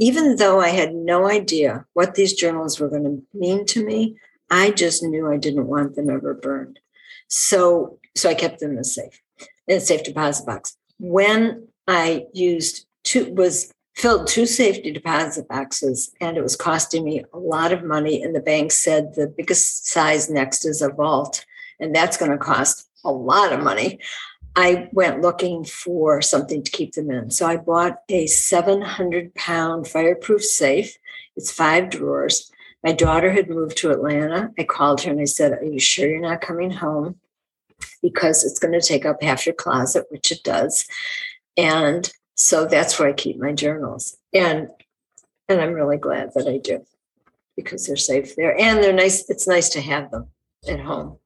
even 0.00 0.36
though 0.36 0.60
I 0.60 0.70
had 0.70 0.94
no 0.94 1.28
idea 1.28 1.84
what 1.92 2.14
these 2.14 2.32
journals 2.32 2.80
were 2.80 2.88
going 2.88 3.04
to 3.04 3.22
mean 3.38 3.66
to 3.66 3.84
me, 3.84 4.16
I 4.50 4.70
just 4.70 5.02
knew 5.02 5.30
I 5.30 5.36
didn't 5.36 5.66
want 5.66 5.94
them 5.94 6.08
ever 6.08 6.32
burned. 6.32 6.80
So, 7.28 7.98
so 8.16 8.30
I 8.30 8.34
kept 8.34 8.60
them 8.60 8.72
in 8.72 8.78
a 8.78 8.84
safe, 8.84 9.20
in 9.68 9.76
a 9.76 9.80
safe 9.80 10.02
deposit 10.02 10.46
box. 10.46 10.76
When 10.98 11.68
I 11.86 12.24
used 12.32 12.86
two, 13.04 13.32
was 13.34 13.72
filled 13.94 14.26
two 14.26 14.46
safety 14.46 14.90
deposit 14.90 15.46
boxes 15.46 16.10
and 16.18 16.38
it 16.38 16.42
was 16.42 16.56
costing 16.56 17.04
me 17.04 17.22
a 17.34 17.38
lot 17.38 17.70
of 17.70 17.84
money. 17.84 18.22
And 18.22 18.34
the 18.34 18.40
bank 18.40 18.72
said 18.72 19.14
the 19.14 19.26
biggest 19.26 19.86
size 19.86 20.30
next 20.30 20.64
is 20.64 20.80
a 20.80 20.88
vault, 20.88 21.44
and 21.78 21.94
that's 21.94 22.16
going 22.16 22.32
to 22.32 22.38
cost 22.38 22.88
a 23.04 23.12
lot 23.12 23.52
of 23.52 23.62
money. 23.62 23.98
I 24.56 24.88
went 24.92 25.22
looking 25.22 25.64
for 25.64 26.20
something 26.20 26.62
to 26.62 26.70
keep 26.70 26.94
them 26.94 27.10
in. 27.10 27.30
So 27.30 27.46
I 27.46 27.56
bought 27.56 28.00
a 28.08 28.26
700 28.26 29.34
pound 29.34 29.86
fireproof 29.86 30.44
safe. 30.44 30.96
It's 31.36 31.52
five 31.52 31.90
drawers. 31.90 32.50
My 32.82 32.92
daughter 32.92 33.30
had 33.30 33.48
moved 33.48 33.76
to 33.78 33.90
Atlanta. 33.90 34.50
I 34.58 34.64
called 34.64 35.02
her 35.02 35.10
and 35.10 35.20
I 35.20 35.24
said, 35.24 35.52
Are 35.52 35.64
you 35.64 35.78
sure 35.78 36.08
you're 36.08 36.20
not 36.20 36.40
coming 36.40 36.70
home? 36.70 37.16
Because 38.02 38.44
it's 38.44 38.58
going 38.58 38.78
to 38.78 38.86
take 38.86 39.06
up 39.06 39.22
half 39.22 39.46
your 39.46 39.54
closet, 39.54 40.06
which 40.10 40.32
it 40.32 40.42
does. 40.42 40.86
And 41.56 42.10
so 42.34 42.66
that's 42.66 42.98
where 42.98 43.08
I 43.08 43.12
keep 43.12 43.38
my 43.38 43.52
journals. 43.52 44.16
And 44.32 44.68
and 45.48 45.60
I'm 45.60 45.72
really 45.72 45.96
glad 45.98 46.30
that 46.34 46.46
I 46.46 46.58
do 46.58 46.86
because 47.56 47.86
they're 47.86 47.96
safe 47.96 48.36
there 48.36 48.58
and 48.58 48.82
they're 48.82 48.92
nice. 48.92 49.28
It's 49.28 49.48
nice 49.48 49.68
to 49.70 49.80
have 49.80 50.10
them 50.10 50.28
at 50.68 50.80
home. 50.80 51.18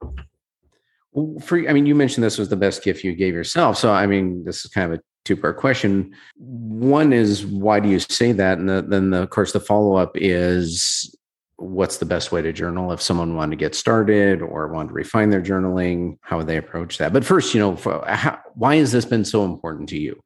For 1.43 1.69
I 1.69 1.73
mean, 1.73 1.87
you 1.87 1.95
mentioned 1.95 2.25
this 2.25 2.39
was 2.39 2.49
the 2.49 2.57
best 2.57 2.83
gift 2.83 3.05
you 3.05 3.15
gave 3.15 3.35
yourself. 3.35 3.79
So 3.79 3.93
I 3.93 4.07
mean, 4.07 4.45
this 4.45 4.65
is 4.65 4.71
kind 4.71 4.93
of 4.93 4.99
a 4.99 5.03
two 5.25 5.37
part 5.37 5.59
question. 5.59 6.15
One 6.37 7.13
is 7.13 7.47
why 7.47 7.81
do 7.81 7.89
you 7.89 7.99
say 7.99 8.33
that? 8.33 8.59
And 8.59 8.69
the, 8.69 8.83
then, 8.83 9.11
the, 9.11 9.23
of 9.23 9.31
course, 9.31 9.53
the 9.53 9.61
follow 9.61 9.97
up 9.97 10.13
is 10.17 11.15
what's 11.57 11.99
the 11.99 12.05
best 12.05 12.33
way 12.33 12.43
to 12.43 12.53
journal 12.53 12.93
if 12.93 13.01
someone 13.01 13.37
wanted 13.37 13.53
to 13.53 13.57
get 13.57 13.75
started 13.75 14.43
or 14.43 14.69
wanted 14.69 14.89
to 14.89 14.95
refine 14.95 15.31
their 15.31 15.43
journaling? 15.43 16.19
How 16.21 16.39
would 16.39 16.47
they 16.47 16.57
approach 16.57 16.99
that? 16.99 17.13
But 17.13 17.25
first, 17.25 17.55
you 17.55 17.61
know, 17.61 17.77
for, 17.77 18.05
how, 18.07 18.41
why 18.55 18.77
has 18.77 18.93
this 18.93 19.05
been 19.05 19.25
so 19.25 19.45
important 19.45 19.89
to 19.91 19.99
you? 19.99 20.21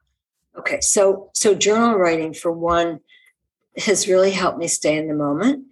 Okay, 0.58 0.80
so 0.80 1.30
so 1.34 1.54
journal 1.54 1.96
writing 1.96 2.34
for 2.34 2.50
one 2.50 2.98
has 3.76 4.08
really 4.08 4.32
helped 4.32 4.58
me 4.58 4.66
stay 4.66 4.96
in 4.96 5.06
the 5.06 5.14
moment. 5.14 5.66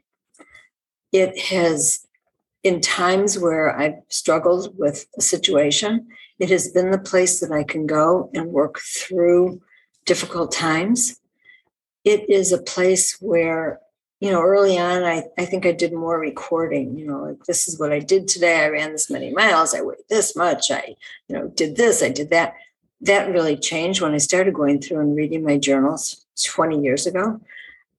It 1.12 1.38
has, 1.38 2.05
in 2.66 2.80
times 2.80 3.38
where 3.38 3.78
I've 3.78 4.00
struggled 4.08 4.76
with 4.76 5.06
a 5.16 5.22
situation, 5.22 6.08
it 6.40 6.50
has 6.50 6.68
been 6.72 6.90
the 6.90 6.98
place 6.98 7.38
that 7.38 7.52
I 7.52 7.62
can 7.62 7.86
go 7.86 8.28
and 8.34 8.50
work 8.50 8.80
through 8.80 9.62
difficult 10.04 10.50
times. 10.50 11.20
It 12.04 12.28
is 12.28 12.50
a 12.50 12.60
place 12.60 13.18
where, 13.20 13.78
you 14.18 14.32
know, 14.32 14.42
early 14.42 14.78
on, 14.78 15.04
I, 15.04 15.22
I 15.38 15.44
think 15.44 15.64
I 15.64 15.70
did 15.70 15.92
more 15.92 16.18
recording, 16.18 16.98
you 16.98 17.06
know, 17.06 17.22
like 17.22 17.44
this 17.44 17.68
is 17.68 17.78
what 17.78 17.92
I 17.92 18.00
did 18.00 18.26
today. 18.26 18.64
I 18.64 18.68
ran 18.68 18.90
this 18.90 19.08
many 19.10 19.32
miles. 19.32 19.72
I 19.72 19.82
weighed 19.82 19.98
this 20.08 20.34
much. 20.34 20.72
I, 20.72 20.96
you 21.28 21.36
know, 21.36 21.46
did 21.46 21.76
this, 21.76 22.02
I 22.02 22.08
did 22.08 22.30
that. 22.30 22.54
That 23.00 23.30
really 23.30 23.56
changed 23.56 24.00
when 24.00 24.14
I 24.14 24.18
started 24.18 24.54
going 24.54 24.80
through 24.80 24.98
and 25.02 25.14
reading 25.14 25.44
my 25.44 25.56
journals 25.56 26.26
20 26.42 26.82
years 26.82 27.06
ago. 27.06 27.40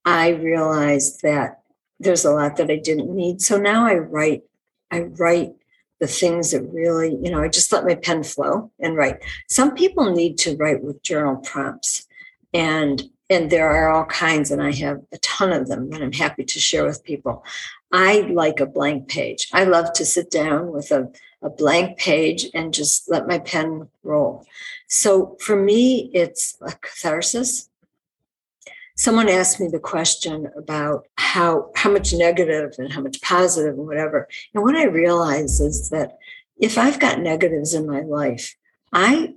I 0.03 0.31
realized 0.31 1.21
that 1.21 1.61
there's 1.99 2.25
a 2.25 2.31
lot 2.31 2.57
that 2.57 2.69
I 2.69 2.77
didn't 2.77 3.15
need. 3.15 3.41
So 3.41 3.57
now 3.57 3.85
I 3.85 3.95
write, 3.95 4.43
I 4.91 5.01
write 5.01 5.53
the 5.99 6.07
things 6.07 6.51
that 6.51 6.61
really, 6.61 7.17
you 7.21 7.31
know, 7.31 7.41
I 7.41 7.47
just 7.47 7.71
let 7.71 7.85
my 7.85 7.95
pen 7.95 8.23
flow 8.23 8.71
and 8.79 8.95
write. 8.95 9.23
Some 9.47 9.73
people 9.73 10.11
need 10.13 10.37
to 10.39 10.55
write 10.57 10.83
with 10.83 11.01
journal 11.03 11.37
prompts. 11.37 12.07
And 12.53 13.09
and 13.29 13.49
there 13.49 13.69
are 13.69 13.89
all 13.89 14.05
kinds, 14.05 14.51
and 14.51 14.63
I 14.63 14.71
have 14.71 15.01
a 15.11 15.17
ton 15.17 15.51
of 15.51 15.67
them 15.67 15.89
that 15.89 16.01
I'm 16.01 16.13
happy 16.13 16.45
to 16.45 16.59
share 16.59 16.85
with 16.85 17.03
people. 17.03 17.43
I 17.91 18.21
like 18.21 18.61
a 18.61 18.65
blank 18.65 19.09
page. 19.09 19.49
I 19.51 19.65
love 19.65 19.91
to 19.93 20.05
sit 20.05 20.31
down 20.31 20.71
with 20.71 20.91
a, 20.91 21.11
a 21.41 21.49
blank 21.49 21.97
page 21.97 22.47
and 22.53 22.73
just 22.73 23.09
let 23.09 23.27
my 23.27 23.39
pen 23.39 23.89
roll. 24.03 24.45
So 24.87 25.35
for 25.41 25.57
me, 25.57 26.09
it's 26.13 26.57
a 26.61 26.71
catharsis 26.71 27.66
someone 28.97 29.29
asked 29.29 29.59
me 29.59 29.67
the 29.67 29.79
question 29.79 30.49
about 30.57 31.07
how 31.15 31.71
how 31.75 31.91
much 31.91 32.13
negative 32.13 32.73
and 32.77 32.91
how 32.91 32.99
much 32.99 33.21
positive 33.21 33.75
and 33.77 33.87
whatever. 33.87 34.27
And 34.53 34.63
what 34.63 34.75
i 34.75 34.85
realize 34.85 35.61
is 35.61 35.89
that 35.89 36.17
if 36.57 36.77
i've 36.77 36.99
got 36.99 37.19
negatives 37.19 37.73
in 37.73 37.87
my 37.87 38.01
life 38.01 38.55
i 38.91 39.33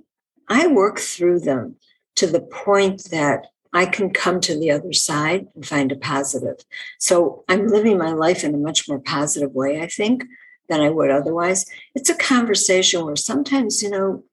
i 0.49 0.67
work 0.67 0.99
through 0.99 1.39
them 1.39 1.75
to 2.15 2.27
the 2.27 2.41
point 2.41 3.09
that 3.11 3.47
i 3.71 3.85
can 3.85 4.11
come 4.11 4.41
to 4.41 4.59
the 4.59 4.71
other 4.71 4.93
side 4.93 5.47
and 5.55 5.65
find 5.65 5.91
a 5.91 5.95
positive. 5.95 6.57
So 6.99 7.45
i'm 7.47 7.67
living 7.67 7.97
my 7.97 8.11
life 8.11 8.43
in 8.43 8.55
a 8.55 8.57
much 8.57 8.89
more 8.89 8.99
positive 8.99 9.53
way 9.53 9.81
i 9.81 9.87
think 9.87 10.25
than 10.69 10.81
i 10.81 10.89
would 10.89 11.11
otherwise. 11.11 11.65
It's 11.93 12.09
a 12.09 12.15
conversation 12.15 13.05
where 13.05 13.15
sometimes 13.15 13.83
you 13.83 13.91
know 13.91 14.23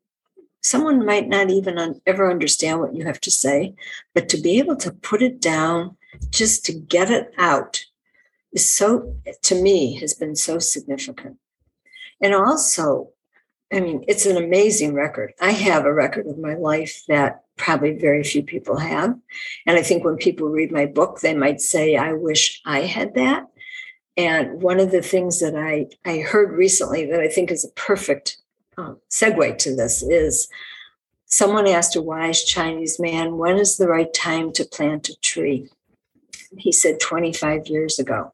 someone 0.62 1.05
might 1.05 1.29
not 1.29 1.51
even 1.51 1.79
un- 1.79 2.01
ever 2.07 2.31
understand 2.31 2.81
what 2.81 2.94
you 2.94 3.05
have 3.05 3.21
to 3.23 3.31
say, 3.31 3.75
but 4.14 4.29
to 4.29 4.40
be 4.40 4.59
able 4.59 4.77
to 4.77 4.92
put 4.92 5.23
it 5.23 5.40
down, 5.40 5.97
just 6.31 6.64
to 6.66 6.73
get 6.73 7.11
it 7.11 7.33
out, 7.38 7.85
is 8.53 8.68
so, 8.68 9.16
to 9.42 9.55
me, 9.55 9.94
has 9.97 10.14
been 10.14 10.35
so 10.35 10.59
significant. 10.59 11.37
And 12.21 12.35
also, 12.35 13.11
I 13.73 13.81
mean, 13.81 14.05
it's 14.09 14.27
an 14.27 14.37
amazing 14.37 14.94
record. 14.94 15.35
I 15.40 15.53
have 15.53 15.85
a 15.85 15.92
record 15.92 16.27
of 16.27 16.38
my 16.38 16.55
life 16.55 17.03
that 17.09 17.42
probably 17.57 17.99
very 17.99 18.25
few 18.25 18.42
people 18.42 18.79
have. 18.79 19.14
And 19.66 19.77
I 19.77 19.83
think 19.83 20.05
when 20.05 20.16
people 20.16 20.49
read 20.49 20.73
my 20.73 20.87
book, 20.87 21.21
they 21.21 21.35
might 21.35 21.61
say, 21.61 21.97
I 21.97 22.14
wish 22.14 22.62
I 22.64 22.81
had 22.81 23.14
that. 23.14 23.47
And 24.16 24.62
one 24.62 24.81
of 24.81 24.90
the 24.90 25.03
things 25.03 25.40
that 25.40 25.55
I, 25.55 25.87
I 26.05 26.18
heard 26.18 26.53
recently 26.53 27.05
that 27.07 27.21
I 27.21 27.29
think 27.29 27.51
is 27.51 27.64
a 27.64 27.73
perfect 27.81 28.38
um, 28.79 28.99
segue 29.11 29.59
to 29.59 29.75
this 29.75 30.03
is 30.03 30.49
someone 31.27 31.67
asked 31.67 31.97
a 31.97 32.03
wise 32.03 32.45
Chinese 32.45 32.99
man, 32.99 33.37
when 33.37 33.59
is 33.59 33.77
the 33.77 33.88
right 33.88 34.12
time 34.14 34.53
to 34.53 34.64
plant 34.64 35.09
a 35.09 35.17
tree? 35.21 35.69
He 36.57 36.73
said 36.73 37.01
25 37.01 37.67
years 37.67 37.99
ago. 37.99 38.33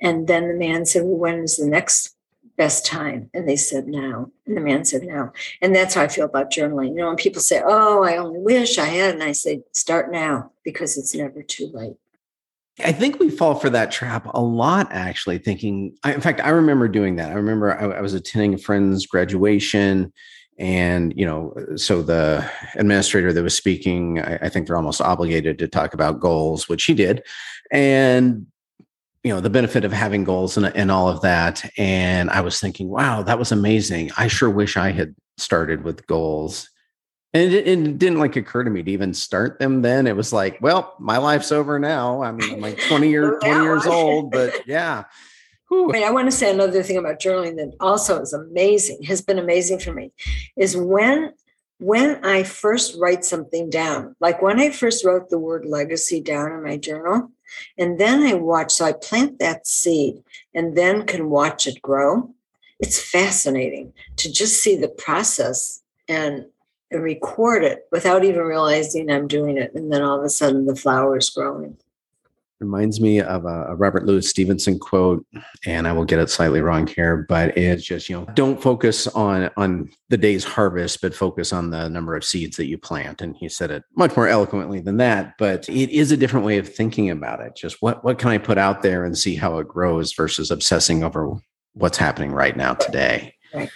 And 0.00 0.26
then 0.26 0.48
the 0.48 0.54
man 0.54 0.86
said, 0.86 1.02
well, 1.04 1.18
when 1.18 1.40
is 1.40 1.56
the 1.56 1.66
next 1.66 2.16
best 2.56 2.86
time? 2.86 3.30
And 3.34 3.48
they 3.48 3.56
said, 3.56 3.86
now. 3.86 4.30
And 4.46 4.56
the 4.56 4.60
man 4.60 4.84
said, 4.84 5.02
now. 5.02 5.32
And 5.60 5.74
that's 5.74 5.94
how 5.94 6.02
I 6.02 6.08
feel 6.08 6.24
about 6.24 6.52
journaling. 6.52 6.90
You 6.90 6.96
know, 6.96 7.08
when 7.08 7.16
people 7.16 7.42
say, 7.42 7.62
oh, 7.64 8.04
I 8.04 8.16
only 8.16 8.38
wish 8.38 8.78
I 8.78 8.86
had, 8.86 9.14
and 9.14 9.22
I 9.22 9.32
say, 9.32 9.62
start 9.72 10.10
now 10.10 10.52
because 10.64 10.96
it's 10.96 11.14
never 11.14 11.42
too 11.42 11.70
late. 11.72 11.96
I 12.82 12.92
think 12.92 13.20
we 13.20 13.30
fall 13.30 13.54
for 13.54 13.70
that 13.70 13.92
trap 13.92 14.26
a 14.34 14.40
lot, 14.40 14.88
actually, 14.90 15.38
thinking, 15.38 15.96
I, 16.02 16.12
in 16.12 16.20
fact, 16.20 16.40
I 16.40 16.48
remember 16.48 16.88
doing 16.88 17.16
that. 17.16 17.30
I 17.30 17.34
remember 17.34 17.78
I, 17.80 17.98
I 17.98 18.00
was 18.00 18.14
attending 18.14 18.54
a 18.54 18.58
friend's 18.58 19.06
graduation 19.06 20.12
and 20.58 21.12
you 21.16 21.26
know 21.26 21.52
so 21.76 22.00
the 22.00 22.48
administrator 22.76 23.32
that 23.32 23.42
was 23.42 23.56
speaking 23.56 24.20
I, 24.20 24.36
I, 24.42 24.48
think 24.48 24.66
they're 24.66 24.76
almost 24.76 25.00
obligated 25.00 25.58
to 25.58 25.68
talk 25.68 25.94
about 25.94 26.20
goals 26.20 26.68
which 26.68 26.84
he 26.84 26.94
did 26.94 27.24
and 27.72 28.46
you 29.24 29.34
know 29.34 29.40
the 29.40 29.50
benefit 29.50 29.84
of 29.84 29.92
having 29.92 30.22
goals 30.22 30.56
and, 30.56 30.66
and 30.66 30.92
all 30.92 31.08
of 31.08 31.22
that 31.22 31.68
and 31.76 32.30
i 32.30 32.40
was 32.40 32.60
thinking 32.60 32.88
wow 32.88 33.22
that 33.22 33.38
was 33.38 33.50
amazing 33.50 34.12
i 34.16 34.28
sure 34.28 34.50
wish 34.50 34.76
i 34.76 34.92
had 34.92 35.14
started 35.38 35.82
with 35.82 36.06
goals 36.06 36.70
and 37.34 37.52
it, 37.52 37.66
it, 37.66 37.98
didn't 37.98 38.20
like 38.20 38.36
occur 38.36 38.62
to 38.62 38.70
me 38.70 38.82
to 38.82 38.90
even 38.90 39.12
start 39.12 39.58
them 39.58 39.82
then. 39.82 40.06
It 40.06 40.14
was 40.14 40.32
like, 40.32 40.58
well, 40.60 40.94
my 41.00 41.18
life's 41.18 41.50
over 41.50 41.80
now. 41.80 42.22
I 42.22 42.30
mean, 42.30 42.54
I'm 42.54 42.60
like 42.60 42.80
20 42.80 43.08
years, 43.10 43.42
20 43.42 43.62
years 43.62 43.86
old, 43.86 44.30
but 44.30 44.54
yeah. 44.68 45.04
Whew. 45.68 45.90
I 45.90 45.92
mean, 45.92 46.04
I 46.04 46.10
want 46.10 46.30
to 46.30 46.36
say 46.36 46.52
another 46.52 46.84
thing 46.84 46.96
about 46.96 47.20
journaling 47.20 47.56
that 47.56 47.74
also 47.80 48.20
is 48.20 48.32
amazing, 48.32 49.02
has 49.02 49.20
been 49.20 49.40
amazing 49.40 49.80
for 49.80 49.92
me, 49.92 50.12
is 50.56 50.76
when 50.76 51.32
when 51.80 52.24
I 52.24 52.44
first 52.44 52.96
write 52.98 53.24
something 53.24 53.68
down, 53.68 54.14
like 54.20 54.40
when 54.40 54.60
I 54.60 54.70
first 54.70 55.04
wrote 55.04 55.28
the 55.28 55.40
word 55.40 55.66
legacy 55.66 56.20
down 56.20 56.52
in 56.52 56.62
my 56.62 56.76
journal, 56.76 57.32
and 57.76 57.98
then 57.98 58.22
I 58.22 58.34
watch, 58.34 58.72
so 58.72 58.84
I 58.84 58.92
plant 58.92 59.40
that 59.40 59.66
seed 59.66 60.22
and 60.54 60.76
then 60.76 61.04
can 61.04 61.28
watch 61.30 61.66
it 61.66 61.82
grow. 61.82 62.32
It's 62.78 63.02
fascinating 63.02 63.92
to 64.16 64.32
just 64.32 64.62
see 64.62 64.76
the 64.76 64.88
process 64.88 65.82
and 66.08 66.46
and 66.90 67.02
record 67.02 67.64
it 67.64 67.86
without 67.90 68.24
even 68.24 68.42
realizing 68.42 69.10
I'm 69.10 69.26
doing 69.26 69.56
it. 69.58 69.74
And 69.74 69.92
then 69.92 70.02
all 70.02 70.18
of 70.18 70.24
a 70.24 70.30
sudden 70.30 70.66
the 70.66 70.76
flower 70.76 71.16
is 71.16 71.30
growing. 71.30 71.76
Reminds 72.60 73.00
me 73.00 73.20
of 73.20 73.44
a, 73.44 73.74
Robert 73.74 74.06
Louis 74.06 74.26
Stevenson 74.26 74.78
quote, 74.78 75.26
and 75.66 75.88
I 75.88 75.92
will 75.92 76.04
get 76.04 76.20
it 76.20 76.30
slightly 76.30 76.60
wrong 76.60 76.86
here, 76.86 77.26
but 77.28 77.58
it's 77.58 77.84
just, 77.84 78.08
you 78.08 78.16
know, 78.16 78.26
don't 78.34 78.62
focus 78.62 79.06
on 79.08 79.50
on 79.56 79.90
the 80.08 80.16
day's 80.16 80.44
harvest, 80.44 81.02
but 81.02 81.14
focus 81.14 81.52
on 81.52 81.70
the 81.70 81.88
number 81.88 82.14
of 82.14 82.24
seeds 82.24 82.56
that 82.56 82.66
you 82.66 82.78
plant. 82.78 83.20
And 83.20 83.36
he 83.36 83.48
said 83.48 83.70
it 83.70 83.82
much 83.96 84.16
more 84.16 84.28
eloquently 84.28 84.80
than 84.80 84.96
that, 84.98 85.34
but 85.36 85.68
it 85.68 85.90
is 85.90 86.12
a 86.12 86.16
different 86.16 86.46
way 86.46 86.56
of 86.58 86.72
thinking 86.72 87.10
about 87.10 87.40
it. 87.40 87.56
Just 87.56 87.82
what 87.82 88.04
what 88.04 88.18
can 88.18 88.30
I 88.30 88.38
put 88.38 88.56
out 88.56 88.82
there 88.82 89.04
and 89.04 89.18
see 89.18 89.34
how 89.34 89.58
it 89.58 89.68
grows 89.68 90.14
versus 90.14 90.50
obsessing 90.50 91.02
over 91.02 91.36
what's 91.74 91.98
happening 91.98 92.32
right 92.32 92.56
now 92.56 92.74
today. 92.74 93.34
Right. 93.52 93.70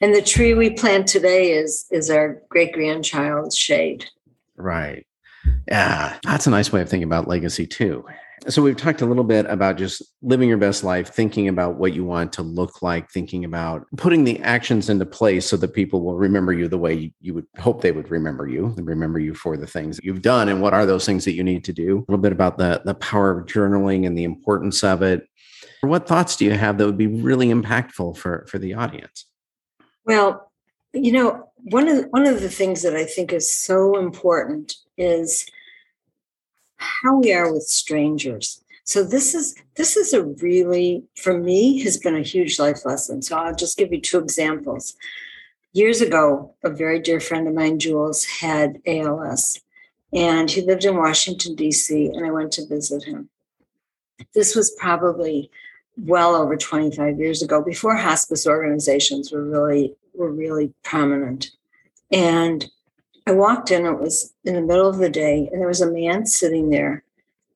And 0.00 0.14
the 0.14 0.22
tree 0.22 0.54
we 0.54 0.70
plant 0.70 1.06
today 1.06 1.52
is 1.52 1.86
is 1.90 2.10
our 2.10 2.42
great 2.48 2.72
grandchild's 2.72 3.56
shade. 3.56 4.06
Right. 4.56 5.06
Yeah, 5.68 6.18
that's 6.24 6.46
a 6.46 6.50
nice 6.50 6.72
way 6.72 6.80
of 6.80 6.88
thinking 6.88 7.04
about 7.04 7.28
legacy 7.28 7.66
too. 7.66 8.04
So 8.48 8.62
we've 8.62 8.76
talked 8.76 9.00
a 9.00 9.06
little 9.06 9.24
bit 9.24 9.46
about 9.46 9.78
just 9.78 10.02
living 10.20 10.50
your 10.50 10.58
best 10.58 10.84
life, 10.84 11.08
thinking 11.08 11.48
about 11.48 11.76
what 11.76 11.94
you 11.94 12.04
want 12.04 12.30
to 12.34 12.42
look 12.42 12.82
like, 12.82 13.10
thinking 13.10 13.44
about 13.44 13.86
putting 13.96 14.24
the 14.24 14.38
actions 14.42 14.90
into 14.90 15.06
place 15.06 15.46
so 15.46 15.56
that 15.56 15.72
people 15.72 16.02
will 16.02 16.16
remember 16.16 16.52
you 16.52 16.68
the 16.68 16.76
way 16.76 17.12
you 17.20 17.32
would 17.32 17.46
hope 17.58 17.80
they 17.80 17.92
would 17.92 18.10
remember 18.10 18.46
you, 18.46 18.74
and 18.76 18.86
remember 18.86 19.18
you 19.18 19.34
for 19.34 19.56
the 19.56 19.66
things 19.66 19.96
that 19.96 20.04
you've 20.04 20.20
done 20.20 20.50
and 20.50 20.60
what 20.60 20.74
are 20.74 20.84
those 20.84 21.06
things 21.06 21.24
that 21.24 21.32
you 21.32 21.42
need 21.42 21.64
to 21.64 21.72
do. 21.72 21.98
A 21.98 22.12
little 22.12 22.22
bit 22.22 22.32
about 22.32 22.58
the 22.58 22.82
the 22.84 22.94
power 22.94 23.30
of 23.30 23.46
journaling 23.46 24.06
and 24.06 24.16
the 24.16 24.24
importance 24.24 24.84
of 24.84 25.00
it. 25.00 25.26
What 25.80 26.06
thoughts 26.06 26.36
do 26.36 26.44
you 26.44 26.52
have 26.52 26.76
that 26.78 26.86
would 26.86 26.98
be 26.98 27.06
really 27.06 27.48
impactful 27.48 28.18
for 28.18 28.46
for 28.48 28.58
the 28.58 28.74
audience? 28.74 29.26
Well, 30.04 30.50
you 30.92 31.12
know, 31.12 31.50
one 31.56 31.88
of 31.88 31.96
the, 31.96 32.02
one 32.08 32.26
of 32.26 32.40
the 32.40 32.50
things 32.50 32.82
that 32.82 32.94
I 32.94 33.04
think 33.04 33.32
is 33.32 33.52
so 33.52 33.98
important 33.98 34.76
is 34.96 35.46
how 36.76 37.18
we 37.18 37.32
are 37.32 37.52
with 37.52 37.64
strangers. 37.64 38.62
So 38.84 39.02
this 39.02 39.34
is 39.34 39.54
this 39.76 39.96
is 39.96 40.12
a 40.12 40.22
really 40.22 41.04
for 41.16 41.38
me 41.38 41.82
has 41.82 41.96
been 41.96 42.16
a 42.16 42.22
huge 42.22 42.58
life 42.58 42.84
lesson. 42.84 43.22
So 43.22 43.36
I'll 43.36 43.54
just 43.54 43.78
give 43.78 43.92
you 43.92 44.00
two 44.00 44.18
examples. 44.18 44.94
years 45.72 46.00
ago, 46.00 46.54
a 46.62 46.70
very 46.70 47.00
dear 47.00 47.18
friend 47.20 47.48
of 47.48 47.54
mine, 47.54 47.78
Jules, 47.78 48.24
had 48.24 48.80
ALS, 48.86 49.60
and 50.12 50.50
he 50.50 50.60
lived 50.60 50.84
in 50.84 50.96
Washington, 50.96 51.56
D.C., 51.56 52.06
and 52.06 52.24
I 52.24 52.30
went 52.30 52.52
to 52.52 52.66
visit 52.66 53.04
him. 53.04 53.28
This 54.34 54.54
was 54.54 54.70
probably 54.78 55.50
well 55.96 56.34
over 56.34 56.56
25 56.56 57.18
years 57.18 57.42
ago, 57.42 57.62
before 57.62 57.96
hospice 57.96 58.46
organizations 58.46 59.32
were 59.32 59.44
really 59.44 59.94
were 60.14 60.32
really 60.32 60.72
prominent. 60.82 61.50
And 62.10 62.66
I 63.26 63.32
walked 63.32 63.70
in, 63.70 63.86
it 63.86 63.98
was 63.98 64.32
in 64.44 64.54
the 64.54 64.60
middle 64.60 64.88
of 64.88 64.98
the 64.98 65.08
day, 65.08 65.48
and 65.50 65.60
there 65.60 65.68
was 65.68 65.80
a 65.80 65.90
man 65.90 66.26
sitting 66.26 66.70
there 66.70 67.03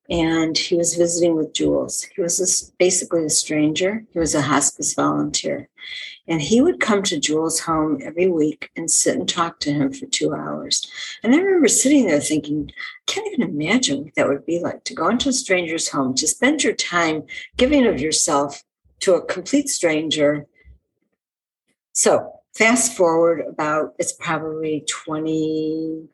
and 0.08 0.56
he 0.56 0.74
was 0.74 0.94
visiting 0.94 1.36
with 1.36 1.52
Jules. 1.52 2.02
He 2.02 2.22
was 2.22 2.40
a, 2.40 2.72
basically 2.78 3.24
a 3.24 3.30
stranger. 3.30 4.04
He 4.12 4.18
was 4.18 4.34
a 4.34 4.40
hospice 4.40 4.94
volunteer. 4.94 5.68
And 6.26 6.40
he 6.40 6.60
would 6.60 6.80
come 6.80 7.02
to 7.04 7.20
Jules' 7.20 7.60
home 7.60 8.00
every 8.02 8.28
week 8.28 8.70
and 8.76 8.90
sit 8.90 9.16
and 9.16 9.28
talk 9.28 9.60
to 9.60 9.72
him 9.72 9.92
for 9.92 10.06
two 10.06 10.34
hours. 10.34 10.90
And 11.22 11.34
I 11.34 11.38
remember 11.38 11.68
sitting 11.68 12.06
there 12.06 12.20
thinking, 12.20 12.70
I 12.70 13.02
can't 13.06 13.26
even 13.32 13.48
imagine 13.48 14.04
what 14.04 14.14
that 14.14 14.28
would 14.28 14.46
be 14.46 14.58
like 14.58 14.84
to 14.84 14.94
go 14.94 15.08
into 15.08 15.28
a 15.28 15.32
stranger's 15.32 15.88
home, 15.88 16.14
to 16.14 16.26
spend 16.26 16.64
your 16.64 16.74
time 16.74 17.24
giving 17.56 17.86
of 17.86 18.00
yourself 18.00 18.62
to 19.00 19.14
a 19.14 19.24
complete 19.24 19.68
stranger. 19.68 20.46
So 21.92 22.32
fast 22.54 22.96
forward 22.96 23.42
about, 23.46 23.94
it's 23.98 24.12
probably 24.12 24.84
20, 24.88 26.08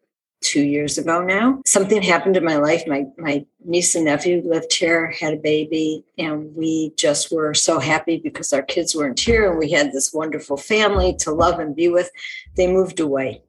two 0.45 0.63
years 0.63 0.99
ago 0.99 1.23
now. 1.23 1.61
Something 1.67 2.03
happened 2.03 2.37
in 2.37 2.45
my 2.45 2.57
life. 2.57 2.83
My 2.87 3.07
my 3.17 3.45
niece 3.65 3.95
and 3.95 4.05
nephew 4.05 4.43
lived 4.45 4.73
here, 4.73 5.11
had 5.11 5.35
a 5.35 5.39
baby, 5.39 6.05
and 6.19 6.55
we 6.55 6.93
just 6.97 7.33
were 7.33 7.55
so 7.55 7.81
happy 7.81 8.19
because 8.19 8.53
our 8.53 8.63
kids 8.63 8.95
weren't 8.95 9.19
here 9.19 9.51
and 9.51 9.59
we 9.59 9.71
had 9.71 9.93
this 9.93 10.13
wonderful 10.13 10.57
family 10.57 11.15
to 11.21 11.33
love 11.33 11.59
and 11.59 11.75
be 11.75 11.89
with. 11.89 12.11
They 12.57 12.71
moved 12.71 13.01
away 13.01 13.43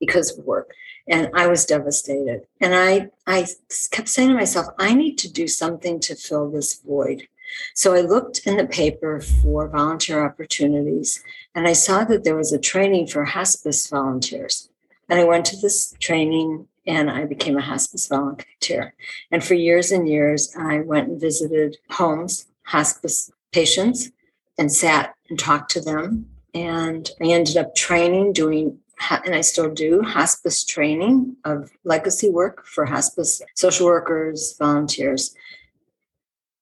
because 0.00 0.36
of 0.36 0.44
work. 0.44 0.72
And 1.08 1.30
I 1.34 1.46
was 1.46 1.66
devastated. 1.66 2.46
And 2.60 2.74
I 2.74 3.10
I 3.26 3.46
kept 3.90 4.08
saying 4.08 4.30
to 4.30 4.34
myself, 4.34 4.66
I 4.78 4.94
need 4.94 5.18
to 5.18 5.32
do 5.32 5.46
something 5.46 6.00
to 6.00 6.14
fill 6.16 6.50
this 6.50 6.80
void. 6.80 7.28
So 7.74 7.94
I 7.94 8.00
looked 8.00 8.46
in 8.46 8.56
the 8.56 8.66
paper 8.66 9.20
for 9.20 9.68
volunteer 9.68 10.24
opportunities 10.24 11.22
and 11.54 11.68
I 11.68 11.74
saw 11.74 12.04
that 12.04 12.24
there 12.24 12.36
was 12.36 12.52
a 12.52 12.58
training 12.58 13.08
for 13.08 13.24
hospice 13.24 13.86
volunteers. 13.86 14.70
And 15.12 15.20
I 15.20 15.24
went 15.24 15.44
to 15.46 15.58
this 15.58 15.94
training 16.00 16.68
and 16.86 17.10
I 17.10 17.26
became 17.26 17.58
a 17.58 17.60
hospice 17.60 18.06
volunteer. 18.06 18.94
And 19.30 19.44
for 19.44 19.52
years 19.52 19.92
and 19.92 20.08
years, 20.08 20.56
I 20.58 20.78
went 20.78 21.06
and 21.06 21.20
visited 21.20 21.76
homes, 21.90 22.46
hospice 22.62 23.30
patients, 23.52 24.10
and 24.56 24.72
sat 24.72 25.14
and 25.28 25.38
talked 25.38 25.70
to 25.72 25.82
them. 25.82 26.30
And 26.54 27.10
I 27.20 27.26
ended 27.26 27.58
up 27.58 27.74
training, 27.74 28.32
doing, 28.32 28.78
and 29.10 29.34
I 29.34 29.42
still 29.42 29.68
do 29.68 30.00
hospice 30.00 30.64
training 30.64 31.36
of 31.44 31.70
legacy 31.84 32.30
work 32.30 32.64
for 32.64 32.86
hospice 32.86 33.42
social 33.54 33.84
workers, 33.84 34.56
volunteers. 34.58 35.34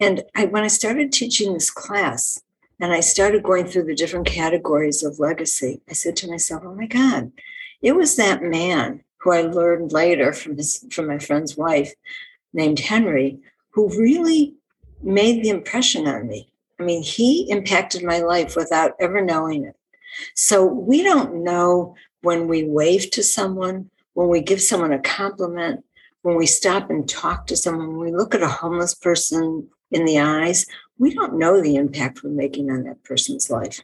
And 0.00 0.24
I, 0.34 0.46
when 0.46 0.64
I 0.64 0.68
started 0.68 1.12
teaching 1.12 1.52
this 1.52 1.70
class, 1.70 2.42
and 2.80 2.92
I 2.92 2.98
started 2.98 3.44
going 3.44 3.66
through 3.66 3.84
the 3.84 3.94
different 3.94 4.26
categories 4.26 5.04
of 5.04 5.20
legacy, 5.20 5.82
I 5.88 5.92
said 5.92 6.16
to 6.16 6.28
myself, 6.28 6.62
oh 6.64 6.74
my 6.74 6.86
God, 6.86 7.30
it 7.82 7.96
was 7.96 8.16
that 8.16 8.42
man 8.42 9.02
who 9.18 9.32
I 9.32 9.42
learned 9.42 9.92
later 9.92 10.32
from 10.32 10.56
his 10.56 10.84
from 10.90 11.06
my 11.06 11.18
friend's 11.18 11.56
wife, 11.56 11.92
named 12.52 12.80
Henry, 12.80 13.38
who 13.70 13.88
really 13.98 14.54
made 15.02 15.42
the 15.42 15.50
impression 15.50 16.06
on 16.06 16.26
me. 16.26 16.50
I 16.78 16.82
mean, 16.82 17.02
he 17.02 17.50
impacted 17.50 18.02
my 18.02 18.20
life 18.20 18.56
without 18.56 18.92
ever 19.00 19.20
knowing 19.20 19.64
it. 19.64 19.76
So 20.34 20.64
we 20.64 21.02
don't 21.02 21.44
know 21.44 21.94
when 22.22 22.48
we 22.48 22.64
wave 22.64 23.10
to 23.12 23.22
someone, 23.22 23.90
when 24.14 24.28
we 24.28 24.40
give 24.40 24.60
someone 24.60 24.92
a 24.92 24.98
compliment, 24.98 25.84
when 26.22 26.36
we 26.36 26.46
stop 26.46 26.90
and 26.90 27.08
talk 27.08 27.46
to 27.46 27.56
someone, 27.56 27.96
when 27.96 27.98
we 27.98 28.16
look 28.16 28.34
at 28.34 28.42
a 28.42 28.48
homeless 28.48 28.94
person 28.94 29.68
in 29.90 30.04
the 30.04 30.18
eyes, 30.18 30.66
we 30.98 31.14
don't 31.14 31.38
know 31.38 31.60
the 31.60 31.76
impact 31.76 32.22
we're 32.22 32.30
making 32.30 32.70
on 32.70 32.84
that 32.84 33.02
person's 33.04 33.50
life. 33.50 33.82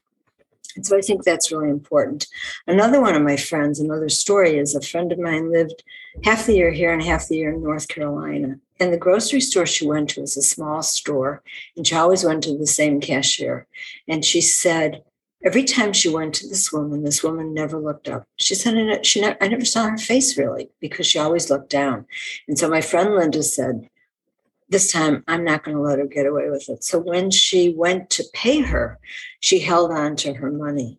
And 0.77 0.87
so 0.87 0.97
I 0.97 1.01
think 1.01 1.25
that's 1.25 1.51
really 1.51 1.71
important. 1.71 2.27
Another 2.67 3.01
one 3.01 3.15
of 3.15 3.23
my 3.23 3.37
friends, 3.37 3.81
another 3.81 4.09
story 4.09 4.59
is 4.59 4.75
a 4.75 4.81
friend 4.81 5.11
of 5.11 5.19
mine 5.19 5.51
lived 5.51 5.83
half 6.23 6.47
the 6.47 6.55
year 6.55 6.71
here 6.71 6.93
and 6.93 7.03
half 7.03 7.29
the 7.29 7.37
year 7.37 7.53
in 7.53 7.63
North 7.63 7.89
Carolina. 7.89 8.57
And 8.79 8.93
the 8.93 8.99
grocery 8.99 9.41
store 9.41 9.67
she 9.67 9.87
went 9.87 10.11
to 10.11 10.21
was 10.21 10.37
a 10.37 10.43
small 10.43 10.83
store, 10.83 11.43
and 11.77 11.87
she 11.87 11.95
always 11.95 12.25
went 12.25 12.45
to 12.45 12.57
the 12.57 12.67
same 12.67 13.01
cashier. 13.01 13.67
And 14.07 14.25
she 14.25 14.43
said, 14.43 15.03
every 15.45 15.65
time 15.65 15.93
she 15.93 16.09
went 16.09 16.35
to 16.35 16.49
this 16.49 16.73
woman, 16.73 17.03
this 17.03 17.23
woman 17.23 17.55
never 17.55 17.79
looked 17.79 18.09
up. 18.09 18.25
She 18.37 18.55
said, 18.55 19.07
she 19.07 19.21
never, 19.21 19.37
I 19.41 19.49
never 19.49 19.65
saw 19.65 19.89
her 19.89 19.97
face 19.97 20.37
really 20.37 20.71
because 20.81 21.07
she 21.07 21.19
always 21.19 21.51
looked 21.51 21.71
down. 21.71 22.05
And 22.49 22.59
so 22.59 22.69
my 22.69 22.83
friend 22.83 23.15
Linda 23.15 23.43
said, 23.43 23.89
this 24.69 24.91
time 24.93 25.25
I'm 25.29 25.45
not 25.45 25.65
going 25.65 25.77
to 25.77 25.83
let 25.83 25.99
her 25.99 26.07
get 26.07 26.27
away 26.27 26.51
with 26.51 26.69
it. 26.69 26.85
So 26.85 26.99
when 26.99 27.31
she 27.31 27.75
went 27.77 28.11
to 28.11 28.25
pay 28.33 28.61
her, 28.61 28.99
she 29.41 29.61
held 29.61 29.93
on 29.93 30.17
to 30.17 30.35
her 30.35 30.51
money. 30.51 30.99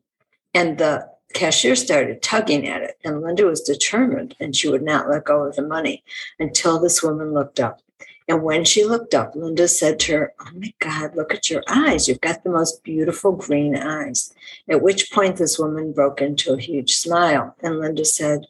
And 0.54 0.78
the 0.78 1.10
cashier 1.34 1.76
started 1.76 2.22
tugging 2.22 2.68
at 2.68 2.82
it. 2.82 2.98
And 3.04 3.22
Linda 3.22 3.46
was 3.46 3.62
determined 3.62 4.36
and 4.40 4.56
she 4.56 4.70
would 4.70 4.84
not 4.84 5.10
let 5.10 5.26
go 5.26 5.44
of 5.44 5.56
the 5.56 5.62
money 5.62 6.04
until 6.40 6.80
this 6.80 7.04
woman 7.04 7.34
looked 7.34 7.60
up. 7.60 7.82
And 8.30 8.44
when 8.44 8.66
she 8.66 8.84
looked 8.84 9.14
up, 9.14 9.36
Linda 9.36 9.68
said 9.68 10.00
to 10.02 10.18
her, 10.18 10.34
Oh 10.40 10.52
my 10.54 10.74
God, 10.80 11.16
look 11.16 11.34
at 11.34 11.50
your 11.50 11.64
eyes. 11.70 12.08
You've 12.08 12.22
got 12.22 12.44
the 12.44 12.50
most 12.50 12.84
beautiful 12.84 13.32
green 13.32 13.76
eyes. 13.76 14.34
At 14.68 14.82
which 14.82 15.12
point, 15.12 15.38
this 15.38 15.58
woman 15.58 15.94
broke 15.94 16.22
into 16.22 16.54
a 16.54 16.60
huge 16.60 16.96
smile. 16.96 17.56
And 17.62 17.80
Linda 17.80 18.04
said, 18.04 18.46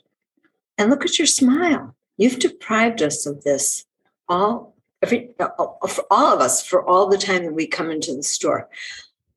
And 0.79 0.89
look 0.89 1.05
at 1.05 1.19
your 1.19 1.27
smile. 1.27 1.95
You've 2.17 2.39
deprived 2.39 3.03
us 3.03 3.27
of 3.27 3.43
this 3.43 3.85
all 4.27 4.76
every 5.01 5.31
uh, 5.39 5.49
uh, 5.59 5.87
for 5.87 6.05
all 6.09 6.33
of 6.33 6.41
us 6.41 6.65
for 6.65 6.85
all 6.87 7.07
the 7.07 7.17
time 7.17 7.43
that 7.45 7.53
we 7.53 7.67
come 7.67 7.91
into 7.91 8.15
the 8.15 8.23
store. 8.23 8.69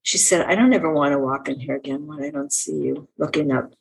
She 0.02 0.18
said, 0.18 0.46
I 0.46 0.54
don't 0.54 0.72
ever 0.72 0.92
want 0.92 1.12
to 1.12 1.18
walk 1.18 1.48
in 1.48 1.60
here 1.60 1.76
again 1.76 2.06
when 2.06 2.22
I 2.22 2.30
don't 2.30 2.52
see 2.52 2.72
you 2.72 3.08
looking 3.18 3.52
up. 3.52 3.72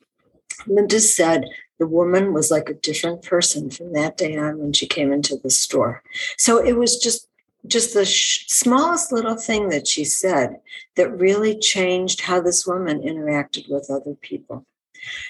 Linda 0.66 1.00
said 1.00 1.44
the 1.78 1.86
woman 1.86 2.34
was 2.34 2.50
like 2.50 2.68
a 2.68 2.74
different 2.74 3.22
person 3.22 3.70
from 3.70 3.94
that 3.94 4.18
day 4.18 4.36
on 4.36 4.58
when 4.58 4.72
she 4.74 4.86
came 4.86 5.12
into 5.12 5.36
the 5.36 5.48
store. 5.50 6.02
So 6.36 6.58
it 6.58 6.76
was 6.76 6.98
just 6.98 7.26
just 7.66 7.92
the 7.94 8.06
sh- 8.06 8.46
smallest 8.48 9.12
little 9.12 9.36
thing 9.36 9.68
that 9.68 9.86
she 9.86 10.04
said 10.04 10.60
that 10.96 11.18
really 11.18 11.58
changed 11.58 12.22
how 12.22 12.40
this 12.40 12.66
woman 12.66 13.02
interacted 13.02 13.70
with 13.70 13.90
other 13.90 14.14
people. 14.14 14.64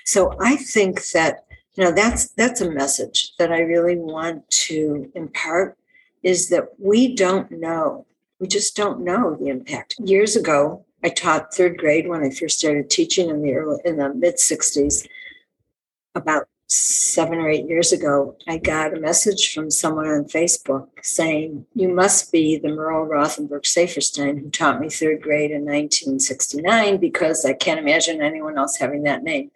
So 0.05 0.37
I 0.41 0.57
think 0.57 1.11
that 1.11 1.45
you 1.75 1.85
know 1.85 1.93
that's 1.93 2.29
that's 2.31 2.61
a 2.61 2.71
message 2.71 3.33
that 3.39 3.53
I 3.53 3.61
really 3.61 3.97
want 3.97 4.49
to 4.51 5.11
impart 5.15 5.77
is 6.23 6.49
that 6.51 6.69
we 6.79 7.15
don't 7.15 7.51
know. 7.51 8.07
We 8.39 8.47
just 8.47 8.77
don't 8.77 9.01
know 9.01 9.37
the 9.37 9.49
impact. 9.49 9.97
Years 9.99 10.37
ago, 10.37 10.85
I 11.03 11.09
taught 11.09 11.55
third 11.55 11.79
grade 11.79 12.09
when 12.09 12.23
I 12.23 12.31
first 12.31 12.59
started 12.59 12.91
teaching 12.91 13.31
in 13.31 13.43
the 13.43 13.55
early, 13.55 13.81
in 13.85 13.97
the 13.97 14.13
mid 14.13 14.37
60s. 14.37 15.07
About 16.15 16.49
seven 16.67 17.39
or 17.39 17.49
eight 17.49 17.67
years 17.67 17.93
ago, 17.93 18.37
I 18.47 18.59
got 18.59 18.97
a 18.97 19.01
message 19.01 19.53
from 19.53 19.71
someone 19.71 20.07
on 20.07 20.25
Facebook 20.25 20.89
saying, 21.03 21.67
You 21.75 21.89
must 21.89 22.33
be 22.33 22.59
the 22.59 22.69
Merle 22.69 23.07
Rothenberg 23.07 23.63
Saferstein 23.63 24.41
who 24.41 24.51
taught 24.51 24.81
me 24.81 24.89
third 24.89 25.23
grade 25.23 25.51
in 25.51 25.63
1969 25.63 26.99
because 26.99 27.45
I 27.45 27.55
can't 27.55 27.81
imagine 27.81 28.23
anyone 28.23 28.59
else 28.59 28.77
having 28.77 29.03
that 29.05 29.23
name. 29.23 29.51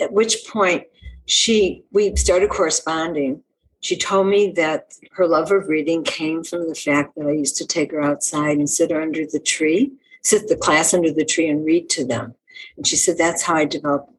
At 0.00 0.12
which 0.12 0.46
point, 0.46 0.84
she 1.26 1.84
we 1.92 2.16
started 2.16 2.50
corresponding 2.50 3.42
she 3.80 3.96
told 3.96 4.26
me 4.26 4.52
that 4.52 4.94
her 5.12 5.26
love 5.26 5.50
of 5.52 5.68
reading 5.68 6.04
came 6.04 6.44
from 6.44 6.68
the 6.68 6.74
fact 6.74 7.14
that 7.16 7.26
I 7.26 7.32
used 7.32 7.56
to 7.56 7.66
take 7.66 7.92
her 7.92 8.02
outside 8.02 8.58
and 8.58 8.68
sit 8.68 8.90
her 8.90 9.00
under 9.00 9.24
the 9.26 9.40
tree, 9.40 9.92
sit 10.22 10.48
the 10.48 10.56
class 10.56 10.92
under 10.92 11.12
the 11.12 11.24
tree 11.24 11.48
and 11.48 11.64
read 11.64 11.88
to 11.90 12.04
them. 12.04 12.34
And 12.76 12.86
she 12.86 12.96
said 12.96 13.16
that's 13.16 13.42
how 13.42 13.54
I 13.54 13.64
developed 13.64 14.12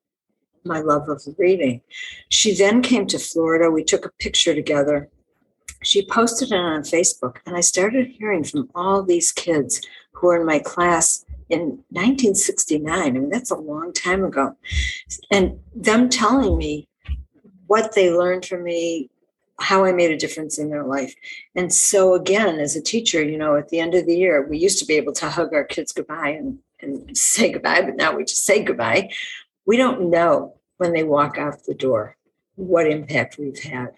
my 0.63 0.79
love 0.79 1.09
of 1.09 1.21
reading. 1.37 1.81
She 2.29 2.55
then 2.55 2.81
came 2.81 3.05
to 3.07 3.19
Florida. 3.19 3.69
We 3.69 3.83
took 3.83 4.05
a 4.05 4.11
picture 4.19 4.53
together. 4.53 5.09
She 5.83 6.05
posted 6.05 6.51
it 6.51 6.55
on 6.55 6.81
Facebook, 6.81 7.37
and 7.45 7.55
I 7.55 7.61
started 7.61 8.07
hearing 8.07 8.43
from 8.43 8.69
all 8.75 9.01
these 9.01 9.31
kids 9.31 9.81
who 10.13 10.27
were 10.27 10.39
in 10.39 10.45
my 10.45 10.59
class 10.59 11.25
in 11.49 11.83
1969. 11.89 12.87
I 12.87 13.09
mean, 13.11 13.29
that's 13.29 13.51
a 13.51 13.55
long 13.55 13.91
time 13.93 14.23
ago. 14.23 14.55
And 15.31 15.59
them 15.75 16.09
telling 16.09 16.57
me 16.57 16.87
what 17.67 17.95
they 17.95 18.11
learned 18.11 18.45
from 18.45 18.63
me, 18.63 19.09
how 19.61 19.85
I 19.85 19.93
made 19.93 20.11
a 20.11 20.17
difference 20.17 20.57
in 20.57 20.69
their 20.69 20.83
life. 20.83 21.13
And 21.55 21.73
so, 21.73 22.13
again, 22.13 22.59
as 22.59 22.75
a 22.75 22.81
teacher, 22.81 23.23
you 23.23 23.37
know, 23.37 23.55
at 23.55 23.69
the 23.69 23.79
end 23.79 23.93
of 23.93 24.05
the 24.05 24.15
year, 24.15 24.47
we 24.47 24.57
used 24.57 24.79
to 24.79 24.85
be 24.85 24.95
able 24.95 25.13
to 25.13 25.29
hug 25.29 25.53
our 25.53 25.63
kids 25.63 25.91
goodbye 25.91 26.29
and, 26.29 26.59
and 26.81 27.15
say 27.17 27.51
goodbye, 27.51 27.81
but 27.81 27.95
now 27.95 28.15
we 28.15 28.23
just 28.23 28.45
say 28.45 28.63
goodbye. 28.63 29.09
We 29.65 29.77
don't 29.77 30.09
know 30.09 30.55
when 30.77 30.93
they 30.93 31.03
walk 31.03 31.37
out 31.37 31.63
the 31.65 31.75
door 31.75 32.17
what 32.55 32.87
impact 32.87 33.37
we've 33.37 33.61
had. 33.61 33.89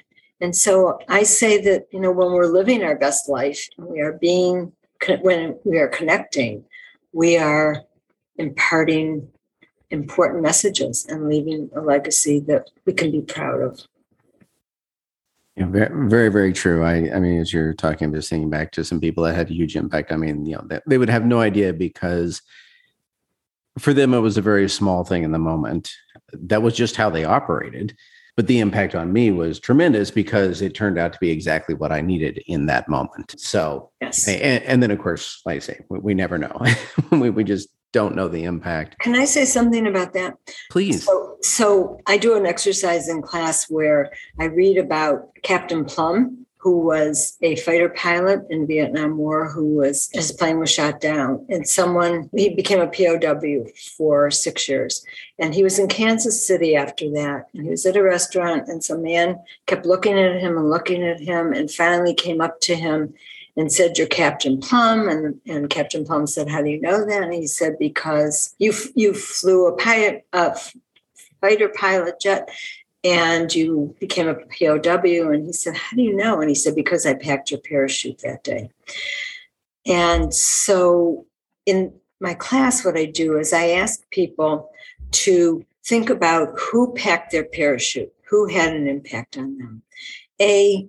And 0.42 0.56
so 0.56 1.00
I 1.08 1.24
say 1.24 1.62
that, 1.62 1.88
you 1.92 2.00
know, 2.00 2.12
when 2.12 2.32
we're 2.32 2.48
living 2.48 2.84
our 2.84 2.98
best 2.98 3.30
life 3.30 3.68
we 3.78 4.02
are 4.02 4.14
being, 4.14 4.74
when 5.22 5.58
we 5.64 5.78
are 5.78 5.88
connecting, 5.88 6.66
we 7.14 7.38
are 7.38 7.84
imparting 8.38 9.30
important 9.90 10.42
messages 10.42 11.06
and 11.08 11.30
leaving 11.30 11.70
a 11.76 11.82
legacy 11.82 12.40
that 12.42 12.70
we 12.86 12.94
can 12.94 13.12
be 13.12 13.22
proud 13.22 13.62
of. 13.62 13.80
Yeah, 15.56 15.68
very, 15.70 16.30
very, 16.30 16.52
true. 16.52 16.84
I, 16.84 17.12
I 17.14 17.20
mean, 17.20 17.40
as 17.40 17.54
you're 17.54 17.76
talking, 17.76 18.06
I'm 18.06 18.14
just 18.14 18.30
thinking 18.30 18.50
back 18.50 18.72
to 18.72 18.84
some 18.84 19.00
people 19.00 19.24
that 19.24 19.36
had 19.36 19.52
a 19.52 19.54
huge 19.54 19.76
impact. 19.76 20.12
I 20.12 20.16
mean, 20.16 20.48
you 20.48 20.56
know, 20.56 20.64
they, 20.66 20.80
they 20.88 20.98
would 20.98 21.10
have 21.10 21.26
no 21.26 21.42
idea 21.42 21.74
because 21.74 22.42
for 23.78 23.94
them, 23.94 24.16
it 24.16 24.20
was 24.20 24.38
a 24.38 24.42
very 24.42 24.68
small 24.68 25.04
thing 25.04 25.24
in 25.24 25.32
the 25.32 25.40
moment. 25.40 25.92
That 26.34 26.64
was 26.64 26.76
just 26.76 26.96
how 26.96 27.12
they 27.12 27.24
operated. 27.24 27.96
But 28.36 28.48
the 28.48 28.60
impact 28.60 28.96
on 28.96 29.14
me 29.14 29.30
was 29.30 29.60
tremendous 29.60 30.10
because 30.10 30.64
it 30.64 30.74
turned 30.74 30.98
out 30.98 31.14
to 31.14 31.20
be 31.20 31.30
exactly 31.30 31.76
what 31.76 31.92
I 31.92 32.02
needed 32.02 32.42
in 32.48 32.66
that 32.66 32.90
moment. 32.90 33.36
So, 33.40 33.92
yes. 34.02 34.28
and, 34.28 34.64
and 34.64 34.82
then, 34.82 34.90
of 34.90 34.98
course, 34.98 35.42
like 35.46 35.58
I 35.58 35.60
say, 35.60 35.80
we, 35.90 36.00
we 36.00 36.14
never 36.16 36.40
know. 36.40 36.60
we, 37.12 37.30
we 37.30 37.44
just 37.44 37.70
don't 37.94 38.16
know 38.16 38.28
the 38.28 38.44
impact. 38.44 39.00
Can 39.00 39.16
I 39.16 39.24
say 39.24 39.46
something 39.46 39.88
about 39.88 40.14
that? 40.14 40.38
Please. 40.70 41.06
So, 41.06 41.38
so 41.42 42.02
I 42.06 42.18
do 42.18 42.36
an 42.36 42.46
exercise 42.46 43.08
in 43.08 43.22
class 43.22 43.70
where 43.70 44.12
I 44.40 44.46
read 44.46 44.78
about 44.78 45.30
Captain 45.44 45.86
Plumb, 45.86 46.46
who 46.58 46.80
was 46.80 47.38
a 47.42 47.58
fighter 47.58 47.90
pilot 47.90 48.40
in 48.50 48.66
Vietnam 48.66 49.18
War 49.18 49.50
who 49.50 49.76
was 49.76 50.10
his 50.14 50.32
plane 50.32 50.60
was 50.60 50.72
shot 50.72 51.02
down 51.02 51.46
and 51.50 51.68
someone 51.68 52.30
he 52.34 52.56
became 52.56 52.80
a 52.80 52.88
POW 52.88 53.66
for 53.98 54.32
6 54.32 54.70
years 54.70 55.06
and 55.40 55.54
he 55.54 55.62
was 55.62 55.78
in 55.78 55.90
Kansas 55.90 56.48
City 56.48 56.74
after 56.78 57.12
that 57.12 57.48
and 57.54 57.64
he 57.64 57.70
was 57.70 57.86
at 57.86 57.98
a 57.98 58.02
restaurant 58.02 58.70
and 58.70 58.82
some 58.82 59.04
man 59.04 59.38
kept 59.68 59.86
looking 59.86 60.18
at 60.18 60.40
him 60.40 60.58
and 60.58 60.70
looking 60.70 61.04
at 61.04 61.20
him 61.20 61.52
and 61.52 61.70
finally 61.70 62.14
came 62.14 62.40
up 62.40 62.62
to 62.62 62.76
him 62.76 63.14
and 63.56 63.72
said, 63.72 63.98
"You're 63.98 64.08
Captain 64.08 64.60
Plumb." 64.60 65.08
And, 65.08 65.40
and 65.48 65.70
Captain 65.70 66.06
Plumb 66.06 66.28
said, 66.28 66.50
"How 66.50 66.62
do 66.62 66.70
you 66.70 66.82
know 66.82 67.06
that?" 67.06 67.24
And 67.24 67.34
he 67.34 67.48
said, 67.48 67.78
"Because 67.80 68.56
you 68.60 68.74
you 68.96 69.14
flew 69.14 69.68
a 69.68 69.76
pilot, 69.76 70.26
a 70.34 70.58
fighter 71.42 71.70
pilot 71.70 72.20
jet, 72.20 72.50
and 73.04 73.54
you 73.54 73.96
became 74.00 74.28
a 74.28 74.36
POW." 74.36 75.30
And 75.32 75.46
he 75.46 75.54
said, 75.54 75.76
"How 75.76 75.96
do 75.96 76.02
you 76.02 76.16
know?" 76.16 76.40
And 76.40 76.50
he 76.50 76.56
said, 76.56 76.76
"Because 76.76 77.06
I 77.06 77.14
packed 77.14 77.52
your 77.52 77.60
parachute 77.60 78.20
that 78.20 78.44
day." 78.44 78.70
And 79.86 80.34
so, 80.34 81.26
in 81.66 81.94
my 82.20 82.34
class, 82.34 82.86
what 82.86 82.98
I 82.98 83.06
do 83.06 83.38
is 83.38 83.54
I 83.54 83.70
ask 83.70 84.10
people 84.10 84.70
to 85.12 85.66
think 85.86 86.10
about 86.10 86.58
who 86.58 86.94
packed 86.94 87.32
their 87.32 87.44
parachute, 87.44 88.14
who 88.30 88.48
had 88.48 88.74
an 88.74 88.88
impact 88.88 89.38
on 89.38 89.58
them. 89.58 89.84
A, 90.42 90.88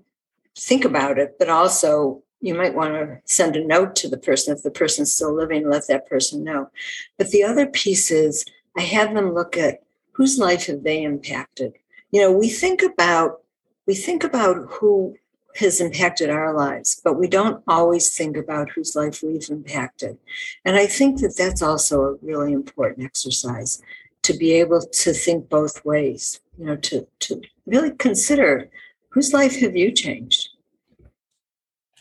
think 0.57 0.85
about 0.85 1.19
it, 1.19 1.37
but 1.39 1.49
also 1.49 2.23
you 2.45 2.55
might 2.55 2.75
want 2.75 2.93
to 2.93 3.19
send 3.25 3.57
a 3.57 3.65
note 3.65 3.97
to 3.97 4.09
the 4.09 4.19
person 4.19 4.55
if 4.55 4.63
the 4.63 4.71
person's 4.71 5.11
still 5.15 5.35
living 5.35 5.67
let 5.67 5.89
that 5.89 6.07
person 6.07 6.45
know. 6.45 6.71
But 7.17 7.31
the 7.31 7.43
other 7.43 7.67
piece 7.67 8.11
is 8.11 8.45
i 8.77 8.83
have 8.83 9.15
them 9.15 9.33
look 9.33 9.57
at 9.57 9.83
whose 10.13 10.39
life 10.39 10.67
have 10.67 10.83
they 10.83 11.03
impacted? 11.03 11.73
You 12.11 12.21
know 12.21 12.33
we 12.33 12.51
think 12.51 12.83
about 12.83 13.41
we 13.87 13.95
think 13.95 14.25
about 14.25 14.57
who 14.69 15.17
has 15.57 15.81
impacted 15.81 16.29
our 16.29 16.53
lives 16.53 17.01
but 17.03 17.19
we 17.19 17.29
don't 17.29 17.63
always 17.67 18.15
think 18.15 18.37
about 18.37 18.71
whose 18.71 18.95
life 18.95 19.23
we've 19.23 19.49
impacted. 19.49 20.19
And 20.67 20.77
i 20.77 20.87
think 20.87 21.21
that 21.21 21.37
that's 21.39 21.63
also 21.63 22.03
a 22.03 22.17
really 22.21 22.53
important 22.53 23.07
exercise 23.07 23.81
to 24.21 24.37
be 24.37 24.53
able 24.53 24.83
to 24.83 25.13
think 25.15 25.49
both 25.49 25.83
ways 25.85 26.41
you 26.59 26.67
know 26.67 26.77
to 26.77 27.07
to 27.21 27.41
really 27.65 27.93
consider 27.93 28.69
whose 29.09 29.33
life 29.33 29.57
have 29.61 29.77
you 29.77 29.91
changed 29.91 30.51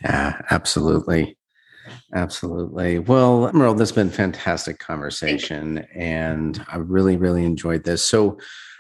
yeah, 0.04 0.42
absolutely. 0.52 1.38
Absolutely. 2.14 3.00
Well, 3.00 3.52
Merle, 3.54 3.74
this 3.74 3.90
has 3.90 3.96
been 3.96 4.10
fantastic 4.10 4.80
conversation, 4.80 5.80
and 5.94 6.64
I 6.70 6.78
really, 6.78 7.18
really 7.18 7.44
enjoyed 7.44 7.84
this. 7.84 8.06
So, 8.06 8.38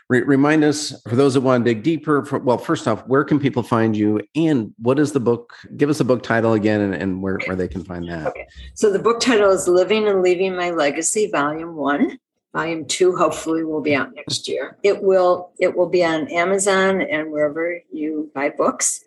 re- 0.08 0.22
remind 0.22 0.64
us 0.64 1.02
for 1.10 1.16
those 1.16 1.34
that 1.34 1.42
want 1.42 1.66
to 1.66 1.74
dig 1.74 1.84
deeper. 1.84 2.24
For, 2.24 2.40
well, 2.40 2.58
first 2.58 2.88
off, 2.88 3.06
where 3.08 3.26
can 3.26 3.40
people 3.40 3.62
find 3.62 3.98
you, 3.98 4.22
and 4.36 4.74
what 4.78 5.00
is 5.00 5.12
the 5.12 5.20
book? 5.20 5.54
Give 5.76 5.90
us 5.90 5.98
the 5.98 6.06
book 6.06 6.24
title 6.24 6.54
again, 6.54 6.80
and, 6.80 6.96
and 6.96 7.22
where, 7.22 7.40
where 7.46 7.58
they 7.58 7.68
can 7.68 7.84
find 7.84 8.08
that. 8.08 8.28
Okay. 8.28 8.48
So 8.74 8.90
the 8.90 9.00
book 9.00 9.20
title 9.20 9.52
is 9.52 9.68
"Living 9.68 10.08
and 10.08 10.22
Leaving 10.22 10.56
My 10.56 10.70
Legacy," 10.70 11.30
Volume 11.30 11.76
One. 11.76 12.18
Volume 12.54 12.86
two 12.86 13.16
hopefully 13.16 13.64
will 13.64 13.82
be 13.82 13.96
out 13.96 14.14
next 14.14 14.48
year. 14.48 14.78
It 14.84 15.02
will 15.02 15.52
it 15.60 15.76
will 15.76 15.90
be 15.90 16.06
on 16.06 16.28
Amazon 16.28 17.02
and 17.02 17.32
wherever 17.32 17.82
you 17.92 18.32
buy 18.34 18.50
books. 18.50 19.04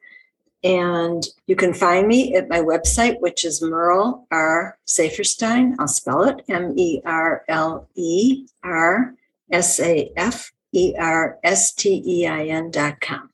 And 0.67 1.25
you 1.47 1.55
can 1.55 1.73
find 1.73 2.09
me 2.09 2.35
at 2.35 2.49
my 2.49 2.59
website, 2.59 3.21
which 3.21 3.45
is 3.45 3.63
Merle 3.63 4.27
R. 4.33 4.77
Saferstein. 4.85 5.77
I'll 5.79 5.87
spell 5.87 6.25
it 6.25 6.43
M 6.49 6.77
E 6.77 7.01
R 7.05 7.45
L 7.47 7.89
E 7.95 8.47
R 8.65 9.15
S 9.53 9.79
A 9.79 10.11
F 10.17 10.51
E 10.73 10.93
R 10.99 11.39
S 11.45 11.73
T 11.73 12.03
E 12.05 12.27
I 12.27 12.47
N 12.47 12.73
dot 12.73 13.01
com. 13.01 13.31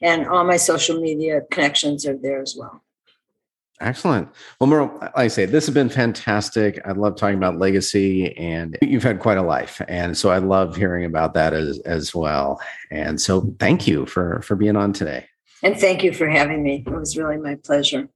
And 0.00 0.26
all 0.26 0.44
my 0.44 0.56
social 0.56 1.00
media 1.00 1.42
connections 1.52 2.04
are 2.04 2.16
there 2.16 2.42
as 2.42 2.56
well. 2.58 2.82
Excellent. 3.80 4.28
Well, 4.58 4.68
Merle, 4.68 4.90
like 5.00 5.12
I 5.14 5.28
say, 5.28 5.44
this 5.44 5.66
has 5.66 5.74
been 5.74 5.88
fantastic. 5.88 6.80
I 6.84 6.92
love 6.92 7.14
talking 7.14 7.36
about 7.36 7.58
legacy, 7.58 8.36
and 8.36 8.76
you've 8.82 9.02
had 9.04 9.20
quite 9.20 9.38
a 9.38 9.42
life, 9.42 9.80
and 9.86 10.18
so 10.18 10.30
I 10.30 10.38
love 10.38 10.76
hearing 10.76 11.04
about 11.04 11.34
that 11.34 11.52
as 11.52 11.78
as 11.80 12.12
well. 12.12 12.60
And 12.90 13.20
so, 13.20 13.54
thank 13.60 13.86
you 13.86 14.04
for 14.06 14.42
for 14.42 14.56
being 14.56 14.74
on 14.74 14.92
today. 14.92 15.26
And 15.62 15.78
thank 15.78 16.02
you 16.02 16.12
for 16.12 16.28
having 16.28 16.62
me. 16.62 16.84
It 16.86 16.92
was 16.92 17.16
really 17.16 17.36
my 17.36 17.54
pleasure. 17.56 18.08